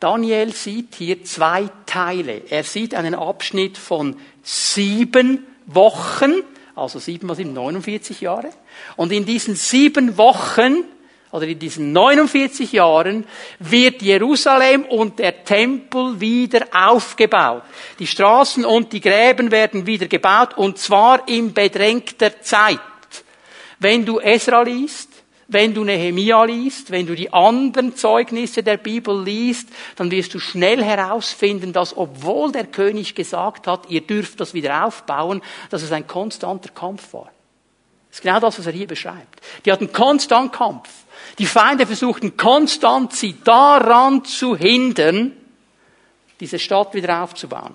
Daniel 0.00 0.54
sieht 0.54 0.94
hier 0.94 1.24
zwei 1.24 1.68
Teile. 1.84 2.42
Er 2.48 2.64
sieht 2.64 2.94
einen 2.94 3.14
Abschnitt 3.14 3.76
von 3.76 4.16
sieben 4.42 5.46
Wochen, 5.66 6.32
also 6.74 6.98
sieben 6.98 7.26
mal 7.26 7.36
sieben, 7.36 7.52
49 7.52 8.22
Jahre. 8.22 8.48
Und 8.96 9.12
in 9.12 9.26
diesen 9.26 9.56
sieben 9.56 10.16
Wochen 10.16 10.84
oder 11.32 11.46
in 11.46 11.58
diesen 11.58 11.92
49 11.92 12.72
Jahren 12.72 13.26
wird 13.58 14.00
Jerusalem 14.00 14.84
und 14.84 15.18
der 15.18 15.44
Tempel 15.44 16.18
wieder 16.18 16.66
aufgebaut. 16.72 17.62
Die 17.98 18.06
Straßen 18.06 18.64
und 18.64 18.94
die 18.94 19.02
Gräben 19.02 19.50
werden 19.50 19.86
wieder 19.86 20.06
gebaut 20.06 20.56
und 20.56 20.78
zwar 20.78 21.28
in 21.28 21.52
bedrängter 21.52 22.40
Zeit. 22.40 22.80
Wenn 23.78 24.04
du 24.04 24.18
Esra 24.18 24.62
liest, 24.62 25.09
wenn 25.52 25.74
du 25.74 25.84
Nehemia 25.84 26.44
liest, 26.44 26.90
wenn 26.90 27.06
du 27.06 27.14
die 27.14 27.32
anderen 27.32 27.96
Zeugnisse 27.96 28.62
der 28.62 28.76
Bibel 28.76 29.22
liest, 29.22 29.68
dann 29.96 30.10
wirst 30.10 30.32
du 30.34 30.38
schnell 30.38 30.82
herausfinden, 30.82 31.72
dass 31.72 31.96
obwohl 31.96 32.52
der 32.52 32.66
König 32.66 33.14
gesagt 33.14 33.66
hat, 33.66 33.90
ihr 33.90 34.00
dürft 34.00 34.40
das 34.40 34.54
wieder 34.54 34.84
aufbauen, 34.84 35.42
dass 35.70 35.82
es 35.82 35.92
ein 35.92 36.06
konstanter 36.06 36.70
Kampf 36.70 37.12
war. 37.12 37.30
Das 38.10 38.18
ist 38.18 38.22
genau 38.22 38.40
das, 38.40 38.58
was 38.58 38.66
er 38.66 38.72
hier 38.72 38.86
beschreibt. 38.86 39.40
Die 39.64 39.72
hatten 39.72 39.92
konstant 39.92 40.52
Kampf. 40.52 40.88
Die 41.38 41.46
Feinde 41.46 41.86
versuchten 41.86 42.36
konstant, 42.36 43.12
sie 43.12 43.36
daran 43.44 44.24
zu 44.24 44.56
hindern, 44.56 45.32
diese 46.40 46.58
Stadt 46.58 46.94
wieder 46.94 47.22
aufzubauen. 47.22 47.74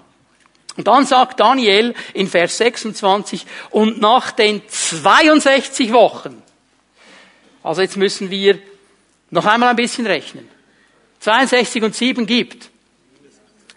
Und 0.78 0.88
dann 0.88 1.06
sagt 1.06 1.40
Daniel 1.40 1.94
in 2.14 2.28
Vers 2.28 2.58
26, 2.58 3.46
und 3.70 4.02
nach 4.02 4.32
den 4.32 4.62
62 4.68 5.94
Wochen, 5.94 6.42
also 7.66 7.82
jetzt 7.82 7.98
müssen 7.98 8.30
wir 8.30 8.60
noch 9.32 9.46
einmal 9.46 9.70
ein 9.70 9.76
bisschen 9.76 10.06
rechnen. 10.06 10.48
62 11.20 11.84
und 11.84 11.96
7 11.96 12.26
gibt 12.28 12.70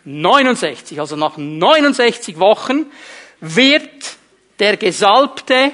69, 0.05 1.01
also 1.01 1.17
nach 1.17 1.37
69 1.37 2.39
Wochen 2.39 2.87
wird 3.41 3.89
der 4.59 4.77
Gesalbte 4.77 5.73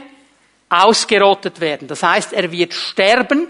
ausgerottet 0.68 1.60
werden. 1.60 1.88
Das 1.88 2.02
heißt, 2.02 2.32
er 2.32 2.50
wird 2.52 2.72
sterben 2.72 3.48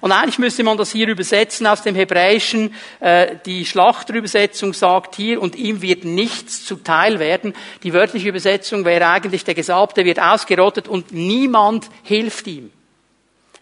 und 0.00 0.10
eigentlich 0.10 0.40
müsste 0.40 0.64
man 0.64 0.76
das 0.76 0.90
hier 0.90 1.06
übersetzen 1.06 1.64
aus 1.68 1.82
dem 1.82 1.94
Hebräischen. 1.94 2.74
Äh, 2.98 3.36
die 3.46 3.64
Schlachterübersetzung 3.64 4.74
sagt 4.74 5.14
hier, 5.14 5.40
und 5.40 5.54
ihm 5.54 5.80
wird 5.80 6.04
nichts 6.04 6.64
zuteil 6.64 7.20
werden. 7.20 7.54
Die 7.84 7.92
wörtliche 7.92 8.28
Übersetzung 8.28 8.84
wäre 8.84 9.06
eigentlich, 9.06 9.44
der 9.44 9.54
Gesalbte 9.54 10.04
wird 10.04 10.18
ausgerottet 10.18 10.88
und 10.88 11.12
niemand 11.12 11.88
hilft 12.02 12.48
ihm. 12.48 12.72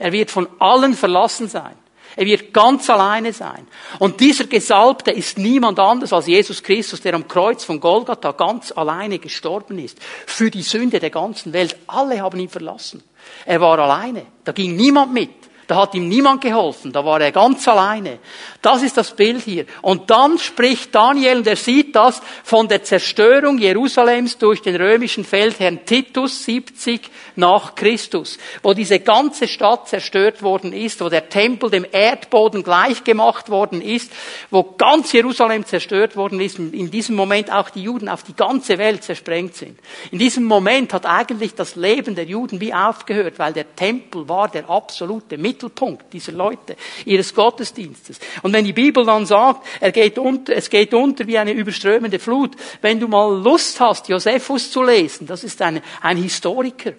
Er 0.00 0.12
wird 0.12 0.30
von 0.30 0.48
allen 0.58 0.94
verlassen 0.94 1.46
sein. 1.46 1.76
Er 2.16 2.24
wird 2.24 2.52
ganz 2.54 2.88
alleine 2.90 3.32
sein. 3.32 3.68
Und 3.98 4.18
dieser 4.20 4.44
Gesalbte 4.44 5.10
ist 5.10 5.38
niemand 5.38 5.78
anders 5.78 6.12
als 6.12 6.26
Jesus 6.26 6.62
Christus, 6.62 7.02
der 7.02 7.14
am 7.14 7.28
Kreuz 7.28 7.64
von 7.64 7.78
Golgatha 7.78 8.32
ganz 8.32 8.72
alleine 8.72 9.18
gestorben 9.18 9.78
ist. 9.78 9.98
Für 10.26 10.50
die 10.50 10.62
Sünde 10.62 10.98
der 10.98 11.10
ganzen 11.10 11.52
Welt. 11.52 11.76
Alle 11.86 12.20
haben 12.20 12.40
ihn 12.40 12.48
verlassen. 12.48 13.02
Er 13.44 13.60
war 13.60 13.78
alleine. 13.78 14.26
Da 14.42 14.52
ging 14.52 14.74
niemand 14.74 15.12
mit. 15.12 15.30
Da 15.70 15.76
hat 15.76 15.94
ihm 15.94 16.08
niemand 16.08 16.40
geholfen. 16.40 16.90
Da 16.90 17.04
war 17.04 17.20
er 17.20 17.30
ganz 17.30 17.68
alleine. 17.68 18.18
Das 18.60 18.82
ist 18.82 18.96
das 18.96 19.14
Bild 19.14 19.44
hier. 19.44 19.66
Und 19.82 20.10
dann 20.10 20.36
spricht 20.36 20.92
Daniel, 20.92 21.38
und 21.38 21.46
er 21.46 21.54
sieht 21.54 21.94
das 21.94 22.20
von 22.42 22.66
der 22.66 22.82
Zerstörung 22.82 23.56
Jerusalems 23.56 24.36
durch 24.36 24.62
den 24.62 24.74
römischen 24.74 25.24
Feldherrn 25.24 25.86
Titus 25.86 26.44
70 26.44 27.02
nach 27.36 27.76
Christus, 27.76 28.38
wo 28.64 28.74
diese 28.74 28.98
ganze 28.98 29.46
Stadt 29.46 29.86
zerstört 29.88 30.42
worden 30.42 30.72
ist, 30.72 31.00
wo 31.00 31.08
der 31.08 31.28
Tempel 31.28 31.70
dem 31.70 31.86
Erdboden 31.90 32.64
gleichgemacht 32.64 33.48
worden 33.48 33.80
ist, 33.80 34.10
wo 34.50 34.64
ganz 34.64 35.12
Jerusalem 35.12 35.64
zerstört 35.64 36.16
worden 36.16 36.40
ist, 36.40 36.58
und 36.58 36.74
in 36.74 36.90
diesem 36.90 37.14
Moment 37.14 37.52
auch 37.52 37.70
die 37.70 37.84
Juden 37.84 38.08
auf 38.08 38.24
die 38.24 38.34
ganze 38.34 38.76
Welt 38.78 39.04
zersprengt 39.04 39.54
sind. 39.54 39.78
In 40.10 40.18
diesem 40.18 40.44
Moment 40.46 40.92
hat 40.92 41.06
eigentlich 41.06 41.54
das 41.54 41.76
Leben 41.76 42.16
der 42.16 42.24
Juden 42.24 42.60
wie 42.60 42.74
aufgehört, 42.74 43.38
weil 43.38 43.52
der 43.52 43.76
Tempel 43.76 44.28
war 44.28 44.48
der 44.48 44.68
absolute 44.68 45.38
Mittelpunkt 45.60 46.12
dieser 46.12 46.32
Leute, 46.32 46.76
ihres 47.04 47.34
Gottesdienstes. 47.34 48.18
Und 48.42 48.52
wenn 48.52 48.64
die 48.64 48.72
Bibel 48.72 49.04
dann 49.04 49.26
sagt, 49.26 49.66
er 49.80 49.92
geht 49.92 50.18
unter, 50.18 50.56
es 50.56 50.70
geht 50.70 50.94
unter 50.94 51.26
wie 51.26 51.38
eine 51.38 51.52
überströmende 51.52 52.18
Flut, 52.18 52.56
wenn 52.80 52.98
du 52.98 53.08
mal 53.08 53.42
Lust 53.42 53.78
hast, 53.80 54.08
Josephus 54.08 54.70
zu 54.70 54.82
lesen, 54.82 55.26
das 55.26 55.44
ist 55.44 55.60
ein, 55.60 55.82
ein 56.00 56.16
Historiker, 56.16 56.92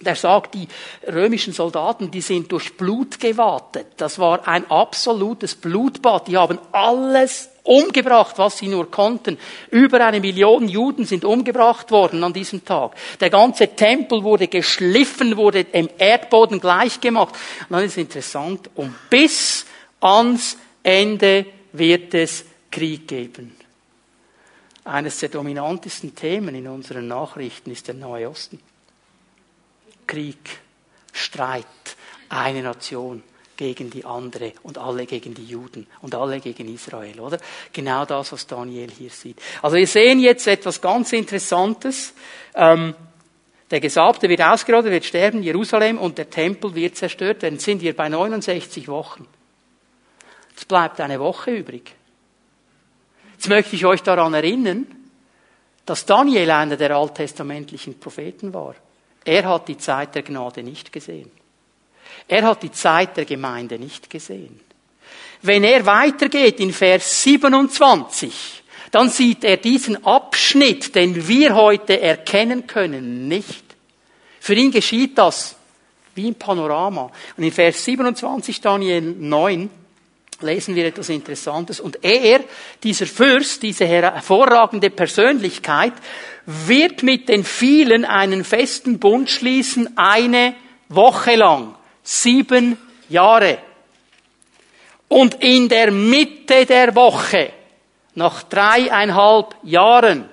der 0.00 0.16
sagt, 0.16 0.54
die 0.54 0.68
römischen 1.06 1.52
Soldaten, 1.52 2.10
die 2.10 2.20
sind 2.20 2.50
durch 2.50 2.76
Blut 2.76 3.20
gewartet. 3.20 3.86
Das 3.96 4.18
war 4.18 4.46
ein 4.46 4.70
absolutes 4.70 5.54
Blutbad. 5.54 6.28
Die 6.28 6.36
haben 6.36 6.58
alles 6.72 7.48
umgebracht, 7.62 8.36
was 8.36 8.58
sie 8.58 8.68
nur 8.68 8.90
konnten. 8.90 9.38
Über 9.70 10.04
eine 10.04 10.20
Million 10.20 10.68
Juden 10.68 11.06
sind 11.06 11.24
umgebracht 11.24 11.90
worden 11.90 12.22
an 12.24 12.32
diesem 12.32 12.64
Tag. 12.64 12.94
Der 13.20 13.30
ganze 13.30 13.68
Tempel 13.68 14.22
wurde 14.22 14.48
geschliffen, 14.48 15.36
wurde 15.36 15.64
dem 15.64 15.88
Erdboden 15.96 16.60
gleichgemacht. 16.60 17.34
Und 17.68 17.76
dann 17.76 17.84
ist 17.84 17.96
interessant, 17.96 18.70
und 18.74 18.94
bis 19.08 19.64
ans 20.00 20.58
Ende 20.82 21.46
wird 21.72 22.14
es 22.14 22.44
Krieg 22.70 23.08
geben. 23.08 23.56
Eines 24.84 25.20
der 25.20 25.30
dominantesten 25.30 26.14
Themen 26.14 26.54
in 26.54 26.68
unseren 26.68 27.08
Nachrichten 27.08 27.70
ist 27.70 27.88
der 27.88 27.94
Nahe 27.94 28.28
Osten. 28.28 28.60
Krieg, 30.06 30.58
Streit, 31.12 31.66
eine 32.28 32.62
Nation 32.62 33.22
gegen 33.56 33.90
die 33.90 34.04
andere 34.04 34.52
und 34.62 34.78
alle 34.78 35.06
gegen 35.06 35.34
die 35.34 35.44
Juden 35.44 35.86
und 36.02 36.14
alle 36.14 36.40
gegen 36.40 36.72
Israel, 36.72 37.20
oder? 37.20 37.38
Genau 37.72 38.04
das, 38.04 38.32
was 38.32 38.46
Daniel 38.46 38.90
hier 38.90 39.10
sieht. 39.10 39.40
Also 39.62 39.76
wir 39.76 39.86
sehen 39.86 40.18
jetzt 40.18 40.46
etwas 40.48 40.80
ganz 40.80 41.12
Interessantes. 41.12 42.14
Ähm, 42.54 42.94
Der 43.70 43.80
Gesalbte 43.80 44.28
wird 44.28 44.42
ausgerottet, 44.42 44.92
wird 44.92 45.04
sterben, 45.04 45.42
Jerusalem 45.42 45.98
und 45.98 46.18
der 46.18 46.28
Tempel 46.28 46.74
wird 46.74 46.96
zerstört 46.96 47.42
werden. 47.42 47.58
Sind 47.58 47.80
wir 47.80 47.96
bei 47.96 48.08
69 48.08 48.88
Wochen. 48.88 49.26
Es 50.56 50.64
bleibt 50.64 51.00
eine 51.00 51.18
Woche 51.18 51.50
übrig. 51.50 51.94
Jetzt 53.32 53.48
möchte 53.48 53.74
ich 53.74 53.84
euch 53.84 54.02
daran 54.02 54.34
erinnern, 54.34 54.86
dass 55.86 56.06
Daniel 56.06 56.50
einer 56.50 56.76
der 56.76 56.94
alttestamentlichen 56.94 57.98
Propheten 57.98 58.54
war. 58.54 58.74
Er 59.24 59.48
hat 59.48 59.68
die 59.68 59.78
Zeit 59.78 60.14
der 60.14 60.22
Gnade 60.22 60.62
nicht 60.62 60.92
gesehen. 60.92 61.30
Er 62.28 62.42
hat 62.42 62.62
die 62.62 62.72
Zeit 62.72 63.16
der 63.16 63.24
Gemeinde 63.24 63.78
nicht 63.78 64.10
gesehen. 64.10 64.60
Wenn 65.42 65.64
er 65.64 65.84
weitergeht 65.84 66.60
in 66.60 66.72
Vers 66.72 67.22
27, 67.22 68.62
dann 68.90 69.10
sieht 69.10 69.44
er 69.44 69.56
diesen 69.56 70.04
Abschnitt, 70.06 70.94
den 70.94 71.28
wir 71.28 71.54
heute 71.54 72.00
erkennen 72.00 72.66
können, 72.66 73.28
nicht. 73.28 73.64
Für 74.40 74.54
ihn 74.54 74.70
geschieht 74.70 75.18
das 75.18 75.56
wie 76.14 76.28
im 76.28 76.34
Panorama. 76.34 77.10
Und 77.36 77.44
in 77.44 77.52
Vers 77.52 77.84
27 77.84 78.60
Daniel 78.60 79.02
9 79.02 79.68
lesen 80.44 80.74
wir 80.74 80.86
etwas 80.86 81.08
Interessantes. 81.08 81.80
Und 81.80 82.04
er, 82.04 82.40
dieser 82.82 83.06
Fürst, 83.06 83.62
diese 83.62 83.86
hervorragende 83.86 84.90
Persönlichkeit, 84.90 85.94
wird 86.46 87.02
mit 87.02 87.28
den 87.28 87.44
vielen 87.44 88.04
einen 88.04 88.44
festen 88.44 88.98
Bund 88.98 89.30
schließen, 89.30 89.96
eine 89.96 90.54
Woche 90.88 91.36
lang. 91.36 91.74
Sieben 92.02 92.76
Jahre. 93.08 93.58
Und 95.08 95.42
in 95.42 95.68
der 95.68 95.90
Mitte 95.90 96.66
der 96.66 96.94
Woche, 96.94 97.52
nach 98.14 98.42
dreieinhalb 98.42 99.54
Jahren, 99.62 100.28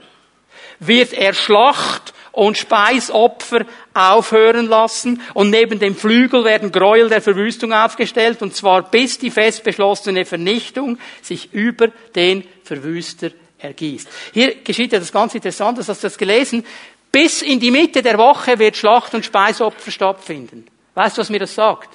wird 0.79 1.13
er 1.13 1.33
Schlacht 1.33 2.13
und 2.31 2.57
Speisopfer 2.57 3.65
aufhören 3.93 4.67
lassen 4.67 5.21
und 5.33 5.49
neben 5.49 5.79
dem 5.79 5.95
Flügel 5.95 6.43
werden 6.43 6.71
Gräuel 6.71 7.09
der 7.09 7.21
Verwüstung 7.21 7.73
aufgestellt 7.73 8.41
und 8.41 8.55
zwar 8.55 8.89
bis 8.89 9.17
die 9.17 9.31
fest 9.31 9.63
beschlossene 9.63 10.25
Vernichtung 10.25 10.97
sich 11.21 11.53
über 11.53 11.89
den 12.15 12.43
Verwüster 12.63 13.31
ergießt. 13.57 14.07
Hier 14.33 14.55
geschieht 14.55 14.93
ja 14.93 14.99
das 14.99 15.11
ganz 15.11 15.35
Interessante, 15.35 15.85
hast 15.85 16.03
du 16.03 16.07
das 16.07 16.17
gelesen? 16.17 16.65
Bis 17.11 17.41
in 17.41 17.59
die 17.59 17.71
Mitte 17.71 18.01
der 18.01 18.17
Woche 18.17 18.57
wird 18.57 18.77
Schlacht 18.77 19.13
und 19.13 19.25
Speisopfer 19.25 19.91
stattfinden. 19.91 20.65
Weißt 20.95 21.17
du, 21.17 21.21
was 21.21 21.29
mir 21.29 21.39
das 21.39 21.55
sagt? 21.55 21.89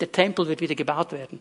Der 0.00 0.10
Tempel 0.10 0.46
wird 0.46 0.60
wieder 0.60 0.74
gebaut 0.74 1.12
werden. 1.12 1.40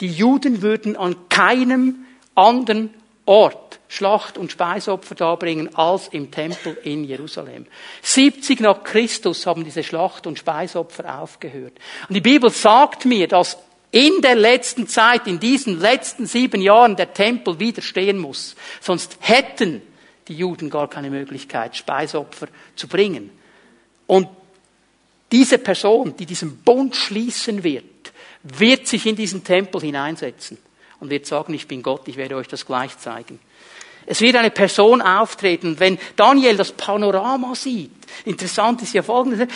Die 0.00 0.08
Juden 0.08 0.62
würden 0.62 0.96
an 0.96 1.16
keinem 1.28 2.06
anderen 2.34 2.92
Ort 3.24 3.65
Schlacht- 3.88 4.38
und 4.38 4.50
Speisopfer 4.50 5.14
darbringen 5.14 5.74
als 5.76 6.08
im 6.08 6.30
Tempel 6.30 6.76
in 6.82 7.04
Jerusalem. 7.04 7.66
70 8.02 8.60
nach 8.60 8.82
Christus 8.82 9.46
haben 9.46 9.64
diese 9.64 9.84
Schlacht- 9.84 10.26
und 10.26 10.38
Speisopfer 10.38 11.20
aufgehört. 11.20 11.74
Und 12.08 12.14
die 12.14 12.20
Bibel 12.20 12.50
sagt 12.50 13.04
mir, 13.04 13.28
dass 13.28 13.58
in 13.92 14.20
der 14.20 14.34
letzten 14.34 14.88
Zeit, 14.88 15.26
in 15.26 15.38
diesen 15.38 15.80
letzten 15.80 16.26
sieben 16.26 16.60
Jahren 16.60 16.96
der 16.96 17.14
Tempel 17.14 17.58
wieder 17.60 17.80
stehen 17.80 18.18
muss. 18.18 18.56
Sonst 18.80 19.16
hätten 19.20 19.80
die 20.28 20.34
Juden 20.34 20.70
gar 20.70 20.90
keine 20.90 21.10
Möglichkeit, 21.10 21.76
Speisopfer 21.76 22.48
zu 22.74 22.88
bringen. 22.88 23.30
Und 24.06 24.28
diese 25.32 25.58
Person, 25.58 26.16
die 26.16 26.26
diesen 26.26 26.58
Bund 26.58 26.94
schließen 26.94 27.64
wird, 27.64 27.84
wird 28.42 28.86
sich 28.86 29.06
in 29.06 29.16
diesen 29.16 29.44
Tempel 29.44 29.80
hineinsetzen 29.80 30.58
und 31.00 31.10
wird 31.10 31.26
sagen, 31.26 31.54
ich 31.54 31.66
bin 31.66 31.82
Gott, 31.82 32.06
ich 32.06 32.16
werde 32.16 32.36
euch 32.36 32.48
das 32.48 32.66
gleich 32.66 32.96
zeigen. 32.98 33.38
Es 34.06 34.20
wird 34.20 34.36
eine 34.36 34.50
Person 34.50 35.02
auftreten. 35.02 35.78
Wenn 35.78 35.98
Daniel 36.14 36.56
das 36.56 36.72
Panorama 36.72 37.54
sieht, 37.56 37.90
interessant 38.24 38.80
ist 38.82 38.94
ja 38.94 39.02
folgendes, 39.02 39.48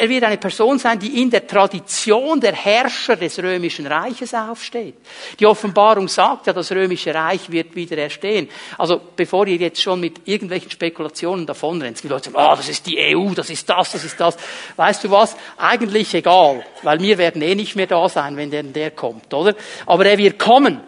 er 0.00 0.08
wird 0.08 0.24
eine 0.24 0.36
Person 0.36 0.78
sein, 0.80 0.98
die 0.98 1.22
in 1.22 1.30
der 1.30 1.46
Tradition 1.46 2.40
der 2.40 2.52
Herrscher 2.52 3.14
des 3.14 3.38
römischen 3.38 3.86
Reiches 3.86 4.34
aufsteht. 4.34 4.96
Die 5.38 5.46
Offenbarung 5.46 6.08
sagt 6.08 6.48
ja, 6.48 6.52
das 6.52 6.72
römische 6.72 7.14
Reich 7.14 7.48
wird 7.50 7.74
wieder 7.76 7.96
erstehen. 7.96 8.48
Also 8.78 9.00
bevor 9.14 9.46
ihr 9.46 9.56
jetzt 9.56 9.80
schon 9.80 10.00
mit 10.00 10.26
irgendwelchen 10.26 10.72
Spekulationen 10.72 11.46
davonrennt, 11.46 12.02
die 12.02 12.08
Leute 12.08 12.30
sagen, 12.30 12.44
oh, 12.44 12.56
das 12.56 12.68
ist 12.68 12.86
die 12.86 12.98
EU, 12.98 13.32
das 13.32 13.48
ist 13.48 13.68
das, 13.70 13.92
das 13.92 14.04
ist 14.04 14.18
das. 14.18 14.36
Weißt 14.74 15.04
du 15.04 15.10
was? 15.12 15.36
Eigentlich 15.56 16.12
egal, 16.14 16.64
weil 16.82 16.98
wir 16.98 17.16
werden 17.18 17.42
eh 17.42 17.54
nicht 17.54 17.76
mehr 17.76 17.86
da 17.86 18.08
sein, 18.08 18.36
wenn 18.36 18.50
der, 18.50 18.64
der 18.64 18.90
kommt, 18.90 19.32
oder? 19.32 19.54
Aber 19.86 20.04
er 20.04 20.18
wird 20.18 20.38
kommen. 20.38 20.80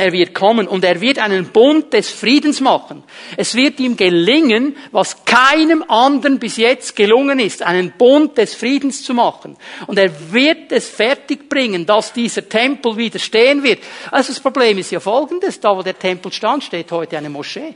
Er 0.00 0.12
wird 0.12 0.32
kommen 0.32 0.66
und 0.66 0.82
er 0.82 1.02
wird 1.02 1.18
einen 1.18 1.48
Bund 1.48 1.92
des 1.92 2.08
Friedens 2.08 2.62
machen. 2.62 3.02
Es 3.36 3.54
wird 3.54 3.78
ihm 3.80 3.98
gelingen, 3.98 4.74
was 4.92 5.26
keinem 5.26 5.84
anderen 5.88 6.38
bis 6.38 6.56
jetzt 6.56 6.96
gelungen 6.96 7.38
ist, 7.38 7.62
einen 7.62 7.92
Bund 7.98 8.38
des 8.38 8.54
Friedens 8.54 9.04
zu 9.04 9.12
machen. 9.12 9.58
Und 9.86 9.98
er 9.98 10.10
wird 10.32 10.72
es 10.72 10.88
fertigbringen, 10.88 11.84
dass 11.84 12.14
dieser 12.14 12.48
Tempel 12.48 12.96
wieder 12.96 13.18
stehen 13.18 13.62
wird. 13.62 13.80
Also 14.10 14.32
das 14.32 14.40
Problem 14.40 14.78
ist 14.78 14.90
ja 14.90 15.00
folgendes, 15.00 15.60
da 15.60 15.76
wo 15.76 15.82
der 15.82 15.98
Tempel 15.98 16.32
stand, 16.32 16.64
steht 16.64 16.90
heute 16.92 17.18
eine 17.18 17.28
Moschee. 17.28 17.74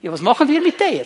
Ja, 0.00 0.12
was 0.12 0.22
machen 0.22 0.48
wir 0.48 0.62
mit 0.62 0.80
der? 0.80 1.04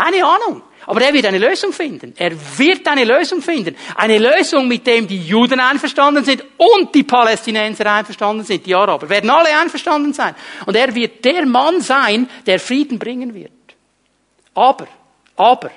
Keine 0.00 0.24
Ahnung. 0.24 0.62
Aber 0.86 1.02
er 1.02 1.12
wird 1.12 1.26
eine 1.26 1.38
Lösung 1.38 1.72
finden. 1.72 2.14
Er 2.16 2.32
wird 2.58 2.88
eine 2.88 3.04
Lösung 3.04 3.42
finden. 3.42 3.76
Eine 3.96 4.18
Lösung, 4.18 4.66
mit 4.66 4.86
dem 4.86 5.06
die 5.06 5.22
Juden 5.22 5.60
einverstanden 5.60 6.24
sind 6.24 6.42
und 6.56 6.94
die 6.94 7.02
Palästinenser 7.02 7.84
einverstanden 7.84 8.44
sind, 8.44 8.64
die 8.64 8.74
Araber. 8.74 9.08
Werden 9.08 9.28
alle 9.28 9.50
einverstanden 9.56 10.14
sein. 10.14 10.34
Und 10.64 10.74
er 10.74 10.94
wird 10.94 11.22
der 11.24 11.44
Mann 11.44 11.82
sein, 11.82 12.28
der 12.46 12.58
Frieden 12.58 12.98
bringen 12.98 13.34
wird. 13.34 13.52
Aber, 14.54 14.86
aber, 15.36 15.70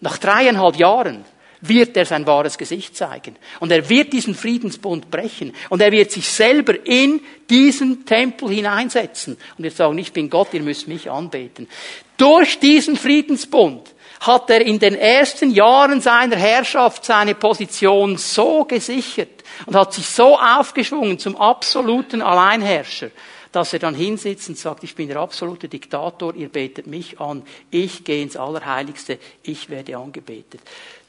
nach 0.00 0.18
dreieinhalb 0.18 0.76
Jahren 0.76 1.24
wird 1.62 1.96
er 1.96 2.04
sein 2.04 2.26
wahres 2.26 2.58
Gesicht 2.58 2.96
zeigen. 2.96 3.36
Und 3.60 3.72
er 3.72 3.88
wird 3.88 4.12
diesen 4.12 4.34
Friedensbund 4.34 5.10
brechen. 5.10 5.54
Und 5.70 5.80
er 5.80 5.92
wird 5.92 6.10
sich 6.10 6.28
selber 6.28 6.74
in 6.86 7.20
diesen 7.48 8.04
Tempel 8.04 8.50
hineinsetzen. 8.50 9.36
Und 9.56 9.64
wird 9.64 9.76
sagen, 9.76 9.96
ich 9.96 10.12
bin 10.12 10.28
Gott, 10.28 10.48
ihr 10.52 10.62
müsst 10.62 10.88
mich 10.88 11.10
anbeten. 11.10 11.68
Durch 12.16 12.58
diesen 12.58 12.96
Friedensbund 12.96 13.94
hat 14.20 14.50
er 14.50 14.60
in 14.60 14.78
den 14.78 14.94
ersten 14.94 15.50
Jahren 15.50 16.00
seiner 16.00 16.36
Herrschaft 16.36 17.04
seine 17.04 17.34
Position 17.34 18.16
so 18.16 18.64
gesichert 18.64 19.42
und 19.66 19.74
hat 19.74 19.92
sich 19.92 20.06
so 20.06 20.38
aufgeschwungen 20.38 21.18
zum 21.18 21.36
absoluten 21.36 22.22
Alleinherrscher, 22.22 23.10
dass 23.50 23.72
er 23.72 23.80
dann 23.80 23.94
hinsitzt 23.94 24.48
und 24.48 24.58
sagt, 24.58 24.84
ich 24.84 24.94
bin 24.94 25.08
der 25.08 25.18
absolute 25.18 25.68
Diktator, 25.68 26.34
ihr 26.34 26.48
betet 26.48 26.86
mich 26.86 27.20
an, 27.20 27.42
ich 27.70 28.04
gehe 28.04 28.22
ins 28.22 28.36
Allerheiligste, 28.36 29.18
ich 29.42 29.68
werde 29.68 29.96
angebetet. 29.96 30.60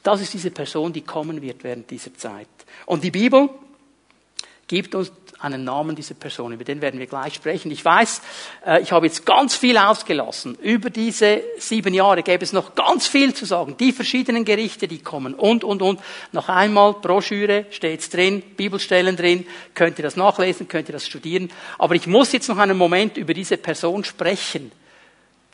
Das 0.04 0.22
ist 0.22 0.34
diese 0.34 0.52
Person, 0.52 0.94
die 0.94 1.02
kommen 1.02 1.42
wird 1.42 1.64
während 1.64 1.90
dieser 1.90 2.14
Zeit. 2.14 2.48
Und 2.86 3.04
die 3.04 3.12
Bibel 3.12 3.50
gibt 4.68 4.96
uns 4.96 5.12
einen 5.40 5.66
Namen 5.66 5.96
dieser 5.96 6.16
Person, 6.16 6.54
über 6.54 6.64
den 6.64 6.82
werden 6.82 7.00
wir 7.00 7.08
gleich 7.08 7.34
sprechen. 7.34 7.70
Ich 7.70 7.84
weiß, 7.84 8.22
äh, 8.66 8.82
ich 8.82 8.94
habe 8.94 9.06
jetzt 9.06 9.26
ganz 9.26 9.56
viel 9.56 9.78
ausgelassen. 9.78 10.56
Über 10.62 10.90
diese 10.90 11.42
sieben 11.58 11.94
Jahre 11.94 12.24
gäbe 12.24 12.44
es 12.44 12.54
noch 12.54 12.76
ganz 12.76 13.08
viel 13.08 13.34
zu 13.34 13.46
sagen. 13.46 13.76
Die 13.78 13.92
verschiedenen 13.92 14.46
Gerichte, 14.46 14.88
die 14.88 15.00
kommen 15.00 15.34
und, 15.34 15.66
und, 15.66 15.82
und. 15.82 16.00
Noch 16.32 16.48
einmal, 16.48 16.94
Broschüre 16.94 17.66
steht's 17.72 18.10
drin, 18.10 18.42
Bibelstellen 18.56 19.18
drin, 19.18 19.46
könnt 19.74 20.00
ihr 20.00 20.04
das 20.04 20.16
nachlesen, 20.16 20.70
könnt 20.70 20.88
ihr 20.88 20.94
das 20.94 21.06
studieren. 21.06 21.52
Aber 21.78 21.96
ich 21.96 22.08
muss 22.08 22.32
jetzt 22.32 22.48
noch 22.48 22.58
einen 22.58 22.78
Moment 22.78 23.18
über 23.18 23.34
diese 23.34 23.58
Person 23.58 24.06
sprechen, 24.06 24.72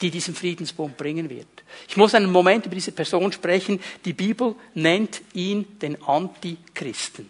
die 0.02 0.12
diesen 0.12 0.36
Friedensbund 0.36 0.98
bringen 0.98 1.30
wird. 1.30 1.48
Ich 1.88 1.98
muss 1.98 2.16
einen 2.16 2.32
Moment 2.32 2.66
über 2.66 2.76
diese 2.76 2.92
Person 2.92 3.32
sprechen. 3.32 3.80
Die 4.06 4.14
Bibel 4.14 4.56
nennt 4.74 5.22
ihn 5.34 5.80
den 5.80 6.02
Antichristen 6.04 7.30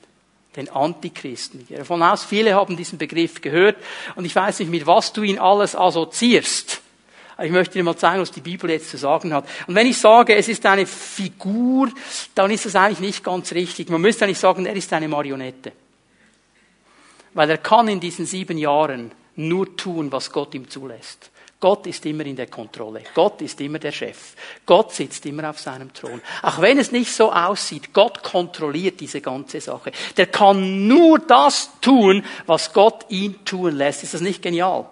den 0.55 0.69
Antichristen. 0.69 1.61
Ich 1.61 1.67
gehe 1.67 1.77
davon 1.77 2.01
aus, 2.01 2.23
viele 2.23 2.55
haben 2.55 2.75
diesen 2.75 2.97
Begriff 2.97 3.39
gehört 3.39 3.77
und 4.15 4.25
ich 4.25 4.35
weiß 4.35 4.59
nicht, 4.59 4.71
mit 4.71 4.87
was 4.87 5.13
du 5.13 5.21
ihn 5.21 5.39
alles 5.39 5.75
assoziierst. 5.75 6.81
Ich 7.41 7.51
möchte 7.51 7.73
dir 7.73 7.83
mal 7.83 7.95
zeigen, 7.95 8.21
was 8.21 8.31
die 8.31 8.41
Bibel 8.41 8.69
jetzt 8.69 8.89
zu 8.89 8.97
sagen 8.97 9.33
hat. 9.33 9.47
Und 9.67 9.75
wenn 9.75 9.87
ich 9.87 9.97
sage, 9.97 10.35
es 10.35 10.49
ist 10.49 10.65
eine 10.65 10.85
Figur, 10.85 11.89
dann 12.35 12.51
ist 12.51 12.65
das 12.65 12.75
eigentlich 12.75 12.99
nicht 12.99 13.23
ganz 13.23 13.53
richtig. 13.53 13.89
Man 13.89 14.01
müsste 14.01 14.25
eigentlich 14.25 14.39
sagen, 14.39 14.65
er 14.65 14.75
ist 14.75 14.91
eine 14.91 15.07
Marionette. 15.07 15.71
Weil 17.33 17.49
er 17.49 17.57
kann 17.57 17.87
in 17.87 18.01
diesen 18.01 18.25
sieben 18.25 18.57
Jahren 18.57 19.11
nur 19.37 19.77
tun, 19.77 20.11
was 20.11 20.31
Gott 20.31 20.53
ihm 20.53 20.69
zulässt. 20.69 21.29
Gott 21.59 21.87
ist 21.87 22.05
immer 22.05 22.25
in 22.25 22.37
der 22.37 22.47
Kontrolle. 22.47 23.03
Gott 23.13 23.41
ist 23.41 23.59
immer 23.59 23.79
der 23.79 23.91
Chef. 23.91 24.33
Gott 24.65 24.93
sitzt 24.93 25.25
immer 25.25 25.49
auf 25.49 25.59
seinem 25.59 25.93
Thron. 25.93 26.21
Auch 26.41 26.61
wenn 26.61 26.77
es 26.77 26.93
nicht 26.93 27.11
so 27.13 27.33
aussieht, 27.33 27.93
Gott 27.93 28.23
kontrolliert 28.23 29.01
diese 29.01 29.19
ganze 29.19 29.59
Sache. 29.59 29.91
Der 30.15 30.27
kann 30.27 30.87
nur 30.87 31.19
das 31.19 31.69
tun, 31.81 32.23
was 32.45 32.71
Gott 32.71 33.05
ihn 33.09 33.43
tun 33.43 33.75
lässt. 33.75 34.03
Ist 34.03 34.13
das 34.13 34.21
nicht 34.21 34.41
genial? 34.41 34.89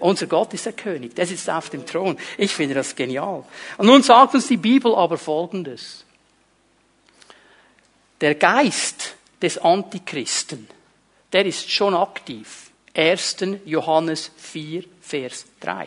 Unser 0.00 0.26
Gott 0.26 0.52
ist 0.52 0.66
der 0.66 0.72
König. 0.72 1.14
Der 1.14 1.26
sitzt 1.26 1.48
auf 1.48 1.70
dem 1.70 1.86
Thron. 1.86 2.18
Ich 2.38 2.52
finde 2.52 2.74
das 2.74 2.96
genial. 2.96 3.44
Und 3.78 3.86
nun 3.86 4.02
sagt 4.02 4.34
uns 4.34 4.48
die 4.48 4.56
Bibel 4.56 4.94
aber 4.94 5.16
Folgendes. 5.16 6.04
Der 8.20 8.34
Geist 8.34 9.14
des 9.40 9.58
Antichristen, 9.58 10.66
der 11.32 11.46
ist 11.46 11.70
schon 11.70 11.94
aktiv. 11.94 12.70
1. 12.94 13.36
Johannes 13.64 14.32
4, 14.36 14.84
Vers 15.00 15.46
3. 15.60 15.86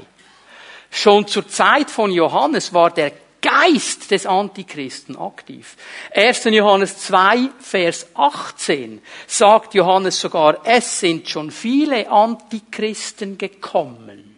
Schon 0.96 1.26
zur 1.26 1.48
Zeit 1.48 1.90
von 1.90 2.12
Johannes 2.12 2.72
war 2.72 2.92
der 2.92 3.14
Geist 3.42 4.12
des 4.12 4.28
Antichristen 4.28 5.18
aktiv. 5.18 5.76
1. 6.14 6.44
Johannes 6.46 7.00
2, 7.00 7.50
Vers 7.60 8.06
18 8.14 9.02
sagt 9.26 9.74
Johannes 9.74 10.22
sogar, 10.22 10.60
es 10.64 11.00
sind 11.00 11.28
schon 11.28 11.50
viele 11.50 12.08
Antichristen 12.12 13.40
gekommen. 13.40 14.38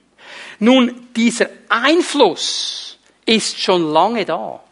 Nun, 0.60 1.10
dieser 1.14 1.49
Einfluss 1.68 2.99
ist 3.26 3.60
schon 3.60 3.91
lange 3.91 4.24
da. 4.24 4.64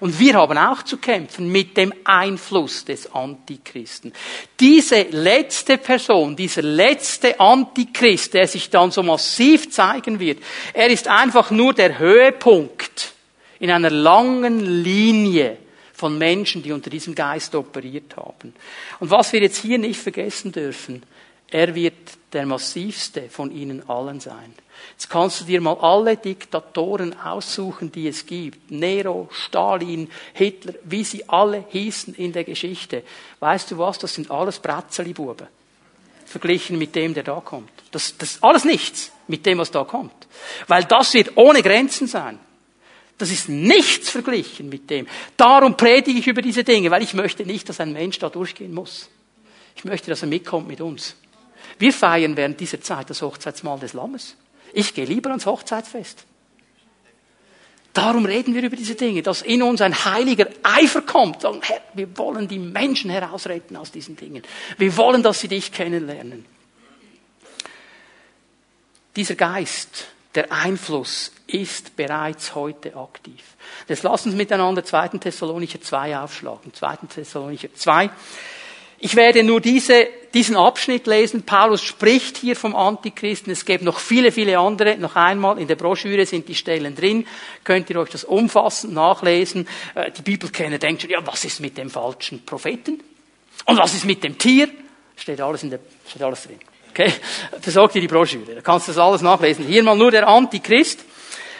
Und 0.00 0.18
wir 0.18 0.34
haben 0.34 0.58
auch 0.58 0.82
zu 0.82 0.98
kämpfen 0.98 1.50
mit 1.50 1.76
dem 1.76 1.92
Einfluss 2.04 2.84
des 2.84 3.12
Antichristen. 3.12 4.12
Diese 4.60 5.02
letzte 5.02 5.78
Person, 5.78 6.36
dieser 6.36 6.62
letzte 6.62 7.38
Antichrist, 7.40 8.34
der 8.34 8.46
sich 8.46 8.70
dann 8.70 8.90
so 8.90 9.02
massiv 9.02 9.70
zeigen 9.70 10.20
wird, 10.20 10.42
er 10.72 10.88
ist 10.88 11.08
einfach 11.08 11.50
nur 11.50 11.72
der 11.72 11.98
Höhepunkt 11.98 13.12
in 13.58 13.70
einer 13.70 13.90
langen 13.90 14.82
Linie 14.82 15.56
von 15.94 16.18
Menschen, 16.18 16.62
die 16.62 16.72
unter 16.72 16.90
diesem 16.90 17.14
Geist 17.14 17.54
operiert 17.54 18.16
haben. 18.16 18.54
Und 19.00 19.10
was 19.10 19.32
wir 19.32 19.40
jetzt 19.40 19.62
hier 19.62 19.78
nicht 19.78 19.98
vergessen 19.98 20.52
dürfen, 20.52 21.02
er 21.50 21.74
wird 21.74 21.94
der 22.32 22.44
massivste 22.44 23.28
von 23.30 23.50
ihnen 23.50 23.88
allen 23.88 24.20
sein. 24.20 24.54
Jetzt 24.92 25.10
kannst 25.10 25.40
du 25.40 25.44
dir 25.44 25.60
mal 25.60 25.76
alle 25.78 26.16
Diktatoren 26.16 27.18
aussuchen, 27.20 27.92
die 27.92 28.08
es 28.08 28.24
gibt. 28.24 28.70
Nero, 28.70 29.28
Stalin, 29.30 30.10
Hitler, 30.32 30.74
wie 30.84 31.04
sie 31.04 31.28
alle 31.28 31.64
hießen 31.68 32.14
in 32.14 32.32
der 32.32 32.44
Geschichte. 32.44 33.02
Weißt 33.40 33.70
du 33.70 33.78
was? 33.78 33.98
Das 33.98 34.14
sind 34.14 34.30
alles 34.30 34.58
Bratzeli-Buben. 34.58 35.48
Verglichen 36.24 36.78
mit 36.78 36.94
dem, 36.94 37.14
der 37.14 37.22
da 37.22 37.40
kommt. 37.40 37.70
Das, 37.90 38.16
das 38.16 38.32
ist 38.32 38.44
alles 38.44 38.64
nichts 38.64 39.12
mit 39.28 39.44
dem, 39.46 39.58
was 39.58 39.70
da 39.70 39.84
kommt. 39.84 40.26
Weil 40.66 40.84
das 40.84 41.12
wird 41.14 41.36
ohne 41.36 41.62
Grenzen 41.62 42.06
sein. 42.06 42.38
Das 43.18 43.30
ist 43.30 43.48
nichts 43.48 44.10
verglichen 44.10 44.68
mit 44.68 44.90
dem. 44.90 45.06
Darum 45.36 45.76
predige 45.76 46.18
ich 46.18 46.26
über 46.26 46.42
diese 46.42 46.64
Dinge, 46.64 46.90
weil 46.90 47.02
ich 47.02 47.14
möchte 47.14 47.46
nicht, 47.46 47.68
dass 47.68 47.80
ein 47.80 47.92
Mensch 47.92 48.18
da 48.18 48.28
durchgehen 48.28 48.74
muss. 48.74 49.08
Ich 49.74 49.84
möchte, 49.84 50.10
dass 50.10 50.22
er 50.22 50.28
mitkommt 50.28 50.68
mit 50.68 50.80
uns. 50.80 51.16
Wir 51.78 51.92
feiern 51.92 52.36
während 52.36 52.60
dieser 52.60 52.80
Zeit 52.80 53.10
das 53.10 53.22
Hochzeitsmahl 53.22 53.78
des 53.78 53.92
Lammes. 53.92 54.36
Ich 54.76 54.92
gehe 54.92 55.06
lieber 55.06 55.30
ans 55.30 55.46
Hochzeitsfest. 55.46 56.26
Darum 57.94 58.26
reden 58.26 58.54
wir 58.54 58.62
über 58.62 58.76
diese 58.76 58.94
Dinge, 58.94 59.22
dass 59.22 59.40
in 59.40 59.62
uns 59.62 59.80
ein 59.80 60.04
heiliger 60.04 60.48
Eifer 60.62 61.00
kommt. 61.00 61.40
Sagen, 61.40 61.62
Herr, 61.62 61.80
wir 61.94 62.18
wollen 62.18 62.46
die 62.46 62.58
Menschen 62.58 63.08
herausretten 63.08 63.74
aus 63.78 63.90
diesen 63.90 64.16
Dingen. 64.16 64.42
Wir 64.76 64.94
wollen, 64.98 65.22
dass 65.22 65.40
sie 65.40 65.48
dich 65.48 65.72
kennenlernen. 65.72 66.44
Dieser 69.16 69.34
Geist, 69.34 70.08
der 70.34 70.52
Einfluss 70.52 71.32
ist 71.46 71.96
bereits 71.96 72.54
heute 72.54 72.94
aktiv. 72.96 73.42
Jetzt 73.88 74.02
lassen 74.02 74.32
Sie 74.32 74.36
miteinander 74.36 74.84
2. 74.84 75.08
Thessalonicher 75.18 75.80
2 75.80 76.18
aufschlagen. 76.18 76.74
2. 76.74 76.96
Thessalonicher 77.14 77.72
2. 77.74 78.10
Ich 78.98 79.16
werde 79.16 79.42
nur 79.42 79.62
diese, 79.62 80.06
diesen 80.36 80.54
Abschnitt 80.54 81.06
lesen. 81.06 81.44
Paulus 81.44 81.82
spricht 81.82 82.36
hier 82.36 82.56
vom 82.56 82.76
Antichristen. 82.76 83.50
Es 83.50 83.64
gibt 83.64 83.82
noch 83.82 83.98
viele, 83.98 84.30
viele 84.30 84.58
andere. 84.58 84.98
Noch 84.98 85.16
einmal, 85.16 85.58
in 85.58 85.66
der 85.66 85.76
Broschüre 85.76 86.26
sind 86.26 86.46
die 86.46 86.54
Stellen 86.54 86.94
drin. 86.94 87.26
Könnt 87.64 87.88
ihr 87.88 87.98
euch 87.98 88.10
das 88.10 88.22
umfassend 88.22 88.92
nachlesen. 88.92 89.66
Äh, 89.94 90.10
die 90.10 90.20
Bibelkenner 90.20 90.76
denken 90.76 91.00
schon, 91.00 91.10
ja, 91.10 91.26
was 91.26 91.42
ist 91.46 91.60
mit 91.60 91.78
dem 91.78 91.88
falschen 91.88 92.44
Propheten? 92.44 93.02
Und 93.64 93.78
was 93.78 93.94
ist 93.94 94.04
mit 94.04 94.22
dem 94.22 94.36
Tier? 94.36 94.68
Steht 95.16 95.40
alles 95.40 95.62
in 95.62 95.70
der, 95.70 95.80
steht 96.06 96.22
alles 96.22 96.42
drin. 96.42 96.58
Okay? 96.90 97.14
Besorgt 97.64 97.94
dir 97.94 98.02
die 98.02 98.06
Broschüre. 98.06 98.56
Da 98.56 98.60
kannst 98.60 98.88
du 98.88 98.92
das 98.92 98.98
alles 98.98 99.22
nachlesen. 99.22 99.66
Hier 99.66 99.82
mal 99.82 99.96
nur 99.96 100.10
der 100.10 100.28
Antichrist. 100.28 101.02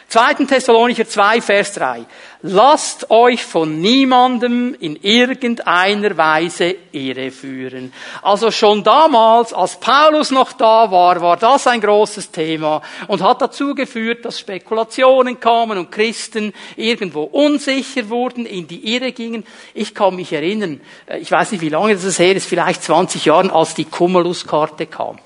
2. 0.09 0.35
Thessalonicher 0.47 1.09
2, 1.09 1.41
Vers 1.41 1.73
3. 1.75 2.07
Lasst 2.43 3.11
euch 3.11 3.45
von 3.45 3.81
niemandem 3.81 4.77
in 4.79 4.95
irgendeiner 5.03 6.17
Weise 6.17 6.77
irreführen. 6.93 7.93
Also 8.23 8.53
schon 8.53 8.85
damals, 8.85 9.53
als 9.53 9.81
Paulus 9.81 10.31
noch 10.31 10.53
da 10.53 10.89
war, 10.93 11.21
war 11.21 11.37
das 11.37 11.67
ein 11.67 11.81
großes 11.81 12.31
Thema 12.31 12.83
und 13.09 13.21
hat 13.21 13.43
dazu 13.43 13.75
geführt, 13.75 14.25
dass 14.25 14.39
Spekulationen 14.39 15.41
kamen 15.41 15.77
und 15.77 15.91
Christen 15.91 16.53
irgendwo 16.77 17.23
unsicher 17.23 18.09
wurden, 18.09 18.47
in 18.47 18.69
die 18.69 18.95
Irre 18.95 19.11
gingen. 19.11 19.45
Ich 19.75 19.93
kann 19.93 20.15
mich 20.15 20.33
erinnern, 20.33 20.81
äh, 21.07 21.19
ich 21.19 21.33
weiß 21.33 21.51
nicht, 21.51 21.63
wie 21.63 21.69
lange 21.69 21.97
das 21.97 22.19
her 22.21 22.37
ist, 22.37 22.47
vielleicht 22.47 22.85
20 22.85 23.25
Jahren, 23.25 23.51
als 23.51 23.75
die 23.75 23.87
Cumulus-Karte 23.87 24.87
kam. 24.87 25.19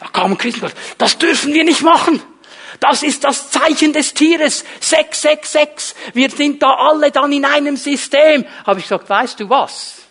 Da 0.00 0.08
kamen 0.08 0.36
Christen 0.36 0.70
das 0.98 1.16
dürfen 1.16 1.54
wir 1.54 1.64
nicht 1.64 1.80
machen. 1.80 2.20
Das 2.80 3.02
ist 3.02 3.24
das 3.24 3.50
Zeichen 3.50 3.92
des 3.92 4.14
Tieres. 4.14 4.64
666. 4.80 5.94
Wir 6.12 6.30
sind 6.30 6.62
da 6.62 6.74
alle 6.74 7.10
dann 7.10 7.32
in 7.32 7.44
einem 7.44 7.76
System. 7.76 8.44
Habe 8.66 8.80
ich 8.80 8.86
gesagt, 8.86 9.08
weißt 9.08 9.40
du 9.40 9.48
was? 9.48 10.02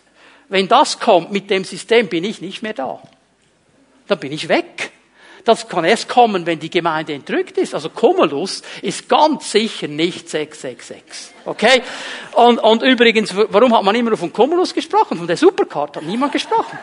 Wenn 0.50 0.68
das 0.68 1.00
kommt 1.00 1.32
mit 1.32 1.50
dem 1.50 1.64
System, 1.64 2.08
bin 2.08 2.24
ich 2.24 2.42
nicht 2.42 2.62
mehr 2.62 2.74
da. 2.74 3.02
Dann 4.08 4.20
bin 4.20 4.32
ich 4.32 4.50
weg. 4.50 4.92
Das 5.46 5.68
kann 5.68 5.84
erst 5.84 6.08
kommen, 6.08 6.46
wenn 6.46 6.60
die 6.60 6.70
Gemeinde 6.70 7.14
entrückt 7.14 7.58
ist. 7.58 7.74
Also 7.74 7.90
Cumulus 7.90 8.62
ist 8.82 9.10
ganz 9.10 9.52
sicher 9.52 9.88
nicht 9.88 10.30
666. 10.30 11.34
Okay? 11.46 11.82
Und, 12.34 12.60
und 12.60 12.82
übrigens, 12.82 13.36
warum 13.36 13.76
hat 13.76 13.84
man 13.84 13.94
immer 13.96 14.12
nur 14.12 14.18
von 14.18 14.32
Cumulus 14.32 14.74
gesprochen? 14.74 15.18
Von 15.18 15.28
der 15.28 15.36
Supercard 15.36 15.98
hat 15.98 16.04
niemand 16.04 16.32
gesprochen. 16.32 16.80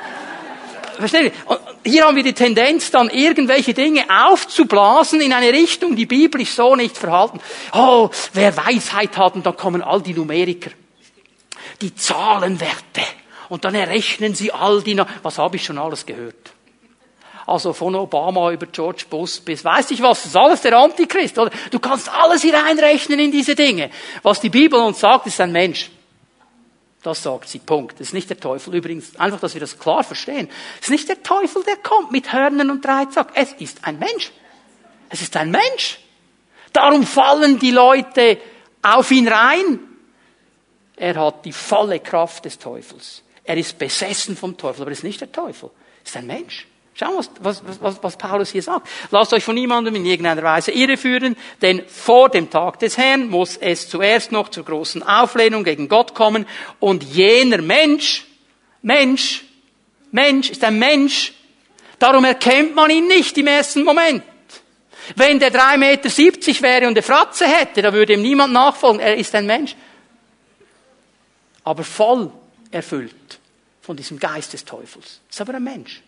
Versteht 1.01 1.33
ihr? 1.49 1.61
hier 1.85 2.05
haben 2.05 2.17
wir 2.17 2.23
die 2.23 2.33
Tendenz, 2.33 2.91
dann 2.91 3.11
irgendwelche 3.11 3.75
Dinge 3.75 4.05
aufzublasen 4.09 5.21
in 5.21 5.33
eine 5.33 5.53
Richtung, 5.53 5.97
die 5.97 6.07
biblisch 6.07 6.53
so 6.53 6.77
nicht 6.77 6.97
verhalten. 6.97 7.41
Oh, 7.73 8.11
wer 8.33 8.57
Weisheit 8.57 9.17
hat, 9.17 9.35
und 9.35 9.45
dann 9.45 9.57
kommen 9.57 9.83
all 9.83 10.03
die 10.03 10.15
Numeriker. 10.15 10.71
Die 11.81 11.95
Zahlenwerte. 11.95 13.03
Und 13.49 13.65
dann 13.65 13.75
errechnen 13.75 14.35
sie 14.35 14.53
all 14.53 14.83
die, 14.83 15.01
was 15.23 15.39
habe 15.39 15.57
ich 15.57 15.65
schon 15.65 15.79
alles 15.79 16.07
gehört? 16.07 16.53
Also 17.47 17.73
von 17.73 17.97
Obama 17.97 18.53
über 18.53 18.67
George 18.67 19.05
Bush 19.11 19.41
bis 19.41 19.65
weiß 19.65 19.91
ich 19.91 20.01
was, 20.01 20.19
das 20.19 20.27
ist 20.27 20.37
alles 20.37 20.61
der 20.61 20.79
Antichrist, 20.79 21.37
oder? 21.37 21.51
Du 21.73 21.81
kannst 21.81 22.09
alles 22.09 22.43
hier 22.43 22.65
einrechnen 22.65 23.19
in 23.19 23.33
diese 23.33 23.57
Dinge. 23.57 23.91
Was 24.23 24.41
die 24.41 24.51
Bibel 24.51 24.79
uns 24.79 25.01
sagt, 25.01 25.27
ist 25.27 25.41
ein 25.41 25.51
Mensch. 25.51 25.91
Das 27.03 27.23
sagt 27.23 27.49
sie, 27.49 27.59
Punkt. 27.59 27.99
Das 27.99 28.09
ist 28.09 28.13
nicht 28.13 28.29
der 28.29 28.39
Teufel. 28.39 28.75
Übrigens, 28.75 29.17
einfach, 29.17 29.41
dass 29.41 29.55
wir 29.55 29.61
das 29.61 29.79
klar 29.79 30.05
verstehen. 30.05 30.49
Es 30.81 30.87
ist 30.87 30.91
nicht 30.91 31.09
der 31.09 31.23
Teufel, 31.23 31.63
der 31.65 31.77
kommt 31.77 32.13
mit 32.13 32.33
Hörnern 32.33 32.71
und 32.71 32.85
Dreizack. 32.85 33.33
Es 33.35 33.53
ist 33.55 33.85
ein 33.85 33.99
Mensch. 33.99 34.33
Es 35.09 35.23
ist 35.23 35.37
ein 35.37 35.51
Mensch. 35.51 35.99
Darum 36.73 37.07
fallen 37.07 37.59
die 37.59 37.71
Leute 37.71 38.39
auf 38.83 39.11
ihn 39.11 39.29
rein. 39.29 39.81
Er 40.97 41.15
hat 41.17 41.45
die 41.47 41.53
volle 41.53 42.01
Kraft 42.01 42.45
des 42.45 42.59
Teufels. 42.59 43.23
Er 43.45 43.57
ist 43.57 43.79
besessen 43.79 44.37
vom 44.37 44.57
Teufel, 44.57 44.83
aber 44.83 44.91
er 44.91 44.93
ist 44.93 45.05
nicht 45.05 45.21
der 45.21 45.33
Teufel. 45.33 45.71
Es 46.05 46.11
ist 46.11 46.17
ein 46.19 46.27
Mensch. 46.27 46.67
Schau, 46.95 47.17
was, 47.17 47.31
was, 47.41 47.81
was, 47.81 48.03
was 48.03 48.17
Paulus 48.17 48.51
hier 48.51 48.63
sagt. 48.63 48.89
Lasst 49.11 49.33
euch 49.33 49.45
von 49.45 49.55
niemandem 49.55 49.95
in 49.95 50.05
irgendeiner 50.05 50.43
Weise 50.43 50.73
irreführen, 50.73 51.37
denn 51.63 51.87
vor 51.87 52.29
dem 52.29 52.51
Tag 52.51 52.79
des 52.81 52.99
Herrn 52.99 53.29
muss 53.29 53.57
es 53.57 53.89
zuerst 53.89 54.33
noch 54.33 54.49
zur 54.49 54.65
großen 54.65 55.03
Auflehnung 55.03 55.65
gegen 55.65 55.89
Gott 55.89 56.15
kommen 56.15 56.47
und 56.79 57.05
jener 57.05 57.63
Mensch, 57.63 58.27
Mensch, 58.83 59.45
Mensch 60.11 60.51
ist 60.51 60.65
ein 60.65 60.79
Mensch, 60.79 61.33
darum 61.99 62.25
erkennt 62.25 62.75
man 62.75 62.91
ihn 62.91 63.07
nicht 63.07 63.39
im 63.39 63.47
ersten 63.47 63.85
Moment. 63.85 64.25
Wenn 65.17 65.39
der 65.39 65.53
3,70 65.53 65.79
Meter 65.79 66.63
wäre 66.63 66.87
und 66.87 66.93
eine 66.93 67.03
Fratze 67.03 67.47
hätte, 67.47 67.83
da 67.83 67.93
würde 67.93 68.13
ihm 68.13 68.23
niemand 68.23 68.53
nachfolgen. 68.53 69.01
Er 69.01 69.17
ist 69.17 69.35
ein 69.35 69.47
Mensch. 69.47 69.75
Aber 71.65 71.85
voll 71.85 72.33
erfüllt 72.71 73.41
von 73.81 73.97
diesem 73.97 74.19
Geist 74.19 74.53
des 74.53 74.65
Teufels. 74.65 75.21
Ist 75.29 75.41
aber 75.41 75.55
ein 75.55 75.65
Mensch. 75.65 76.03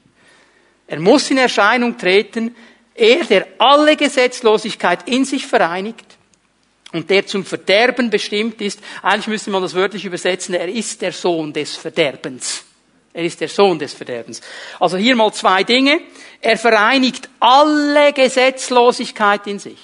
Er 0.93 1.01
muss 1.01 1.31
in 1.31 1.39
Erscheinung 1.39 1.97
treten, 1.97 2.55
er, 2.95 3.25
der 3.25 3.47
alle 3.57 3.97
Gesetzlosigkeit 3.97 5.09
in 5.09 5.25
sich 5.25 5.47
vereinigt 5.47 6.05
und 6.93 7.09
der 7.09 7.27
zum 7.27 7.47
Verderben 7.47 8.11
bestimmt 8.11 8.61
ist. 8.61 8.79
Eigentlich 9.01 9.29
müsste 9.29 9.51
man 9.51 9.63
das 9.63 9.73
wörtlich 9.73 10.05
übersetzen, 10.05 10.55
er 10.55 10.69
ist 10.69 11.01
der 11.01 11.13
Sohn 11.13 11.51
des 11.51 11.77
Verderbens. 11.77 12.67
Er 13.11 13.25
ist 13.25 13.41
der 13.41 13.49
Sohn 13.49 13.79
des 13.79 13.95
Verderbens. 13.95 14.43
Also 14.79 14.99
hier 14.99 15.17
mal 15.17 15.33
zwei 15.33 15.65
Dinge. 15.65 15.99
Er 16.43 16.59
vereinigt 16.59 17.27
alle 17.41 18.13
Gesetzlosigkeit 18.13 19.47
in 19.47 19.61
sich. 19.61 19.81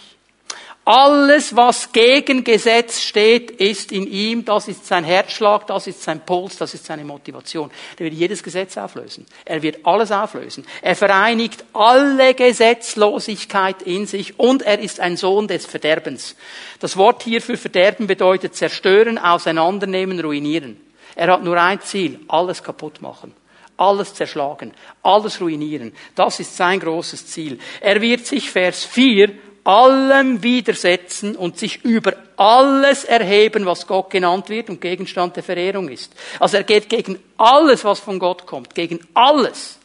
Alles, 0.91 1.55
was 1.55 1.93
gegen 1.93 2.45
Gesetz 2.45 3.03
steht, 3.03 3.51
ist 3.51 3.93
in 3.93 4.11
ihm. 4.11 4.47
Das 4.47 4.69
ist 4.69 4.87
sein 4.87 5.05
Herzschlag, 5.05 5.67
das 5.67 5.87
ist 5.87 6.03
sein 6.03 6.25
Puls, 6.25 6.57
das 6.57 6.73
ist 6.73 6.87
seine 6.87 7.05
Motivation. 7.05 7.71
Er 7.99 8.07
wird 8.07 8.15
jedes 8.15 8.43
Gesetz 8.43 8.79
auflösen. 8.79 9.27
Er 9.45 9.61
wird 9.61 9.85
alles 9.85 10.11
auflösen. 10.11 10.65
Er 10.81 10.97
vereinigt 10.97 11.63
alle 11.75 12.33
Gesetzlosigkeit 12.33 13.83
in 13.83 14.07
sich 14.07 14.39
und 14.39 14.63
er 14.63 14.79
ist 14.79 14.99
ein 14.99 15.19
Sohn 15.19 15.47
des 15.47 15.67
Verderbens. 15.67 16.37
Das 16.81 16.97
Wort 16.97 17.23
hier 17.23 17.43
für 17.43 17.59
Verderben 17.59 18.07
bedeutet 18.07 18.57
zerstören, 18.57 19.19
auseinandernehmen, 19.19 20.19
ruinieren. 20.21 20.81
Er 21.15 21.35
hat 21.35 21.45
nur 21.45 21.61
ein 21.61 21.83
Ziel, 21.83 22.19
alles 22.29 22.63
kaputt 22.63 23.03
machen 23.03 23.35
alles 23.79 24.13
zerschlagen, 24.13 24.73
alles 25.03 25.41
ruinieren. 25.41 25.93
Das 26.17 26.41
ist 26.41 26.57
sein 26.57 26.81
großes 26.81 27.29
Ziel. 27.29 27.59
Er 27.81 28.01
wird 28.01 28.27
sich, 28.27 28.51
Vers 28.51 28.85
4, 28.85 29.31
allem 29.69 30.43
widersetzen 30.43 31.37
und 31.37 31.59
sich 31.59 31.85
über 31.85 32.15
alles 32.37 33.05
erheben, 33.05 33.67
was 33.67 33.87
Gott 33.87 34.09
genannt 34.09 34.49
wird 34.49 34.71
und 34.71 34.81
Gegenstand 34.81 35.37
der 35.37 35.43
Verehrung 35.43 35.91
ist. 35.91 36.15
Also 36.41 36.57
er 36.57 36.63
geht 36.65 36.89
gegen 36.89 37.19
alles, 37.37 37.85
was 37.85 38.01
von 38.01 38.19
Gott 38.19 38.47
kommt, 38.47 38.75
gegen 38.75 39.07
alles. 39.13 39.79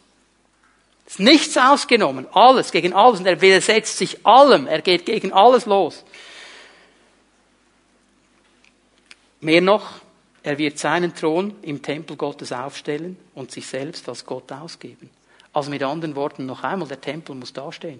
Ist 1.05 1.19
nichts 1.19 1.57
ausgenommen, 1.57 2.27
alles, 2.31 2.71
gegen 2.71 2.93
alles. 2.93 3.19
Und 3.19 3.25
er 3.25 3.41
widersetzt 3.41 3.97
sich 3.97 4.25
allem, 4.25 4.67
er 4.67 4.81
geht 4.81 5.05
gegen 5.05 5.33
alles 5.33 5.65
los. 5.65 6.05
Mehr 9.41 9.59
noch, 9.59 9.95
er 10.43 10.57
wird 10.57 10.79
seinen 10.79 11.13
Thron 11.13 11.55
im 11.61 11.81
Tempel 11.81 12.15
Gottes 12.15 12.53
aufstellen 12.53 13.17
und 13.35 13.51
sich 13.51 13.67
selbst 13.67 14.07
als 14.07 14.25
Gott 14.25 14.49
ausgeben. 14.49 15.09
Also 15.51 15.69
mit 15.69 15.83
anderen 15.83 16.15
Worten 16.15 16.45
noch 16.45 16.63
einmal, 16.63 16.87
der 16.87 17.01
Tempel 17.01 17.35
muss 17.35 17.51
dastehen. 17.51 17.99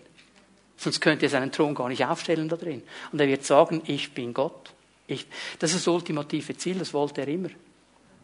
Sonst 0.83 0.99
könnte 0.99 1.27
er 1.27 1.29
seinen 1.29 1.49
Thron 1.49 1.73
gar 1.73 1.87
nicht 1.87 2.05
aufstellen 2.05 2.49
da 2.49 2.57
drin. 2.57 2.83
Und 3.13 3.21
er 3.21 3.27
wird 3.27 3.45
sagen, 3.45 3.81
ich 3.85 4.13
bin 4.13 4.33
Gott. 4.33 4.73
Ich, 5.07 5.25
das 5.59 5.71
ist 5.71 5.87
das 5.87 5.93
ultimative 5.93 6.57
Ziel, 6.57 6.77
das 6.77 6.93
wollte 6.93 7.21
er 7.21 7.27
immer. 7.29 7.47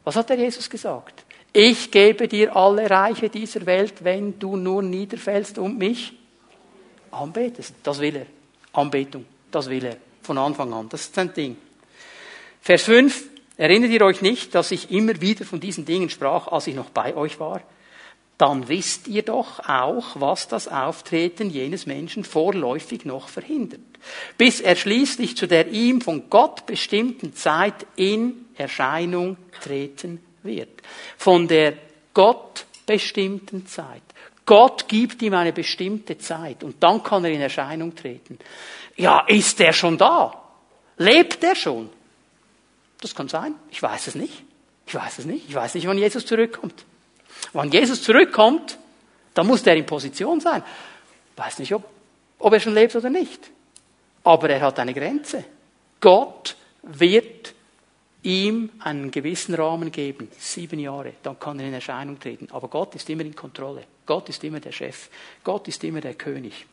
Was 0.04 0.18
hat 0.18 0.30
der 0.30 0.38
Jesus 0.38 0.70
gesagt? 0.70 1.24
Ich 1.54 1.90
gebe 1.90 2.28
dir 2.28 2.54
alle 2.54 2.90
Reiche 2.90 3.30
dieser 3.30 3.66
Welt, 3.66 4.04
wenn 4.04 4.38
du 4.38 4.58
nur 4.58 4.84
niederfällst 4.84 5.58
und 5.58 5.78
mich 5.78 6.12
anbetest. 7.12 7.76
Das 7.82 8.00
will 8.00 8.18
er. 8.18 8.26
Anbetung, 8.74 9.26
das 9.52 9.70
will 9.70 9.86
er. 9.86 9.96
Von 10.22 10.38
Anfang 10.38 10.74
an. 10.74 10.90
Das 10.90 11.02
ist 11.02 11.16
sein 11.16 11.34
Ding. 11.34 11.56
Vers 12.60 12.84
5. 12.84 13.24
Erinnert 13.56 13.92
ihr 13.92 14.02
euch 14.02 14.22
nicht, 14.22 14.54
dass 14.54 14.72
ich 14.72 14.92
immer 14.92 15.22
wieder 15.22 15.46
von 15.46 15.62
diesen 15.62 15.86
Dingen 15.86 16.10
sprach, 16.10 16.50
als 16.50 16.68
ich 16.68 16.76
noch 16.76 16.90
bei 16.90 17.16
euch 17.16 17.40
war? 17.40 17.62
Dann 18.40 18.70
wisst 18.70 19.10
ihr 19.10 19.24
doch 19.24 19.60
auch, 19.68 20.16
was 20.16 20.48
das 20.48 20.70
Auftreten 20.70 21.50
jenes 21.50 21.86
Menschen 21.86 22.24
vorläufig 22.24 23.04
noch 23.04 23.28
verhindert, 23.28 23.82
bis 24.38 24.62
er 24.62 24.78
schließlich 24.78 25.36
zu 25.36 25.46
der 25.46 25.68
ihm 25.68 26.00
von 26.00 26.30
Gott 26.30 26.66
bestimmten 26.66 27.36
Zeit 27.36 27.86
in 27.98 28.46
Erscheinung 28.56 29.36
treten 29.62 30.24
wird. 30.42 30.70
Von 31.18 31.50
der 31.50 31.74
Gott 32.14 32.66
bestimmten 32.86 33.68
Zeit. 33.68 34.04
Gott 34.46 34.88
gibt 34.88 35.22
ihm 35.22 35.34
eine 35.34 35.52
bestimmte 35.52 36.18
Zeit 36.18 36.64
und 36.64 36.82
dann 36.82 37.04
kann 37.04 37.26
er 37.26 37.32
in 37.32 37.42
Erscheinung 37.42 37.94
treten. 37.94 38.40
Ja, 38.96 39.26
ist 39.28 39.60
er 39.60 39.74
schon 39.74 39.98
da? 39.98 40.42
Lebt 40.98 41.44
er 41.44 41.56
schon? 41.56 41.90
Das 43.02 43.14
kann 43.14 43.28
sein. 43.28 43.56
Ich 43.70 43.84
weiß 43.84 44.08
es 44.08 44.16
nicht. 44.16 44.44
Ich 44.88 44.96
weiß 44.96 45.20
es 45.20 45.26
nicht. 45.26 45.50
Ich 45.50 45.56
weiß 45.56 45.76
nicht, 45.76 45.88
wann 45.88 45.98
Jesus 45.98 46.26
zurückkommt. 46.26 46.86
Wenn 47.54 47.72
Jesus 47.72 48.04
zurückkommt, 48.04 48.78
dann 49.34 49.48
muss 49.48 49.64
der 49.64 49.76
in 49.76 49.86
Position 49.86 50.40
sein. 50.40 50.64
Weiß 51.36 51.60
nicht, 51.60 51.74
ob, 51.74 51.84
ob 52.40 52.54
er 52.54 52.60
schon 52.60 52.74
lebt 52.74 52.96
oder 52.96 53.10
nicht. 53.10 53.50
Aber 54.24 54.50
er 54.50 54.62
hat 54.62 54.80
eine 54.80 54.94
Grenze. 54.94 55.46
Gott 56.00 56.56
wird 56.84 57.54
ihm 58.24 58.70
einen 58.80 59.12
gewissen 59.12 59.56
Rahmen 59.56 59.92
geben. 59.92 60.30
Sieben 60.38 60.80
Jahre. 60.80 61.14
Dann 61.24 61.40
kann 61.40 61.60
er 61.60 61.68
in 61.68 61.74
Erscheinung 61.74 62.20
treten. 62.20 62.50
Aber 62.52 62.68
Gott 62.68 62.96
ist 62.96 63.10
immer 63.10 63.24
in 63.24 63.36
Kontrolle. 63.36 63.84
Gott 64.06 64.30
ist 64.30 64.44
immer 64.44 64.60
der 64.60 64.72
Chef. 64.72 65.10
Gott 65.44 65.68
ist 65.68 65.84
immer 65.84 66.02
der 66.02 66.16
König. 66.16 66.66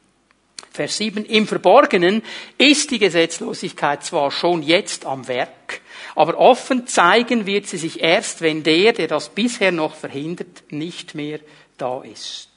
Vers 0.77 0.99
7. 0.99 1.24
Im 1.24 1.47
Verborgenen 1.47 2.22
ist 2.59 2.91
die 2.91 2.99
Gesetzlosigkeit 2.99 4.05
zwar 4.05 4.31
schon 4.31 4.62
jetzt 4.62 5.07
am 5.07 5.27
Werk, 5.27 5.81
aber 6.14 6.39
offen 6.39 6.87
zeigen 6.87 7.47
wird 7.47 7.66
sie 7.66 7.79
sich 7.79 8.01
erst, 8.01 8.43
wenn 8.43 8.62
der, 8.62 8.93
der 8.93 9.09
das 9.09 9.31
bisher 9.31 9.72
noch 9.72 9.95
verhindert, 9.95 10.64
nicht 10.70 11.14
mehr 11.14 11.41
da 11.79 12.03
ist. 12.03 12.51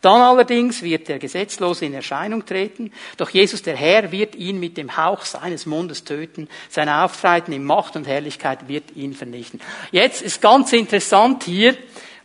Dann 0.00 0.22
allerdings 0.22 0.82
wird 0.82 1.08
der 1.08 1.18
Gesetzlose 1.18 1.84
in 1.84 1.92
Erscheinung 1.92 2.46
treten, 2.46 2.92
doch 3.18 3.28
Jesus 3.28 3.62
der 3.62 3.76
Herr 3.76 4.10
wird 4.10 4.34
ihn 4.34 4.58
mit 4.58 4.78
dem 4.78 4.96
Hauch 4.96 5.26
seines 5.26 5.66
Mundes 5.66 6.04
töten, 6.04 6.48
sein 6.70 6.88
Auftreten 6.88 7.52
in 7.52 7.64
Macht 7.64 7.94
und 7.94 8.06
Herrlichkeit 8.06 8.68
wird 8.68 8.96
ihn 8.96 9.12
vernichten. 9.12 9.60
Jetzt 9.92 10.22
ist 10.22 10.40
ganz 10.40 10.72
interessant 10.72 11.44
hier, 11.44 11.76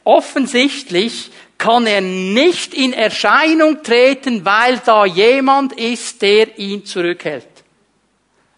offensichtlich 0.04 1.32
kann 1.58 1.86
er 1.86 2.02
nicht 2.02 2.74
in 2.74 2.92
Erscheinung 2.92 3.84
treten, 3.84 4.44
weil 4.44 4.82
da 4.84 5.06
jemand 5.06 5.74
ist, 5.74 6.22
der 6.22 6.58
ihn 6.58 6.86
zurückhält. 6.86 7.48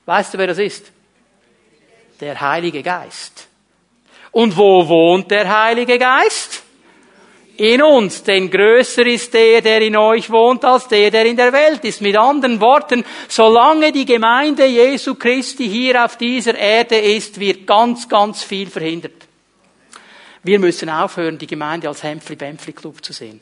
Weißt 0.06 0.34
du, 0.34 0.38
wer 0.38 0.48
das 0.48 0.58
ist? 0.58 0.92
Der 2.20 2.40
Heilige 2.40 2.82
Geist. 2.82 3.48
Und 4.32 4.56
wo 4.56 4.88
wohnt 4.88 5.30
der 5.32 5.64
Heilige 5.64 6.00
Geist? 6.00 6.64
In 7.58 7.84
uns, 7.84 8.24
denn 8.24 8.50
größer 8.50 9.06
ist 9.06 9.34
der, 9.34 9.62
der 9.62 9.82
in 9.82 9.96
euch 9.96 10.30
wohnt, 10.32 10.66
als 10.66 10.88
der, 10.88 11.12
der 11.12 11.26
in 11.26 11.38
der 11.38 11.54
Welt 11.54 11.84
ist. 11.84 12.02
Mit 12.02 12.18
anderen 12.18 12.60
Worten, 12.60 13.06
solange 13.28 13.92
die 13.92 14.06
Gemeinde 14.06 14.66
Jesu 14.66 15.14
Christi 15.14 15.70
hier 15.70 16.04
auf 16.04 16.18
dieser 16.18 16.58
Erde 16.58 16.98
ist, 16.98 17.40
wird 17.40 17.68
ganz, 17.68 18.10
ganz 18.10 18.44
viel 18.44 18.68
verhindert. 18.68 19.28
Wir 20.44 20.60
müssen 20.60 20.90
aufhören, 20.90 21.38
die 21.38 21.48
Gemeinde 21.48 21.88
als 21.88 22.04
Hempfli-Bempfli-Club 22.04 23.04
zu 23.04 23.14
sehen. 23.14 23.42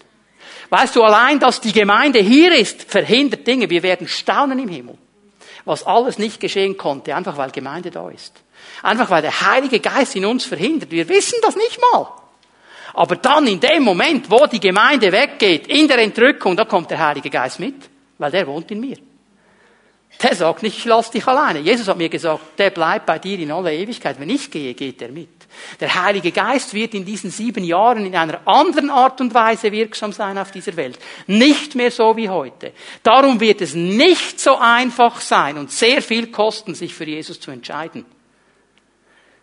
Weißt 0.70 0.96
du, 0.96 1.04
allein, 1.04 1.40
dass 1.40 1.60
die 1.60 1.72
Gemeinde 1.72 2.20
hier 2.20 2.56
ist, 2.56 2.84
verhindert 2.90 3.46
Dinge. 3.46 3.70
Wir 3.70 3.84
werden 3.84 4.08
staunen 4.08 4.60
im 4.60 4.70
Himmel. 4.70 4.98
Was 5.66 5.86
alles 5.86 6.18
nicht 6.18 6.40
geschehen 6.40 6.78
konnte, 6.78 7.16
einfach 7.16 7.38
weil 7.38 7.52
Gemeinde 7.52 7.92
da 7.92 8.10
ist. 8.10 8.34
Einfach 8.82 9.10
weil 9.10 9.22
der 9.22 9.42
Heilige 9.42 9.80
Geist 9.80 10.16
in 10.16 10.26
uns 10.26 10.46
verhindert. 10.46 10.92
Wir 10.92 11.08
wissen 11.10 11.40
das 11.42 11.56
nicht 11.56 11.80
mal. 11.92 12.08
Aber 12.94 13.16
dann 13.16 13.48
in 13.48 13.60
dem 13.60 13.84
Moment, 13.84 14.30
wo 14.30 14.46
die 14.48 14.60
Gemeinde 14.60 15.12
weggeht, 15.12 15.68
in 15.68 15.88
der 15.88 16.00
Entrückung, 16.00 16.56
da 16.56 16.66
kommt 16.66 16.92
der 16.92 17.00
Heilige 17.00 17.30
Geist 17.30 17.60
mit, 17.60 17.76
weil 18.18 18.32
der 18.32 18.48
wohnt 18.48 18.70
in 18.72 18.80
mir. 18.80 18.98
Der 20.22 20.36
sagt 20.36 20.62
nicht, 20.64 20.78
ich 20.78 20.86
lass 20.86 21.10
dich 21.10 21.26
alleine. 21.26 21.60
Jesus 21.60 21.88
hat 21.88 21.98
mir 21.98 22.10
gesagt, 22.10 22.60
der 22.60 22.70
bleibt 22.70 23.06
bei 23.06 23.18
dir 23.18 23.40
in 23.40 23.52
aller 23.52 23.72
Ewigkeit. 23.72 24.20
Wenn 24.20 24.30
ich 24.30 24.52
gehe, 24.52 24.74
geht 24.74 25.02
er 25.02 25.10
mit. 25.10 25.41
Der 25.80 26.04
Heilige 26.04 26.32
Geist 26.32 26.74
wird 26.74 26.94
in 26.94 27.06
diesen 27.06 27.32
sieben 27.32 27.64
Jahren 27.64 28.06
in 28.06 28.16
einer 28.16 28.46
anderen 28.48 28.90
Art 28.90 29.22
und 29.22 29.34
Weise 29.34 29.72
wirksam 29.72 30.14
sein 30.14 30.38
auf 30.38 30.52
dieser 30.52 30.76
Welt. 30.76 31.00
Nicht 31.28 31.76
mehr 31.76 31.92
so 31.92 32.16
wie 32.18 32.30
heute. 32.30 32.74
Darum 33.04 33.40
wird 33.40 33.62
es 33.62 33.74
nicht 33.74 34.40
so 34.40 34.58
einfach 34.58 35.22
sein 35.22 35.58
und 35.58 35.72
sehr 35.72 36.02
viel 36.02 36.28
kosten, 36.28 36.76
sich 36.76 36.94
für 36.94 37.06
Jesus 37.06 37.40
zu 37.40 37.52
entscheiden. 37.52 38.06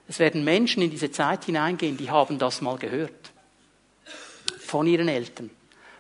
Es 0.09 0.19
werden 0.19 0.43
Menschen 0.43 0.83
in 0.83 0.91
diese 0.91 1.11
Zeit 1.11 1.45
hineingehen, 1.45 1.97
die 1.97 2.11
haben 2.11 2.39
das 2.39 2.63
mal 2.63 2.79
gehört. 2.79 3.33
Von 4.59 4.87
ihren 4.87 5.09
Eltern, 5.09 5.51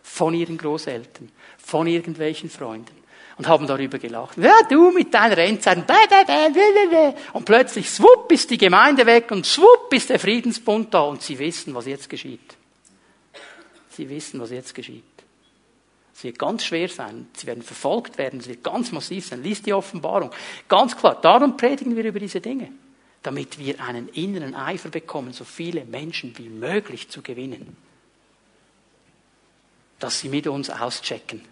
von 0.02 0.34
ihren 0.34 0.56
Großeltern, 0.56 1.30
von 1.58 1.86
irgendwelchen 1.86 2.48
Freunden. 2.48 2.97
Und 3.38 3.46
haben 3.46 3.66
darüber 3.66 3.98
gelacht. 3.98 4.36
Ja, 4.36 4.54
du 4.68 4.90
mit 4.90 5.14
deiner 5.14 5.38
Endzeit. 5.38 5.84
Und 7.32 7.44
plötzlich, 7.44 7.88
swupp, 7.88 8.30
ist 8.32 8.50
die 8.50 8.58
Gemeinde 8.58 9.06
weg 9.06 9.30
und 9.30 9.46
swupp 9.46 9.94
ist 9.94 10.10
der 10.10 10.18
Friedensbund 10.18 10.92
da. 10.92 11.02
Und 11.02 11.22
sie 11.22 11.38
wissen, 11.38 11.72
was 11.74 11.86
jetzt 11.86 12.10
geschieht. 12.10 12.56
Sie 13.90 14.08
wissen, 14.08 14.40
was 14.40 14.50
jetzt 14.50 14.74
geschieht. 14.74 15.04
Es 16.14 16.24
wird 16.24 16.38
ganz 16.38 16.64
schwer 16.64 16.88
sein. 16.88 17.28
Sie 17.36 17.46
werden 17.46 17.62
verfolgt 17.62 18.18
werden. 18.18 18.40
Es 18.40 18.48
wird 18.48 18.64
ganz 18.64 18.90
massiv 18.90 19.26
sein. 19.26 19.42
Lies 19.42 19.62
die 19.62 19.72
Offenbarung. 19.72 20.32
Ganz 20.68 20.96
klar. 20.96 21.16
Darum 21.20 21.56
predigen 21.56 21.94
wir 21.94 22.04
über 22.04 22.18
diese 22.18 22.40
Dinge 22.40 22.72
damit 23.22 23.58
wir 23.58 23.80
einen 23.82 24.08
inneren 24.08 24.54
Eifer 24.54 24.88
bekommen, 24.90 25.32
so 25.32 25.44
viele 25.44 25.84
Menschen 25.84 26.36
wie 26.38 26.48
möglich 26.48 27.08
zu 27.08 27.22
gewinnen. 27.22 27.76
Dass 29.98 30.20
sie 30.20 30.28
mit 30.28 30.46
uns 30.46 30.70
auschecken 30.70 31.42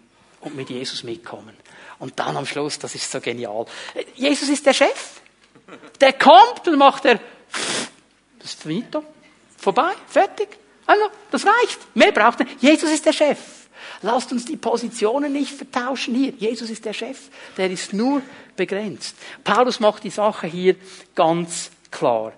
und 0.41 0.55
mit 0.55 0.69
Jesus 0.69 1.03
mitkommen. 1.03 1.55
Und 1.99 2.19
dann 2.19 2.37
am 2.37 2.45
Schluss, 2.45 2.77
das 2.79 2.93
ist 2.95 3.11
so 3.11 3.19
genial. 3.19 3.65
Jesus 4.15 4.49
ist 4.49 4.65
der 4.65 4.73
Chef. 4.73 5.21
Der 5.99 6.13
kommt 6.13 6.67
und 6.67 6.77
macht 6.77 7.05
er, 7.05 7.19
das 8.39 8.51
ist 8.51 8.61
finito. 8.61 9.03
Vorbei, 9.57 9.91
fertig. 10.07 10.49
Also, 10.85 11.05
das 11.31 11.45
reicht. 11.45 11.79
Mehr 11.95 12.11
braucht 12.11 12.41
er. 12.41 12.47
Jesus 12.59 12.91
ist 12.91 13.05
der 13.05 13.13
Chef. 13.13 13.39
Lasst 14.01 14.31
uns 14.31 14.45
die 14.45 14.57
Positionen 14.57 15.33
nicht 15.33 15.51
vertauschen 15.51 16.15
hier. 16.15 16.33
Jesus 16.37 16.69
ist 16.69 16.85
der 16.85 16.93
Chef. 16.93 17.29
Der 17.57 17.69
ist 17.69 17.93
nur 17.93 18.21
begrenzt. 18.55 19.15
Paulus 19.43 19.79
macht 19.79 20.03
die 20.03 20.09
Sache 20.09 20.47
hier 20.47 20.75
ganz 21.15 21.71
klar. 21.89 22.33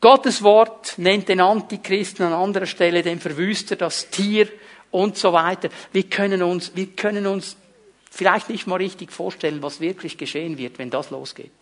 Gottes 0.00 0.42
Wort 0.42 0.94
nennt 0.98 1.28
den 1.28 1.40
Antichristen 1.40 2.26
an 2.26 2.32
anderer 2.32 2.66
Stelle 2.66 3.02
den 3.02 3.18
Verwüster, 3.18 3.74
das 3.74 4.10
Tier 4.10 4.48
und 4.90 5.16
so 5.16 5.32
weiter. 5.32 5.70
Wir 5.92 6.04
können 6.04 6.42
uns, 6.42 6.72
wir 6.76 6.86
können 6.88 7.26
uns 7.26 7.56
vielleicht 8.10 8.48
nicht 8.48 8.66
mal 8.66 8.76
richtig 8.76 9.12
vorstellen, 9.12 9.62
was 9.62 9.80
wirklich 9.80 10.18
geschehen 10.18 10.58
wird, 10.58 10.78
wenn 10.78 10.90
das 10.90 11.10
losgeht. 11.10 11.52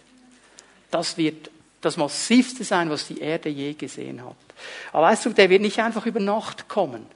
Das 0.90 1.16
wird 1.16 1.50
das 1.80 1.96
massivste 1.96 2.64
sein, 2.64 2.90
was 2.90 3.06
die 3.06 3.20
Erde 3.20 3.48
je 3.48 3.74
gesehen 3.74 4.24
hat. 4.24 4.36
Aber 4.92 5.06
weißt 5.06 5.26
du, 5.26 5.30
der 5.30 5.50
wird 5.50 5.62
nicht 5.62 5.78
einfach 5.78 6.06
über 6.06 6.20
Nacht 6.20 6.68
kommen. 6.68 7.06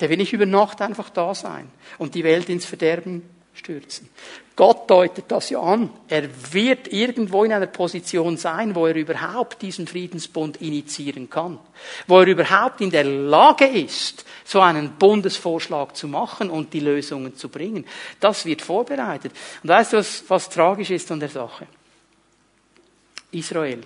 Der 0.00 0.08
wird 0.10 0.18
nicht 0.18 0.32
über 0.32 0.46
Nacht 0.46 0.82
einfach 0.82 1.10
da 1.10 1.34
sein 1.34 1.70
und 1.98 2.14
die 2.14 2.24
Welt 2.24 2.48
ins 2.48 2.66
Verderben 2.66 3.22
stürzen. 3.54 4.08
Gott 4.56 4.88
deutet 4.88 5.24
das 5.28 5.50
ja 5.50 5.60
an. 5.60 5.90
Er 6.08 6.28
wird 6.52 6.92
irgendwo 6.92 7.44
in 7.44 7.52
einer 7.52 7.66
Position 7.66 8.36
sein, 8.36 8.74
wo 8.74 8.86
er 8.86 8.94
überhaupt 8.94 9.62
diesen 9.62 9.86
Friedensbund 9.86 10.60
initiieren 10.60 11.28
kann. 11.28 11.58
Wo 12.06 12.20
er 12.20 12.26
überhaupt 12.26 12.80
in 12.80 12.90
der 12.90 13.04
Lage 13.04 13.66
ist, 13.66 14.24
so 14.44 14.60
einen 14.60 14.92
Bundesvorschlag 14.92 15.96
zu 15.96 16.06
machen 16.06 16.50
und 16.50 16.72
die 16.72 16.80
Lösungen 16.80 17.36
zu 17.36 17.48
bringen. 17.48 17.84
Das 18.20 18.44
wird 18.44 18.62
vorbereitet. 18.62 19.32
Und 19.62 19.70
weißt 19.70 19.94
du, 19.94 19.96
was, 19.96 20.24
was 20.28 20.48
tragisch 20.48 20.90
ist 20.90 21.10
an 21.10 21.20
der 21.20 21.30
Sache? 21.30 21.66
Israel 23.32 23.82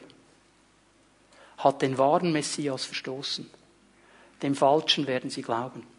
hat 1.59 1.83
den 1.83 1.97
wahren 1.97 2.33
Messias 2.33 2.85
verstoßen. 2.85 3.49
Dem 4.43 4.55
Falschen 4.55 5.07
werden 5.07 5.31
sie 5.31 5.43
glauben. 5.43 5.98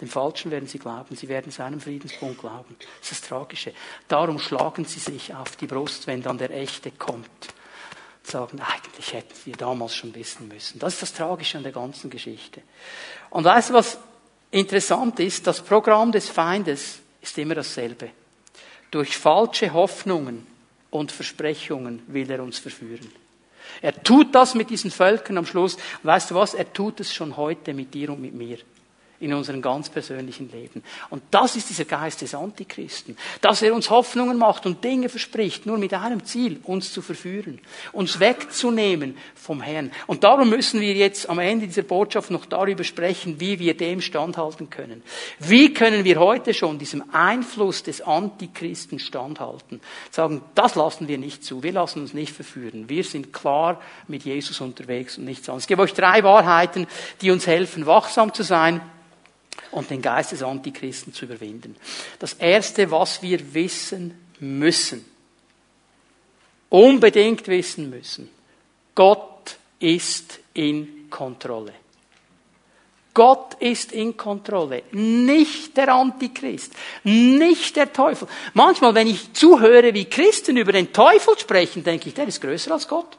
Dem 0.00 0.08
Falschen 0.08 0.50
werden 0.50 0.68
sie 0.68 0.78
glauben. 0.78 1.14
Sie 1.14 1.28
werden 1.28 1.52
seinem 1.52 1.80
Friedenspunkt 1.80 2.40
glauben. 2.40 2.76
Das 3.00 3.12
ist 3.12 3.22
das 3.22 3.28
Tragische. 3.28 3.72
Darum 4.08 4.38
schlagen 4.38 4.84
sie 4.84 4.98
sich 4.98 5.34
auf 5.34 5.56
die 5.56 5.66
Brust, 5.66 6.06
wenn 6.06 6.22
dann 6.22 6.38
der 6.38 6.50
Echte 6.50 6.90
kommt. 6.90 7.28
Und 7.28 8.30
sagen, 8.30 8.60
eigentlich 8.60 9.12
hätten 9.12 9.34
wir 9.44 9.56
damals 9.56 9.94
schon 9.94 10.14
wissen 10.14 10.48
müssen. 10.48 10.78
Das 10.78 10.94
ist 10.94 11.02
das 11.02 11.12
Tragische 11.12 11.58
an 11.58 11.64
der 11.64 11.72
ganzen 11.72 12.10
Geschichte. 12.10 12.62
Und 13.30 13.44
weißt 13.44 13.70
du, 13.70 13.74
was 13.74 13.98
interessant 14.50 15.20
ist? 15.20 15.46
Das 15.46 15.60
Programm 15.60 16.12
des 16.12 16.28
Feindes 16.28 17.00
ist 17.20 17.38
immer 17.38 17.54
dasselbe. 17.54 18.10
Durch 18.90 19.16
falsche 19.16 19.72
Hoffnungen 19.72 20.46
und 20.90 21.10
Versprechungen 21.10 22.02
will 22.06 22.30
er 22.30 22.42
uns 22.42 22.58
verführen. 22.58 23.10
Er 23.80 24.02
tut 24.02 24.34
das 24.34 24.54
mit 24.54 24.70
diesen 24.70 24.90
Völkern 24.90 25.38
am 25.38 25.46
Schluss. 25.46 25.76
Weißt 26.02 26.30
du 26.30 26.34
was? 26.34 26.54
Er 26.54 26.72
tut 26.72 27.00
es 27.00 27.14
schon 27.14 27.36
heute 27.36 27.72
mit 27.72 27.94
dir 27.94 28.10
und 28.10 28.20
mit 28.20 28.34
mir 28.34 28.58
in 29.22 29.32
unserem 29.32 29.62
ganz 29.62 29.88
persönlichen 29.88 30.50
Leben. 30.50 30.82
Und 31.08 31.22
das 31.30 31.54
ist 31.54 31.70
dieser 31.70 31.84
Geist 31.84 32.22
des 32.22 32.34
Antichristen, 32.34 33.16
dass 33.40 33.62
er 33.62 33.72
uns 33.72 33.88
Hoffnungen 33.88 34.36
macht 34.36 34.66
und 34.66 34.82
Dinge 34.82 35.08
verspricht, 35.08 35.64
nur 35.64 35.78
mit 35.78 35.94
einem 35.94 36.24
Ziel, 36.24 36.58
uns 36.64 36.92
zu 36.92 37.02
verführen, 37.02 37.60
uns 37.92 38.18
wegzunehmen 38.18 39.16
vom 39.34 39.60
Herrn. 39.60 39.92
Und 40.08 40.24
darum 40.24 40.50
müssen 40.50 40.80
wir 40.80 40.94
jetzt 40.94 41.28
am 41.30 41.38
Ende 41.38 41.68
dieser 41.68 41.82
Botschaft 41.82 42.32
noch 42.32 42.46
darüber 42.46 42.82
sprechen, 42.82 43.38
wie 43.38 43.60
wir 43.60 43.76
dem 43.76 44.00
standhalten 44.00 44.70
können. 44.70 45.02
Wie 45.38 45.72
können 45.72 46.04
wir 46.04 46.18
heute 46.18 46.52
schon 46.52 46.78
diesem 46.78 47.04
Einfluss 47.12 47.84
des 47.84 48.00
Antichristen 48.00 48.98
standhalten? 48.98 49.80
Sagen, 50.10 50.42
das 50.56 50.74
lassen 50.74 51.06
wir 51.06 51.18
nicht 51.18 51.44
zu, 51.44 51.62
wir 51.62 51.72
lassen 51.72 52.00
uns 52.00 52.12
nicht 52.12 52.34
verführen. 52.34 52.88
Wir 52.88 53.04
sind 53.04 53.32
klar 53.32 53.80
mit 54.08 54.24
Jesus 54.24 54.60
unterwegs 54.60 55.16
und 55.16 55.24
nichts 55.24 55.48
anderes. 55.48 55.64
Ich 55.64 55.68
gebe 55.68 55.82
euch 55.82 55.94
drei 55.94 56.24
Wahrheiten, 56.24 56.88
die 57.20 57.30
uns 57.30 57.46
helfen, 57.46 57.86
wachsam 57.86 58.34
zu 58.34 58.42
sein, 58.42 58.80
und 59.72 59.90
den 59.90 60.00
Geist 60.00 60.32
des 60.32 60.42
Antichristen 60.42 61.12
zu 61.12 61.24
überwinden. 61.24 61.76
Das 62.18 62.34
Erste, 62.34 62.90
was 62.90 63.22
wir 63.22 63.54
wissen 63.54 64.14
müssen, 64.38 65.04
unbedingt 66.68 67.48
wissen 67.48 67.90
müssen, 67.90 68.28
Gott 68.94 69.56
ist 69.80 70.38
in 70.54 71.10
Kontrolle. 71.10 71.72
Gott 73.14 73.54
ist 73.60 73.92
in 73.92 74.16
Kontrolle, 74.16 74.84
nicht 74.92 75.76
der 75.76 75.94
Antichrist, 75.94 76.72
nicht 77.04 77.76
der 77.76 77.92
Teufel. 77.92 78.26
Manchmal, 78.54 78.94
wenn 78.94 79.06
ich 79.06 79.34
zuhöre, 79.34 79.92
wie 79.92 80.06
Christen 80.06 80.56
über 80.56 80.72
den 80.72 80.94
Teufel 80.94 81.38
sprechen, 81.38 81.84
denke 81.84 82.08
ich, 82.08 82.14
der 82.14 82.26
ist 82.26 82.40
größer 82.40 82.72
als 82.72 82.88
Gott. 82.88 83.18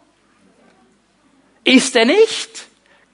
Ist 1.63 1.95
er 1.95 2.05
nicht? 2.05 2.67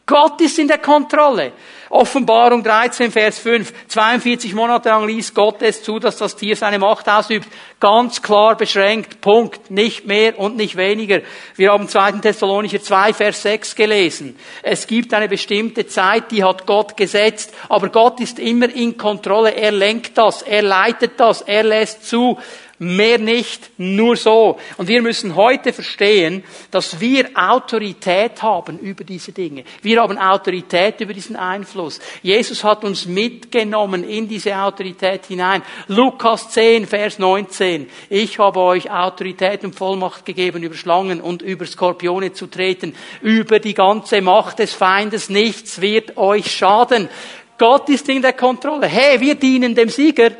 Gott 0.05 0.39
ist 0.39 0.57
in 0.57 0.69
der 0.69 0.79
Kontrolle. 0.79 1.51
Offenbarung 1.89 2.63
13, 2.63 3.11
Vers 3.11 3.39
5. 3.39 3.73
42 3.87 4.53
Monate 4.53 4.89
lang 4.89 5.07
ließ 5.07 5.33
Gott 5.33 5.61
es 5.61 5.81
zu, 5.81 5.97
dass 5.97 6.17
das 6.17 6.35
Tier 6.35 6.55
seine 6.55 6.77
Macht 6.77 7.09
ausübt. 7.09 7.47
Ganz 7.79 8.21
klar 8.21 8.55
beschränkt. 8.55 9.21
Punkt. 9.21 9.71
Nicht 9.71 10.05
mehr 10.05 10.37
und 10.37 10.55
nicht 10.55 10.77
weniger. 10.77 11.21
Wir 11.55 11.71
haben 11.71 11.87
2. 11.87 12.11
Thessalonicher 12.21 12.81
2, 12.81 13.13
Vers 13.13 13.41
6 13.41 13.75
gelesen. 13.75 14.37
Es 14.61 14.85
gibt 14.85 15.13
eine 15.13 15.27
bestimmte 15.27 15.87
Zeit, 15.87 16.31
die 16.31 16.43
hat 16.43 16.67
Gott 16.67 16.95
gesetzt. 16.95 17.55
Aber 17.69 17.89
Gott 17.89 18.19
ist 18.19 18.37
immer 18.37 18.69
in 18.69 18.95
Kontrolle. 18.95 19.55
Er 19.55 19.71
lenkt 19.71 20.17
das. 20.17 20.43
Er 20.43 20.61
leitet 20.61 21.19
das. 21.19 21.41
Er 21.41 21.63
lässt 21.63 22.07
zu. 22.07 22.37
Mehr 22.82 23.17
nicht, 23.17 23.71
nur 23.77 24.15
so. 24.15 24.57
Und 24.77 24.88
wir 24.88 25.01
müssen 25.01 25.36
heute 25.36 25.73
verstehen, 25.73 26.45
dass 26.71 27.01
wir 27.01 27.30
Autorität 27.36 28.41
haben 28.41 28.80
über 28.80 29.03
diese 29.03 29.34
Dinge. 29.34 29.65
Wir 29.82 30.01
haben 30.01 30.17
Autorität 30.17 31.01
über 31.01 31.13
diesen 31.13 31.36
Einfluss. 31.36 31.99
Jesus 32.21 32.63
hat 32.63 32.86
uns 32.86 33.05
mitgenommen 33.05 34.05
in 34.05 34.30
diese 34.30 34.55
Autorität 34.55 35.25
hinein. 35.25 35.61
Lukas 35.89 36.51
10, 36.51 36.88
Vers 36.88 37.19
19. 37.19 37.89
Ich 38.09 38.39
habe 38.39 38.61
euch 38.61 38.89
Autorität 38.89 39.65
und 39.65 39.75
Vollmacht 39.75 40.25
gegeben, 40.25 40.63
über 40.63 40.75
Schlangen 40.75 41.19
und 41.19 41.41
über 41.41 41.65
Skorpione 41.65 42.32
zu 42.32 42.47
treten, 42.47 42.95
über 43.21 43.59
die 43.59 43.73
ganze 43.73 44.21
Macht 44.21 44.59
des 44.59 44.73
Feindes. 44.73 45.30
Nichts 45.30 45.82
wird 45.82 46.15
euch 46.15 46.49
schaden. 46.49 47.09
Gott 47.57 47.89
ist 47.89 48.07
in 48.07 48.21
der 48.21 48.32
Kontrolle. 48.32 48.88
Hey, 48.88 49.19
wir 49.19 49.36
dienen 49.36 49.75
dem 49.75 49.89
Sieger. 49.89 50.32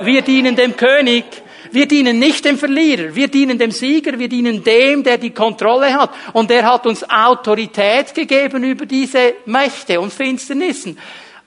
Wir 0.00 0.22
dienen 0.22 0.54
dem 0.54 0.76
König. 0.76 1.24
Wir 1.72 1.86
dienen 1.86 2.18
nicht 2.18 2.44
dem 2.44 2.58
Verlierer, 2.58 3.14
wir 3.14 3.28
dienen 3.28 3.58
dem 3.58 3.70
Sieger, 3.70 4.18
wir 4.18 4.28
dienen 4.28 4.62
dem, 4.62 5.02
der 5.02 5.18
die 5.18 5.30
Kontrolle 5.30 5.92
hat. 5.94 6.10
Und 6.32 6.50
er 6.50 6.64
hat 6.64 6.86
uns 6.86 7.08
Autorität 7.08 8.14
gegeben 8.14 8.62
über 8.62 8.86
diese 8.86 9.34
Mächte 9.46 10.00
und 10.00 10.12
Finsternissen. 10.12 10.98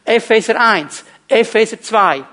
Epheser 0.03 0.59
1, 0.59 1.05
Epheser 1.27 1.79
2. 1.79 2.23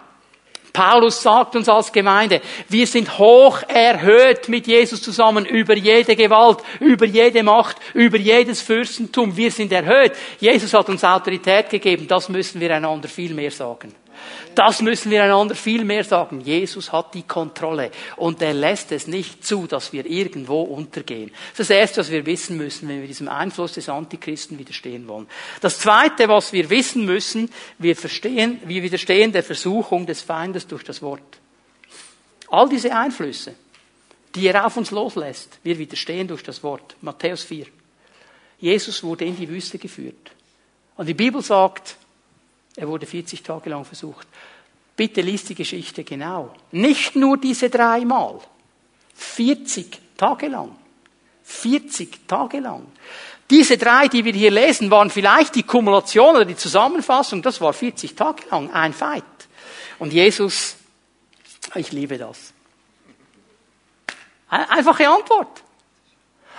Paulus 0.73 1.23
sagt 1.23 1.55
uns 1.55 1.69
als 1.69 1.93
Gemeinde, 1.93 2.41
wir 2.69 2.87
sind 2.87 3.19
hoch 3.19 3.63
erhöht 3.69 4.49
mit 4.49 4.67
Jesus 4.67 5.03
zusammen 5.03 5.45
über 5.45 5.77
jede 5.77 6.17
Gewalt, 6.17 6.59
über 6.81 7.05
jede 7.05 7.43
Macht, 7.43 7.77
über 7.93 8.17
jedes 8.17 8.63
Fürstentum. 8.63 9.37
Wir 9.37 9.51
sind 9.51 9.71
erhöht. 9.71 10.13
Jesus 10.41 10.73
hat 10.73 10.89
uns 10.89 11.05
Autorität 11.05 11.69
gegeben. 11.69 12.09
Das 12.09 12.29
müssen 12.31 12.61
wir 12.61 12.75
einander 12.75 13.09
viel 13.09 13.35
mehr 13.35 13.51
sagen. 13.51 13.95
Das 14.55 14.83
müssen 14.83 15.11
wir 15.11 15.23
einander 15.23 15.55
viel 15.55 15.85
mehr 15.85 16.05
sagen. 16.05 16.41
Jesus 16.41 16.93
hat 16.93 17.15
die 17.15 17.23
Kontrolle 17.23 17.91
und 18.17 18.43
er 18.43 18.55
lässt 18.55 18.93
es 18.93 19.07
nicht 19.07 19.45
zu, 19.45 19.67
dass 19.67 19.93
wir 19.93 20.07
irgendwo 20.07 20.63
untergehen. 20.63 21.31
Das 21.53 21.61
ist 21.61 21.71
das 21.71 21.77
Erste, 21.77 22.01
was 22.01 22.11
wir 22.11 22.27
wissen 22.27 22.57
müssen, 22.57 22.89
wenn 22.89 23.01
wir 23.01 23.07
diesem 23.07 23.29
Einfluss 23.29 23.73
des 23.73 23.89
Antichristen 23.89 24.59
widerstehen 24.59 25.09
wollen. 25.09 25.29
Das 25.61 25.79
Zweite, 25.79 26.29
was 26.29 26.53
wir 26.53 26.71
wissen 26.71 27.05
müssen, 27.05 27.51
wir 27.79 27.97
verstehen, 27.97 28.61
wir 28.65 28.83
widerstehen 28.83 29.33
der 29.33 29.43
Versuchung 29.43 30.07
des 30.07 30.23
Feindes 30.23 30.67
durch 30.67 30.85
das 30.85 31.03
Wort. 31.03 31.39
All 32.49 32.69
diese 32.69 32.95
Einflüsse, 32.95 33.55
die 34.35 34.47
er 34.47 34.67
auf 34.67 34.77
uns 34.77 34.91
loslässt, 34.91 35.59
wir 35.63 35.79
widerstehen 35.79 36.29
durch 36.29 36.43
das 36.43 36.63
Wort. 36.63 36.97
Matthäus 37.01 37.45
4. 37.45 37.67
Jesus 38.59 39.03
wurde 39.03 39.25
in 39.25 39.37
die 39.37 39.49
Wüste 39.49 39.79
geführt. 39.79 40.31
Und 40.97 41.07
die 41.07 41.15
Bibel 41.15 41.43
sagt, 41.43 41.97
er 42.77 42.89
wurde 42.89 43.07
40 43.07 43.43
Tage 43.43 43.71
lang 43.71 43.85
versucht. 43.85 44.27
Bitte 44.97 45.21
liest 45.21 45.49
die 45.49 45.55
Geschichte 45.55 46.05
genau. 46.05 46.55
Nicht 46.71 47.17
nur 47.17 47.37
diese 47.39 47.71
dreimal. 47.71 48.41
40 49.15 49.99
Tage 50.17 50.49
lang. 50.49 50.77
40 51.45 52.27
Tage 52.27 52.61
lang. 52.61 52.87
Diese 53.51 53.77
drei, 53.77 54.09
die 54.09 54.25
wir 54.25 54.33
hier 54.33 54.51
lesen, 54.51 54.91
waren 54.91 55.11
vielleicht 55.11 55.55
die 55.55 55.63
Kumulation 55.63 56.37
oder 56.37 56.45
die 56.45 56.57
Zusammenfassung. 56.57 57.43
Das 57.43 57.61
war 57.61 57.73
40 57.73 58.15
Tage 58.15 58.45
lang 58.51 58.71
ein 58.73 58.93
Fight. 58.93 59.25
Und 59.99 60.13
Jesus, 60.13 60.77
ich 61.75 61.93
liebe 61.93 62.17
das. 62.17 62.53
Einfache 64.49 65.09
Antwort. 65.09 65.63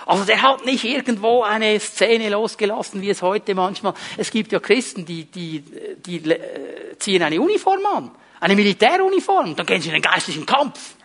Also 0.06 0.24
der 0.24 0.42
hat 0.42 0.66
nicht 0.66 0.84
irgendwo 0.84 1.42
eine 1.42 1.78
Szene 1.80 2.28
losgelassen, 2.28 3.00
wie 3.00 3.10
es 3.10 3.22
heute 3.22 3.54
manchmal. 3.54 3.94
Es 4.16 4.30
gibt 4.30 4.52
ja 4.52 4.60
Christen, 4.60 5.06
die, 5.06 5.24
die, 5.24 5.64
die 6.04 6.30
äh, 6.30 6.98
ziehen 6.98 7.22
eine 7.22 7.40
Uniform 7.40 7.84
an, 7.86 8.10
eine 8.40 8.54
Militäruniform, 8.54 9.56
dann 9.56 9.66
gehen 9.66 9.80
sie 9.80 9.88
in 9.88 9.94
den 9.94 10.02
geistlichen 10.02 10.44
Kampf. 10.44 10.96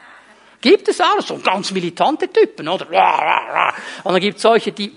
Gibt 0.61 0.89
es 0.89 0.99
auch 0.99 1.21
so 1.21 1.37
ganz 1.37 1.71
militante 1.71 2.27
Typen, 2.27 2.67
oder? 2.67 2.87
Und 4.03 4.11
dann 4.11 4.21
gibt 4.21 4.37
es 4.37 4.41
solche, 4.41 4.73
die, 4.73 4.91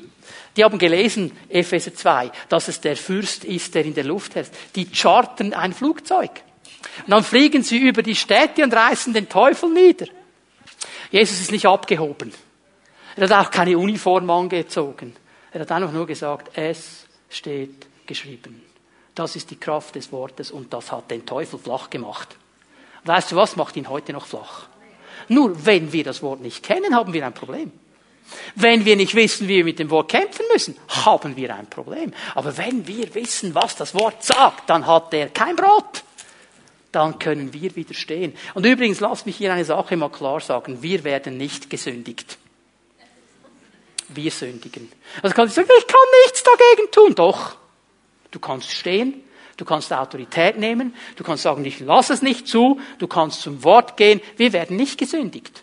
die 0.57 0.65
haben 0.65 0.79
gelesen, 0.79 1.31
Epheser 1.49 1.95
2, 1.95 2.33
dass 2.49 2.67
es 2.67 2.81
der 2.81 2.97
Fürst 2.97 3.45
ist, 3.45 3.75
der 3.75 3.85
in 3.85 3.95
der 3.95 4.05
Luft 4.05 4.35
herrscht. 4.35 4.53
Die 4.75 4.91
chartern 4.91 5.55
ein 5.55 5.73
Flugzeug. 5.73 6.31
Und 7.05 7.11
dann 7.11 7.23
fliegen 7.23 7.63
sie 7.63 7.79
über 7.79 8.03
die 8.03 8.17
Städte 8.17 8.65
und 8.65 8.75
reißen 8.75 9.13
den 9.13 9.29
Teufel 9.29 9.71
nieder. 9.71 10.07
Jesus 11.13 11.41
ist 11.41 11.53
nicht 11.53 11.67
abgehoben. 11.67 12.33
Er 13.17 13.29
hat 13.29 13.47
auch 13.47 13.51
keine 13.51 13.79
Uniform 13.79 14.29
angezogen. 14.31 15.15
Er 15.53 15.61
hat 15.61 15.73
einfach 15.73 15.93
nur 15.93 16.07
gesagt, 16.07 16.57
es 16.57 17.07
steht 17.29 17.87
geschrieben. 18.07 18.63
Das 19.15 19.37
ist 19.37 19.51
die 19.51 19.61
Kraft 19.61 19.95
des 19.95 20.11
Wortes 20.13 20.51
und 20.51 20.73
das 20.73 20.91
hat 20.91 21.11
den 21.11 21.27
Teufel 21.27 21.59
flach 21.59 21.91
gemacht. 21.91 22.37
Weißt 23.05 23.33
du 23.33 23.37
was 23.37 23.57
macht 23.57 23.77
ihn 23.77 23.89
heute 23.89 24.13
noch 24.13 24.27
flach? 24.27 24.67
Nur 25.29 25.67
wenn 25.67 25.93
wir 25.93 26.05
das 26.05 26.23
Wort 26.23 26.41
nicht 26.41 26.63
kennen, 26.63 26.95
haben 26.95 27.13
wir 27.13 27.27
ein 27.27 27.35
Problem. 27.35 27.73
Wenn 28.55 28.85
wir 28.85 28.97
nicht 28.97 29.15
wissen, 29.15 29.47
wie 29.49 29.57
wir 29.57 29.65
mit 29.65 29.79
dem 29.79 29.91
Wort 29.91 30.11
kämpfen 30.11 30.45
müssen, 30.53 30.77
haben 30.89 31.37
wir 31.37 31.55
ein 31.55 31.69
Problem. 31.69 32.13
Aber 32.35 32.57
wenn 32.57 32.87
wir 32.87 33.15
wissen, 33.15 33.55
was 33.55 33.77
das 33.77 33.95
Wort 33.95 34.25
sagt, 34.25 34.71
dann 34.71 34.87
hat 34.87 35.13
er 35.13 35.29
kein 35.29 35.57
Brot. 35.57 36.03
dann 36.93 37.19
können 37.19 37.53
wir 37.55 37.75
widerstehen. 37.75 38.35
Und 38.55 38.67
übrigens, 38.67 39.01
lasst 39.01 39.27
mich 39.27 39.37
hier 39.37 39.53
eine 39.53 39.65
Sache 39.65 39.97
mal 39.97 40.11
klar 40.11 40.41
sagen. 40.41 40.83
Wir 40.83 41.03
werden 41.05 41.39
nicht 41.39 41.71
gesündigt. 41.71 42.39
Wir 44.15 44.31
sündigen. 44.31 44.91
Also 45.23 45.35
kann 45.35 45.49
ich 45.49 45.55
sagen, 45.55 45.69
ich 45.79 45.87
kann 45.87 45.97
nichts 46.25 46.43
dagegen 46.43 46.91
tun. 46.91 47.15
Doch. 47.15 47.57
Du 48.31 48.39
kannst 48.39 48.71
stehen. 48.71 49.23
Du 49.57 49.65
kannst 49.65 49.93
Autorität 49.93 50.59
nehmen. 50.59 50.95
Du 51.17 51.25
kannst 51.25 51.43
sagen, 51.43 51.65
ich 51.65 51.81
lasse 51.81 52.13
es 52.13 52.23
nicht 52.23 52.49
zu. 52.49 52.81
Du 52.99 53.07
kannst 53.07 53.43
zum 53.43 53.63
Wort 53.65 53.97
gehen. 53.97 54.21
Wir 54.37 54.53
werden 54.53 54.77
nicht 54.77 54.99
gesündigt. 54.99 55.63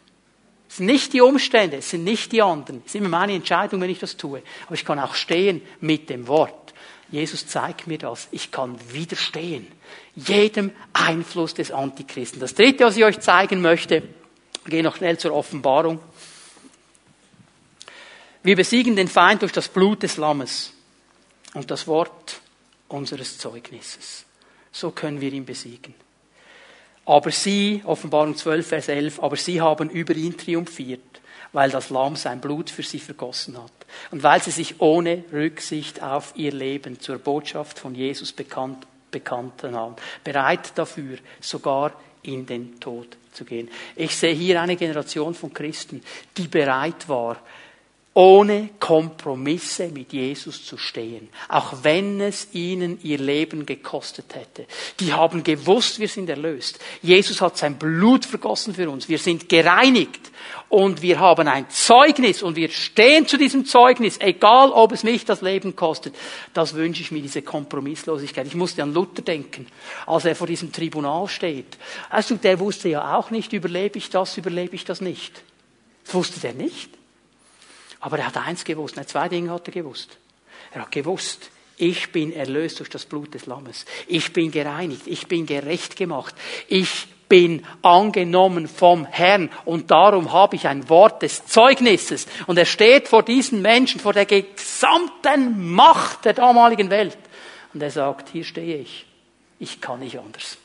Es 0.70 0.78
sind 0.78 0.86
nicht 0.86 1.14
die 1.14 1.22
Umstände, 1.22 1.78
es 1.78 1.90
sind 1.90 2.04
nicht 2.04 2.32
die 2.32 2.44
anderen. 2.44 2.84
Es 2.86 2.94
ist 2.94 3.02
immer 3.02 3.10
meine 3.10 3.34
Entscheidung, 3.34 3.82
wenn 3.82 3.90
ich 3.90 3.98
das 3.98 4.18
tue. 4.18 4.44
Aber 4.68 4.76
ich 4.76 4.86
kann 4.86 5.00
auch 5.00 5.16
stehen 5.16 5.64
mit 5.82 6.12
dem 6.12 6.28
Wort. 6.28 6.74
Jesus 7.12 7.48
zeigt 7.48 7.88
mir 7.88 7.98
das. 7.98 8.28
Ich 8.32 8.52
kann 8.52 8.78
widerstehen. 8.92 9.68
Jedem 10.16 10.72
Einfluss 10.94 11.56
des 11.56 11.72
Antichristen. 11.72 12.40
Das 12.40 12.54
dritte, 12.54 12.86
was 12.86 12.98
ich 12.98 13.04
euch 13.04 13.20
zeigen 13.20 13.62
möchte, 13.62 14.04
gehe 14.66 14.84
noch 14.84 14.98
schnell 14.98 15.18
zur 15.18 15.34
Offenbarung. 15.34 16.00
Wir 18.50 18.56
besiegen 18.56 18.96
den 18.96 19.08
Feind 19.08 19.44
durch 19.44 19.52
das 19.52 19.68
Blut 19.68 20.02
des 20.02 20.18
Lammes 20.18 20.74
und 21.54 21.70
das 21.70 21.86
Wort 21.86 22.42
unseres 22.88 23.38
Zeugnisses. 23.38 24.26
So 24.72 24.90
können 24.90 25.22
wir 25.22 25.32
ihn 25.32 25.46
besiegen. 25.46 25.94
Aber 27.06 27.30
sie, 27.30 27.84
Offenbarung 27.86 28.36
12, 28.36 28.68
Vers 28.68 28.88
11, 28.88 29.20
aber 29.20 29.36
sie 29.36 29.62
haben 29.62 29.92
über 29.92 30.16
ihn 30.16 30.36
triumphiert, 30.36 31.22
weil 31.54 31.70
das 31.70 31.92
Lamm 31.92 32.16
sein 32.16 32.42
Blut 32.42 32.72
für 32.72 32.82
sie 32.82 32.98
vergossen 32.98 33.56
hat. 33.56 33.72
Und 34.10 34.24
weil 34.24 34.42
sie 34.42 34.50
sich 34.50 34.82
ohne 34.82 35.26
Rücksicht 35.32 36.02
auf 36.02 36.34
ihr 36.36 36.52
Leben 36.52 37.00
zur 37.00 37.20
Botschaft 37.20 37.78
von 37.78 37.94
Jesus 37.94 38.32
bekannt, 38.32 38.88
bekannten 39.12 39.76
haben. 39.76 39.96
Bereit 40.24 40.72
dafür, 40.74 41.20
sogar 41.40 41.94
in 42.24 42.48
den 42.48 42.80
Tod 42.80 43.16
zu 43.32 43.46
gehen. 43.46 43.70
Ich 43.96 44.16
sehe 44.16 44.34
hier 44.34 44.60
eine 44.60 44.76
Generation 44.76 45.36
von 45.36 45.54
Christen, 45.54 46.02
die 46.36 46.48
bereit 46.48 47.08
war, 47.08 47.38
ohne 48.14 48.72
Kompromisse 48.80 49.88
mit 49.90 50.12
Jesus 50.14 50.66
zu 50.66 50.78
stehen, 50.78 51.30
auch 51.48 51.84
wenn 51.84 52.20
es 52.20 52.50
ihnen 52.54 53.00
ihr 53.04 53.20
Leben 53.20 53.66
gekostet 53.66 54.36
hätte. 54.36 54.66
Die 55.00 55.14
haben 55.14 55.44
gewusst, 55.44 56.00
wir 56.00 56.08
sind 56.08 56.30
erlöst. 56.30 56.80
Jesus 57.02 57.40
hat 57.40 57.58
sein 57.58 57.78
Blut 57.78 58.26
vergossen 58.26 58.74
für 58.74 58.90
uns. 58.90 59.08
Wir 59.08 59.20
sind 59.20 59.48
gereinigt 59.48 60.32
und 60.70 61.02
wir 61.02 61.20
haben 61.20 61.48
ein 61.48 61.70
Zeugnis 61.70 62.42
und 62.42 62.56
wir 62.56 62.70
stehen 62.70 63.28
zu 63.28 63.38
diesem 63.38 63.66
Zeugnis, 63.66 64.18
egal 64.20 64.72
ob 64.72 64.92
es 64.92 65.04
mich 65.04 65.24
das 65.24 65.42
Leben 65.42 65.76
kostet. 65.76 66.16
Das 66.54 66.74
wünsche 66.74 67.04
ich 67.04 67.12
mir, 67.12 67.22
diese 67.22 67.44
Kompromisslosigkeit. 67.44 68.48
Ich 68.48 68.56
musste 68.56 68.84
an 68.84 68.94
Luther 68.94 69.22
denken, 69.22 69.68
als 70.08 70.26
er 70.26 70.36
vor 70.36 70.48
diesem 70.48 70.72
Tribunal 70.72 71.28
steht. 71.28 71.78
Also 72.10 72.36
der 72.36 72.60
wusste 72.60 72.90
ja 72.90 73.18
auch 73.18 73.30
nicht, 73.30 73.54
überlebe 73.54 73.98
ich 73.98 74.10
das, 74.10 74.36
überlebe 74.38 74.76
ich 74.76 74.84
das 74.84 75.00
nicht. 75.00 75.44
Das 76.06 76.16
wusste 76.16 76.40
der 76.40 76.54
nicht. 76.54 76.99
Aber 78.00 78.20
er 78.20 78.28
hat 78.28 78.38
eins 78.38 78.64
gewusst, 78.64 78.96
nein, 78.96 79.08
zwei 79.08 79.28
Dinge 79.28 79.52
hat 79.52 79.68
er 79.68 79.74
gewusst. 79.74 80.18
Er 80.72 80.82
hat 80.82 80.92
gewusst, 80.92 81.52
ich 81.78 82.12
bin 82.12 82.34
erlöst 82.34 82.80
durch 82.80 82.90
das 82.90 83.06
Blut 83.06 83.34
des 83.34 83.46
Lammes. 83.46 83.86
Ich 84.08 84.34
bin 84.34 84.52
gereinigt. 84.52 85.04
Ich 85.06 85.28
bin 85.28 85.46
gerecht 85.46 85.96
gemacht. 85.96 86.36
Ich 86.68 87.08
bin 87.30 87.66
angenommen 87.82 88.68
vom 88.68 89.06
Herrn 89.06 89.50
und 89.64 89.92
darum 89.92 90.34
habe 90.34 90.56
ich 90.56 90.68
ein 90.68 90.90
Wort 90.90 91.22
des 91.22 91.46
Zeugnisses. 91.46 92.28
Und 92.48 92.58
er 92.58 92.66
steht 92.66 93.08
vor 93.08 93.24
diesen 93.24 93.62
Menschen, 93.62 94.02
vor 94.02 94.14
der 94.14 94.26
gesamten 94.26 95.72
Macht 95.72 96.26
der 96.26 96.34
damaligen 96.34 96.90
Welt. 96.90 97.18
Und 97.74 97.82
er 97.82 97.92
sagt, 97.92 98.30
hier 98.30 98.44
stehe 98.44 98.80
ich. 98.80 99.06
Ich 99.60 99.80
kann 99.80 100.00
nicht 100.00 100.18
anders. 100.18 100.58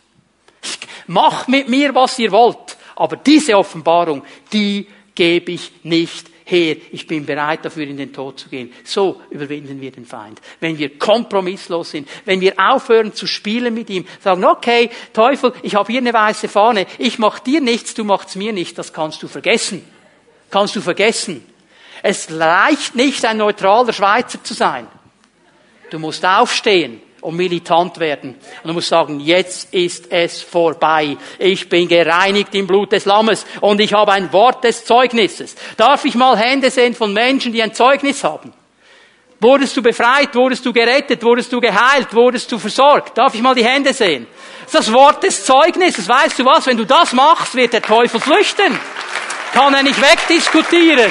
Macht 1.06 1.48
mit 1.48 1.68
mir, 1.68 1.94
was 1.94 2.18
ihr 2.18 2.32
wollt. 2.32 2.76
Aber 2.96 3.16
diese 3.16 3.56
Offenbarung, 3.56 4.24
die 4.52 4.88
gebe 5.14 5.52
ich 5.52 5.70
nicht 5.82 6.33
her, 6.44 6.76
ich 6.92 7.06
bin 7.06 7.24
bereit 7.24 7.64
dafür 7.64 7.84
in 7.84 7.96
den 7.96 8.12
Tod 8.12 8.38
zu 8.38 8.48
gehen. 8.48 8.72
So 8.84 9.20
überwinden 9.30 9.80
wir 9.80 9.90
den 9.90 10.04
Feind. 10.04 10.40
Wenn 10.60 10.78
wir 10.78 10.98
kompromisslos 10.98 11.90
sind, 11.90 12.08
wenn 12.24 12.40
wir 12.40 12.54
aufhören 12.58 13.14
zu 13.14 13.26
spielen 13.26 13.72
mit 13.74 13.88
ihm, 13.90 14.06
sagen, 14.20 14.44
okay, 14.44 14.90
Teufel, 15.12 15.52
ich 15.62 15.74
habe 15.74 15.90
hier 15.90 16.00
eine 16.00 16.12
weiße 16.12 16.48
Fahne, 16.48 16.86
ich 16.98 17.18
mach 17.18 17.38
dir 17.38 17.60
nichts, 17.60 17.94
du 17.94 18.04
machst 18.04 18.36
mir 18.36 18.52
nichts, 18.52 18.74
das 18.74 18.92
kannst 18.92 19.22
du 19.22 19.28
vergessen. 19.28 19.84
Kannst 20.50 20.76
du 20.76 20.80
vergessen. 20.80 21.44
Es 22.02 22.30
reicht 22.30 22.94
nicht, 22.94 23.24
ein 23.24 23.38
neutraler 23.38 23.92
Schweizer 23.92 24.42
zu 24.44 24.52
sein. 24.52 24.86
Du 25.90 25.98
musst 25.98 26.24
aufstehen 26.24 27.00
und 27.24 27.36
militant 27.36 27.98
werden. 27.98 28.34
Und 28.62 28.68
du 28.68 28.74
musst 28.74 28.88
sagen, 28.88 29.18
jetzt 29.18 29.72
ist 29.72 30.12
es 30.12 30.42
vorbei. 30.42 31.16
Ich 31.38 31.68
bin 31.68 31.88
gereinigt 31.88 32.54
im 32.54 32.66
Blut 32.66 32.92
des 32.92 33.06
Lammes 33.06 33.46
und 33.62 33.80
ich 33.80 33.94
habe 33.94 34.12
ein 34.12 34.30
Wort 34.32 34.62
des 34.62 34.84
Zeugnisses. 34.84 35.56
Darf 35.78 36.04
ich 36.04 36.14
mal 36.14 36.36
Hände 36.36 36.70
sehen 36.70 36.94
von 36.94 37.12
Menschen, 37.14 37.52
die 37.52 37.62
ein 37.62 37.72
Zeugnis 37.72 38.22
haben? 38.22 38.52
Wurdest 39.40 39.74
du 39.76 39.82
befreit? 39.82 40.34
Wurdest 40.34 40.66
du 40.66 40.72
gerettet? 40.72 41.22
Wurdest 41.22 41.50
du 41.50 41.60
geheilt? 41.60 42.14
Wurdest 42.14 42.52
du 42.52 42.58
versorgt? 42.58 43.16
Darf 43.16 43.34
ich 43.34 43.40
mal 43.40 43.54
die 43.54 43.64
Hände 43.64 43.94
sehen? 43.94 44.26
Das 44.70 44.92
Wort 44.92 45.22
des 45.22 45.44
Zeugnisses. 45.44 46.06
Weißt 46.06 46.38
du 46.38 46.44
was? 46.44 46.66
Wenn 46.66 46.76
du 46.76 46.84
das 46.84 47.14
machst, 47.14 47.54
wird 47.54 47.72
der 47.72 47.82
Teufel 47.82 48.20
flüchten. 48.20 48.78
Kann 49.54 49.72
er 49.72 49.82
nicht 49.82 50.00
wegdiskutieren. 50.00 51.10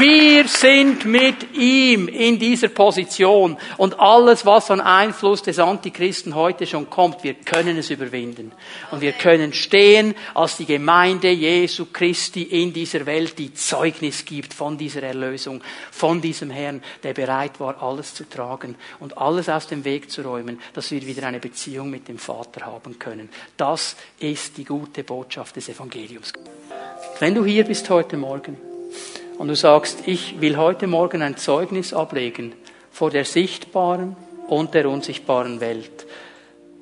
Wir 0.00 0.48
sind 0.48 1.04
mit 1.04 1.54
ihm 1.54 2.08
in 2.08 2.38
dieser 2.38 2.68
Position 2.68 3.58
und 3.76 4.00
alles, 4.00 4.46
was 4.46 4.70
an 4.70 4.80
Einfluss 4.80 5.42
des 5.42 5.58
Antichristen 5.58 6.34
heute 6.34 6.66
schon 6.66 6.88
kommt, 6.88 7.22
wir 7.22 7.34
können 7.34 7.76
es 7.76 7.90
überwinden. 7.90 8.50
Und 8.90 9.02
wir 9.02 9.12
können 9.12 9.52
stehen 9.52 10.14
als 10.32 10.56
die 10.56 10.64
Gemeinde 10.64 11.28
Jesu 11.28 11.88
Christi 11.92 12.44
in 12.44 12.72
dieser 12.72 13.04
Welt, 13.04 13.38
die 13.38 13.52
Zeugnis 13.52 14.24
gibt 14.24 14.54
von 14.54 14.78
dieser 14.78 15.02
Erlösung, 15.02 15.60
von 15.90 16.22
diesem 16.22 16.48
Herrn, 16.48 16.82
der 17.02 17.12
bereit 17.12 17.60
war, 17.60 17.82
alles 17.82 18.14
zu 18.14 18.26
tragen 18.26 18.76
und 19.00 19.18
alles 19.18 19.50
aus 19.50 19.66
dem 19.66 19.84
Weg 19.84 20.10
zu 20.10 20.22
räumen, 20.22 20.62
dass 20.72 20.90
wir 20.92 21.04
wieder 21.04 21.26
eine 21.26 21.40
Beziehung 21.40 21.90
mit 21.90 22.08
dem 22.08 22.16
Vater 22.16 22.64
haben 22.64 22.98
können. 22.98 23.28
Das 23.58 23.96
ist 24.18 24.56
die 24.56 24.64
gute 24.64 25.04
Botschaft 25.04 25.56
des 25.56 25.68
Evangeliums. 25.68 26.32
Wenn 27.18 27.34
du 27.34 27.44
hier 27.44 27.64
bist 27.64 27.90
heute 27.90 28.16
Morgen, 28.16 28.69
und 29.40 29.48
du 29.48 29.56
sagst, 29.56 30.02
ich 30.04 30.38
will 30.42 30.58
heute 30.58 30.86
Morgen 30.86 31.22
ein 31.22 31.38
Zeugnis 31.38 31.94
ablegen 31.94 32.52
vor 32.90 33.08
der 33.08 33.24
sichtbaren 33.24 34.14
und 34.48 34.74
der 34.74 34.86
unsichtbaren 34.86 35.60
Welt, 35.60 36.06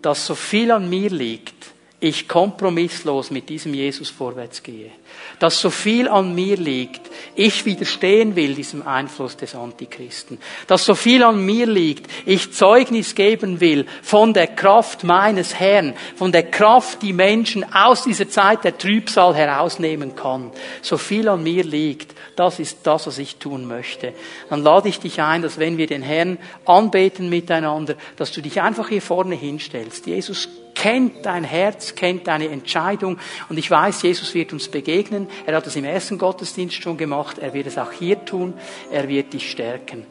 dass 0.02 0.26
so 0.26 0.34
viel 0.34 0.72
an 0.72 0.90
mir 0.90 1.08
liegt, 1.08 1.54
ich 2.00 2.26
kompromisslos 2.26 3.30
mit 3.30 3.48
diesem 3.48 3.74
Jesus 3.74 4.10
vorwärts 4.10 4.64
gehe, 4.64 4.90
dass 5.38 5.60
so 5.60 5.70
viel 5.70 6.08
an 6.08 6.34
mir 6.34 6.56
liegt, 6.56 7.08
ich 7.34 7.64
widerstehen 7.64 8.36
will 8.36 8.54
diesem 8.54 8.86
Einfluss 8.86 9.36
des 9.36 9.54
Antichristen, 9.54 10.38
dass 10.66 10.84
so 10.84 10.94
viel 10.94 11.22
an 11.22 11.44
mir 11.44 11.66
liegt, 11.66 12.10
ich 12.26 12.52
Zeugnis 12.52 13.14
geben 13.14 13.60
will 13.60 13.86
von 14.02 14.32
der 14.32 14.48
Kraft 14.48 15.04
meines 15.04 15.54
Herrn, 15.54 15.94
von 16.16 16.32
der 16.32 16.44
Kraft, 16.44 17.02
die 17.02 17.12
Menschen 17.12 17.64
aus 17.72 18.04
dieser 18.04 18.28
Zeit 18.28 18.64
der 18.64 18.76
Trübsal 18.76 19.34
herausnehmen 19.34 20.16
kann, 20.16 20.50
so 20.82 20.96
viel 20.96 21.28
an 21.28 21.42
mir 21.42 21.64
liegt, 21.64 22.14
das 22.36 22.60
ist 22.60 22.78
das, 22.84 23.06
was 23.06 23.18
ich 23.18 23.36
tun 23.36 23.66
möchte. 23.66 24.12
Dann 24.48 24.62
lade 24.62 24.88
ich 24.88 25.00
dich 25.00 25.20
ein, 25.20 25.42
dass 25.42 25.58
wenn 25.58 25.76
wir 25.76 25.86
den 25.86 26.02
Herrn 26.02 26.38
anbeten 26.64 27.28
miteinander, 27.28 27.96
dass 28.16 28.32
du 28.32 28.40
dich 28.40 28.60
einfach 28.60 28.88
hier 28.88 29.02
vorne 29.02 29.34
hinstellst. 29.34 30.06
Jesus 30.06 30.48
kennt 30.78 31.26
dein 31.26 31.42
Herz, 31.42 31.96
kennt 31.96 32.28
deine 32.28 32.48
Entscheidung 32.48 33.18
und 33.48 33.58
ich 33.58 33.68
weiß, 33.68 34.02
Jesus 34.02 34.32
wird 34.34 34.52
uns 34.52 34.68
begegnen. 34.68 35.26
Er 35.44 35.56
hat 35.56 35.66
es 35.66 35.74
im 35.74 35.84
ersten 35.84 36.18
Gottesdienst 36.18 36.80
schon 36.80 36.96
gemacht. 36.96 37.38
Er 37.38 37.52
wird 37.52 37.66
es 37.66 37.78
auch 37.78 37.90
hier 37.90 38.24
tun. 38.24 38.54
Er 38.92 39.08
wird 39.08 39.32
dich 39.32 39.50
stärken. 39.50 40.06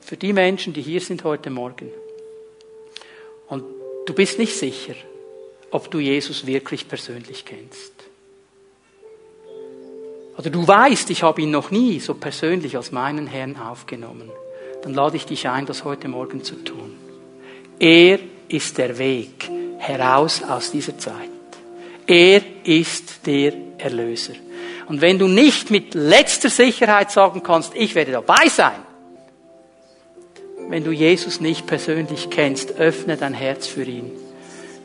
Für 0.00 0.16
die 0.16 0.32
Menschen, 0.32 0.72
die 0.72 0.82
hier 0.82 1.00
sind 1.00 1.22
heute 1.22 1.50
Morgen 1.50 1.90
und 3.48 3.62
du 4.06 4.12
bist 4.12 4.40
nicht 4.40 4.56
sicher, 4.56 4.94
ob 5.70 5.88
du 5.90 6.00
Jesus 6.00 6.46
wirklich 6.46 6.88
persönlich 6.88 7.44
kennst. 7.44 7.92
Oder 10.36 10.50
du 10.50 10.66
weißt, 10.66 11.10
ich 11.10 11.22
habe 11.22 11.42
ihn 11.42 11.50
noch 11.52 11.70
nie 11.70 12.00
so 12.00 12.14
persönlich 12.14 12.76
als 12.76 12.90
meinen 12.90 13.28
Herrn 13.28 13.56
aufgenommen. 13.56 14.30
Dann 14.82 14.94
lade 14.94 15.16
ich 15.16 15.26
dich 15.26 15.48
ein, 15.48 15.64
das 15.64 15.84
heute 15.84 16.08
Morgen 16.08 16.42
zu 16.42 16.56
tun. 16.56 16.94
Er 17.78 18.18
ist 18.48 18.78
der 18.78 18.98
Weg 18.98 19.48
heraus 19.86 20.42
aus 20.42 20.70
dieser 20.70 20.98
Zeit. 20.98 21.30
Er 22.06 22.40
ist 22.64 23.26
der 23.26 23.52
Erlöser. 23.78 24.34
Und 24.88 25.00
wenn 25.00 25.18
du 25.18 25.26
nicht 25.26 25.70
mit 25.70 25.94
letzter 25.94 26.50
Sicherheit 26.50 27.10
sagen 27.10 27.42
kannst, 27.42 27.74
ich 27.74 27.94
werde 27.94 28.12
dabei 28.12 28.48
sein, 28.48 28.78
wenn 30.68 30.84
du 30.84 30.90
Jesus 30.92 31.40
nicht 31.40 31.66
persönlich 31.66 32.30
kennst, 32.30 32.78
öffne 32.78 33.16
dein 33.16 33.34
Herz 33.34 33.66
für 33.66 33.84
ihn. 33.84 34.10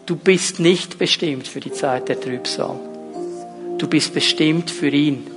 Du 0.06 0.16
bist 0.16 0.60
nicht 0.60 1.00
bestimmt 1.00 1.48
für 1.48 1.60
die 1.60 1.72
Zeit 1.72 2.10
der 2.10 2.20
Trübsal. 2.20 2.80
Du 3.78 3.88
bist 3.88 4.14
bestimmt 4.14 4.70
für 4.70 4.90
ihn 4.90 5.28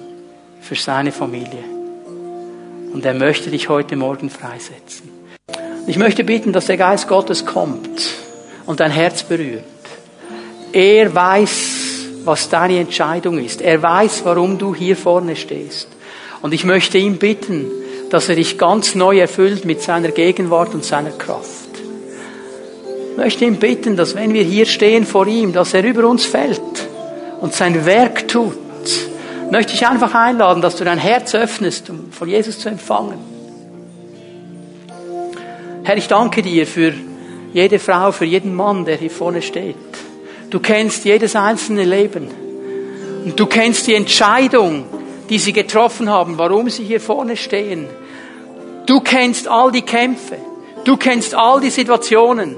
für 0.60 0.74
seine 0.74 1.12
Familie. 1.12 1.64
Und 2.92 3.04
er 3.04 3.14
möchte 3.14 3.50
dich 3.50 3.68
heute 3.68 3.96
Morgen 3.96 4.30
freisetzen. 4.30 5.10
Ich 5.86 5.98
möchte 5.98 6.24
bitten, 6.24 6.52
dass 6.52 6.66
der 6.66 6.76
Geist 6.76 7.08
Gottes 7.08 7.44
kommt 7.44 8.24
und 8.66 8.80
dein 8.80 8.90
Herz 8.90 9.22
berührt. 9.22 9.64
Er 10.72 11.14
weiß, 11.14 11.84
was 12.24 12.48
deine 12.48 12.80
Entscheidung 12.80 13.38
ist. 13.38 13.60
Er 13.60 13.82
weiß, 13.82 14.22
warum 14.24 14.58
du 14.58 14.74
hier 14.74 14.96
vorne 14.96 15.36
stehst. 15.36 15.88
Und 16.42 16.52
ich 16.52 16.64
möchte 16.64 16.98
ihn 16.98 17.18
bitten, 17.18 17.70
dass 18.10 18.28
er 18.28 18.36
dich 18.36 18.58
ganz 18.58 18.94
neu 18.94 19.18
erfüllt 19.18 19.64
mit 19.64 19.82
seiner 19.82 20.10
Gegenwart 20.10 20.74
und 20.74 20.84
seiner 20.84 21.10
Kraft. 21.10 21.68
Ich 23.12 23.16
möchte 23.16 23.44
ihn 23.44 23.56
bitten, 23.56 23.96
dass 23.96 24.14
wenn 24.14 24.34
wir 24.34 24.42
hier 24.42 24.66
stehen 24.66 25.06
vor 25.06 25.26
ihm, 25.26 25.52
dass 25.52 25.74
er 25.74 25.84
über 25.84 26.08
uns 26.08 26.24
fällt 26.24 26.60
und 27.40 27.54
sein 27.54 27.86
Werk 27.86 28.26
tut. 28.26 28.56
Ich 28.84 29.50
möchte 29.52 29.74
ich 29.74 29.86
einfach 29.86 30.14
einladen, 30.14 30.60
dass 30.60 30.76
du 30.76 30.84
dein 30.84 30.98
Herz 30.98 31.34
öffnest, 31.34 31.90
um 31.90 32.10
von 32.10 32.28
Jesus 32.28 32.58
zu 32.58 32.68
empfangen. 32.68 33.18
Herr, 35.84 35.96
ich 35.96 36.08
danke 36.08 36.42
dir 36.42 36.66
für 36.66 36.92
jede 37.55 37.78
Frau, 37.78 38.12
für 38.12 38.24
jeden 38.26 38.52
Mann, 38.52 38.84
der 38.84 38.96
hier 38.96 39.11
vorne 39.11 39.40
steht. 39.40 39.76
Du 40.50 40.59
kennst 40.59 41.05
jedes 41.05 41.36
einzelne 41.36 41.84
Leben. 41.84 42.28
Und 43.24 43.38
du 43.40 43.46
kennst 43.46 43.86
die 43.86 43.94
Entscheidung, 43.94 44.84
die 45.30 45.38
sie 45.38 45.52
getroffen 45.52 46.11
haben, 46.11 46.36
warum 46.36 46.68
sie 46.68 46.84
hier 46.84 47.00
vorne 47.00 47.36
stehen. 47.36 47.86
Du 48.86 49.00
kennst 49.00 49.48
all 49.48 49.70
die 49.70 49.82
Kämpfe. 49.82 50.36
Du 50.84 50.96
kennst 50.96 51.34
all 51.34 51.61
die 51.61 51.70
Situationen. 51.70 52.57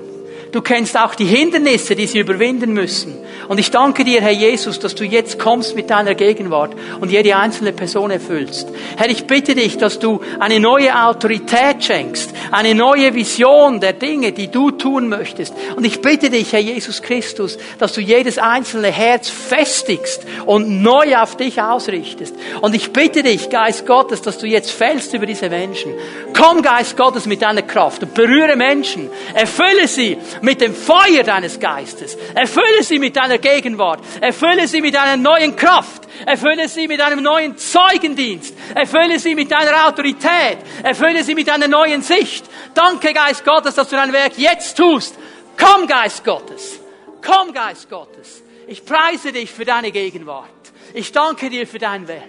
Du 0.57 0.63
kennst 0.63 0.97
auch 0.97 1.15
die 1.15 1.27
Hindernisse, 1.27 1.95
die 1.95 2.07
sie 2.07 2.19
überwinden 2.19 2.73
müssen. 2.73 3.15
Und 3.47 3.61
ich 3.61 3.71
danke 3.71 4.05
dir, 4.05 4.23
Herr 4.23 4.33
Jesus, 4.33 4.79
dass 4.79 4.95
du 4.95 5.05
jetzt 5.05 5.39
kommst 5.39 5.77
mit 5.77 5.91
deiner 5.91 6.15
Gegenwart 6.15 6.75
und 6.99 7.13
jede 7.13 7.37
einzelne 7.37 7.75
Person 7.75 8.11
erfüllst. 8.11 8.67
Herr, 8.97 9.11
ich 9.11 9.27
bitte 9.27 9.55
dich, 9.55 9.77
dass 9.77 9.99
du 9.99 10.21
eine 10.41 10.59
neue 10.59 10.99
Autorität 10.99 11.85
schenkst, 11.85 12.33
eine 12.53 12.75
neue 12.75 13.15
Vision 13.15 13.81
der 13.81 13.93
Dinge, 13.93 14.33
die 14.33 14.51
du 14.51 14.71
tun 14.71 15.11
möchtest. 15.11 15.53
Und 15.77 15.85
ich 15.85 16.01
bitte 16.01 16.31
dich, 16.31 16.55
Herr 16.55 16.61
Jesus 16.61 17.03
Christus, 17.03 17.59
dass 17.79 17.93
du 17.93 18.01
jedes 18.01 18.39
einzelne 18.39 18.91
Herz 18.91 19.29
festigst 19.29 20.27
und 20.47 20.81
neu 20.81 21.19
auf 21.19 21.37
dich 21.37 21.61
ausrichtest. 21.61 22.35
Und 22.63 22.75
ich 22.75 22.95
bitte 22.95 23.23
dich, 23.23 23.51
Geist 23.51 23.85
Gottes, 23.85 24.23
dass 24.23 24.39
du 24.39 24.47
jetzt 24.47 24.71
fällst 24.71 25.13
über 25.13 25.27
diese 25.27 25.51
Menschen. 25.51 25.93
Komm, 26.33 26.63
Geist 26.63 26.97
Gottes, 26.97 27.27
mit 27.27 27.43
deiner 27.43 27.63
Kraft 27.63 28.03
und 28.03 28.15
berühre 28.15 28.57
Menschen. 28.57 29.11
Erfülle 29.35 29.87
sie 29.87 30.17
mit 30.47 30.61
dem 30.61 30.75
Feuer 30.75 31.25
deines 31.25 31.59
Geistes. 31.59 32.17
Erfülle 32.33 32.83
sie 32.83 33.01
mit 33.01 33.17
deiner 33.17 33.39
Gegenwart. 33.39 34.01
Erfülle 34.21 34.69
sie 34.69 34.81
mit 34.81 34.97
einer 34.97 35.17
neuen 35.17 35.57
Kraft. 35.57 36.07
Erfülle 36.25 36.69
sie 36.69 36.87
mit 36.87 37.01
einem 37.01 37.21
neuen 37.21 37.59
Zeugendienst. 37.59 38.55
Erfülle 38.73 39.19
sie 39.19 39.35
mit 39.35 39.51
deiner 39.51 39.89
Autorität. 39.89 40.59
Erfülle 40.85 41.25
sie 41.25 41.35
mit 41.35 41.51
einer 41.51 41.67
neuen 41.67 42.01
Sicht. 42.01 42.45
Danke, 42.75 43.13
Geist 43.13 43.45
Gottes, 43.45 43.75
dass 43.75 43.89
du 43.89 43.97
dein 43.97 44.13
Werk 44.13 44.39
jetzt 44.39 44.77
tust. 44.77 45.19
Komm, 45.59 45.89
Geist 45.89 46.25
Gottes. 46.25 46.79
Komm, 47.27 47.53
Geist 47.53 47.91
Gottes. 47.91 48.45
Ich 48.69 48.85
preise 48.85 49.33
dich 49.33 49.51
für 49.51 49.65
deine 49.65 49.91
Gegenwart. 49.91 50.47
Ich 50.95 51.11
danke 51.11 51.51
dir 51.51 51.67
für 51.67 51.81
dein 51.81 52.07
Werk. 52.07 52.23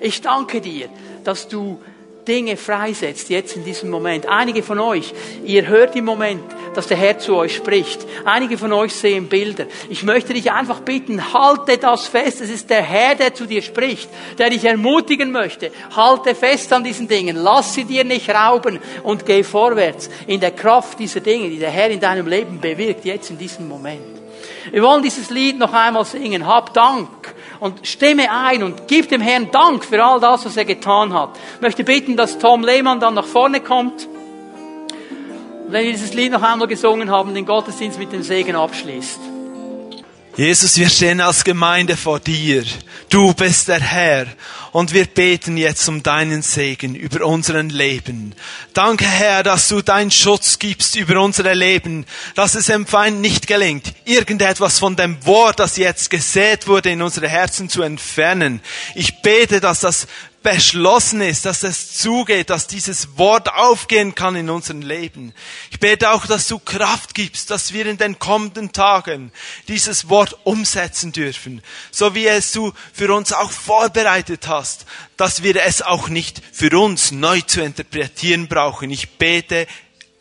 Ich 0.00 0.20
danke 0.20 0.60
dir, 0.60 0.90
dass 1.24 1.48
du 1.48 1.82
Dinge 2.26 2.56
freisetzt, 2.56 3.28
jetzt 3.28 3.56
in 3.56 3.64
diesem 3.64 3.90
Moment. 3.90 4.26
Einige 4.26 4.62
von 4.62 4.78
euch, 4.78 5.12
ihr 5.44 5.66
hört 5.66 5.94
im 5.96 6.04
Moment, 6.04 6.42
dass 6.74 6.86
der 6.86 6.96
Herr 6.96 7.18
zu 7.18 7.36
euch 7.36 7.54
spricht. 7.54 8.06
Einige 8.24 8.58
von 8.58 8.72
euch 8.72 8.94
sehen 8.94 9.28
Bilder. 9.28 9.66
Ich 9.88 10.02
möchte 10.02 10.34
dich 10.34 10.50
einfach 10.50 10.80
bitten, 10.80 11.32
halte 11.32 11.78
das 11.78 12.06
fest. 12.06 12.40
Es 12.40 12.50
ist 12.50 12.70
der 12.70 12.82
Herr, 12.82 13.14
der 13.14 13.34
zu 13.34 13.46
dir 13.46 13.62
spricht, 13.62 14.08
der 14.38 14.50
dich 14.50 14.64
ermutigen 14.64 15.30
möchte. 15.32 15.70
Halte 15.94 16.34
fest 16.34 16.72
an 16.72 16.84
diesen 16.84 17.08
Dingen. 17.08 17.36
Lass 17.36 17.74
sie 17.74 17.84
dir 17.84 18.04
nicht 18.04 18.30
rauben 18.30 18.78
und 19.02 19.26
geh 19.26 19.42
vorwärts 19.42 20.08
in 20.26 20.40
der 20.40 20.52
Kraft 20.52 20.98
dieser 20.98 21.20
Dinge, 21.20 21.50
die 21.50 21.58
der 21.58 21.70
Herr 21.70 21.90
in 21.90 22.00
deinem 22.00 22.26
Leben 22.26 22.60
bewirkt, 22.60 23.04
jetzt 23.04 23.30
in 23.30 23.38
diesem 23.38 23.68
Moment. 23.68 24.24
Wir 24.70 24.82
wollen 24.82 25.02
dieses 25.02 25.30
Lied 25.30 25.58
noch 25.58 25.72
einmal 25.72 26.04
singen. 26.04 26.46
Hab 26.46 26.72
Dank 26.72 27.34
und 27.64 27.86
stimme 27.86 28.30
ein 28.30 28.62
und 28.62 28.88
gib 28.88 29.08
dem 29.08 29.22
Herrn 29.22 29.50
Dank 29.50 29.86
für 29.86 30.04
all 30.04 30.20
das, 30.20 30.44
was 30.44 30.54
er 30.54 30.66
getan 30.66 31.14
hat. 31.14 31.30
Ich 31.54 31.62
möchte 31.62 31.82
bitten, 31.82 32.14
dass 32.14 32.38
Tom 32.38 32.62
Lehmann 32.62 33.00
dann 33.00 33.14
nach 33.14 33.24
vorne 33.24 33.60
kommt. 33.60 34.06
Und 35.64 35.72
wenn 35.72 35.86
wir 35.86 35.92
dieses 35.92 36.12
Lied 36.12 36.32
noch 36.32 36.42
einmal 36.42 36.68
gesungen 36.68 37.10
haben, 37.10 37.32
den 37.32 37.46
Gottesdienst 37.46 37.98
mit 37.98 38.12
dem 38.12 38.22
Segen 38.22 38.54
abschließt. 38.54 39.18
Jesus, 40.36 40.76
wir 40.78 40.90
stehen 40.90 41.20
als 41.20 41.44
Gemeinde 41.44 41.96
vor 41.96 42.18
dir. 42.18 42.64
Du 43.08 43.32
bist 43.34 43.68
der 43.68 43.80
Herr. 43.80 44.26
Und 44.72 44.92
wir 44.92 45.04
beten 45.04 45.56
jetzt 45.56 45.88
um 45.88 46.02
deinen 46.02 46.42
Segen 46.42 46.96
über 46.96 47.24
unseren 47.24 47.70
Leben. 47.70 48.34
Danke, 48.72 49.04
Herr, 49.04 49.44
dass 49.44 49.68
du 49.68 49.80
deinen 49.82 50.10
Schutz 50.10 50.58
gibst 50.58 50.96
über 50.96 51.20
unsere 51.20 51.54
Leben, 51.54 52.04
dass 52.34 52.56
es 52.56 52.66
dem 52.66 52.84
Feind 52.84 53.20
nicht 53.20 53.46
gelingt, 53.46 53.94
irgendetwas 54.04 54.80
von 54.80 54.96
dem 54.96 55.24
Wort, 55.24 55.60
das 55.60 55.76
jetzt 55.76 56.10
gesät 56.10 56.66
wurde, 56.66 56.90
in 56.90 57.02
unsere 57.02 57.28
Herzen 57.28 57.68
zu 57.68 57.82
entfernen. 57.82 58.60
Ich 58.96 59.22
bete, 59.22 59.60
dass 59.60 59.78
das 59.78 60.08
beschlossen 60.44 61.22
ist, 61.22 61.46
dass 61.46 61.62
es 61.62 61.94
zugeht, 61.94 62.50
dass 62.50 62.66
dieses 62.66 63.16
Wort 63.16 63.48
aufgehen 63.52 64.14
kann 64.14 64.36
in 64.36 64.50
unserem 64.50 64.82
Leben. 64.82 65.32
Ich 65.70 65.80
bete 65.80 66.10
auch, 66.10 66.26
dass 66.26 66.46
du 66.46 66.58
Kraft 66.58 67.14
gibst, 67.14 67.50
dass 67.50 67.72
wir 67.72 67.86
in 67.86 67.96
den 67.96 68.18
kommenden 68.18 68.70
Tagen 68.70 69.32
dieses 69.68 70.10
Wort 70.10 70.36
umsetzen 70.44 71.12
dürfen, 71.12 71.62
so 71.90 72.14
wie 72.14 72.26
es 72.26 72.52
du 72.52 72.72
für 72.92 73.12
uns 73.12 73.32
auch 73.32 73.50
vorbereitet 73.50 74.46
hast, 74.46 74.84
dass 75.16 75.42
wir 75.42 75.56
es 75.62 75.80
auch 75.80 76.10
nicht 76.10 76.42
für 76.52 76.78
uns 76.78 77.10
neu 77.10 77.40
zu 77.40 77.62
interpretieren 77.62 78.46
brauchen. 78.46 78.90
Ich 78.90 79.16
bete 79.16 79.66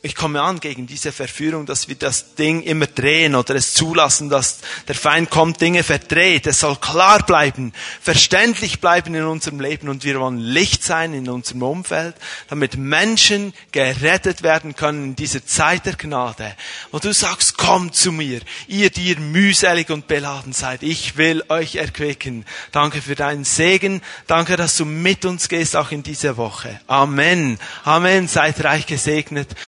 ich 0.05 0.15
komme 0.15 0.41
an 0.41 0.59
gegen 0.59 0.85
diese 0.85 1.13
Verführung, 1.13 1.65
dass 1.65 1.87
wir 1.87 1.95
das 1.95 2.35
Ding 2.35 2.61
immer 2.61 2.87
drehen 2.87 3.35
oder 3.35 3.55
es 3.55 3.73
zulassen, 3.73 4.29
dass 4.29 4.59
der 4.89 4.95
Feind 4.95 5.29
kommt, 5.29 5.61
Dinge 5.61 5.81
verdreht. 5.81 6.45
Es 6.45 6.59
soll 6.59 6.75
klar 6.75 7.25
bleiben, 7.25 7.71
verständlich 8.01 8.81
bleiben 8.81 9.15
in 9.15 9.23
unserem 9.23 9.61
Leben 9.61 9.87
und 9.87 10.03
wir 10.03 10.19
wollen 10.19 10.39
Licht 10.39 10.83
sein 10.83 11.13
in 11.13 11.29
unserem 11.29 11.63
Umfeld, 11.63 12.15
damit 12.49 12.75
Menschen 12.75 13.53
gerettet 13.71 14.43
werden 14.43 14.75
können 14.75 15.05
in 15.05 15.15
dieser 15.15 15.45
Zeit 15.45 15.85
der 15.85 15.95
Gnade. 15.95 16.53
Wo 16.91 16.99
du 16.99 17.13
sagst, 17.13 17.57
komm 17.57 17.93
zu 17.93 18.11
mir, 18.11 18.41
ihr, 18.67 18.89
die 18.89 19.05
ihr 19.05 19.19
mühselig 19.19 19.89
und 19.89 20.07
beladen 20.07 20.51
seid. 20.51 20.83
Ich 20.83 21.15
will 21.15 21.45
euch 21.47 21.75
erquicken. 21.75 22.43
Danke 22.73 23.01
für 23.01 23.15
deinen 23.15 23.45
Segen. 23.45 24.01
Danke, 24.27 24.57
dass 24.57 24.75
du 24.75 24.83
mit 24.83 25.23
uns 25.23 25.47
gehst, 25.47 25.77
auch 25.77 25.91
in 25.91 26.03
dieser 26.03 26.35
Woche. 26.35 26.81
Amen. 26.87 27.57
Amen. 27.85 28.27
Seid 28.27 28.61
reich 28.65 28.85
gesegnet. 28.85 29.55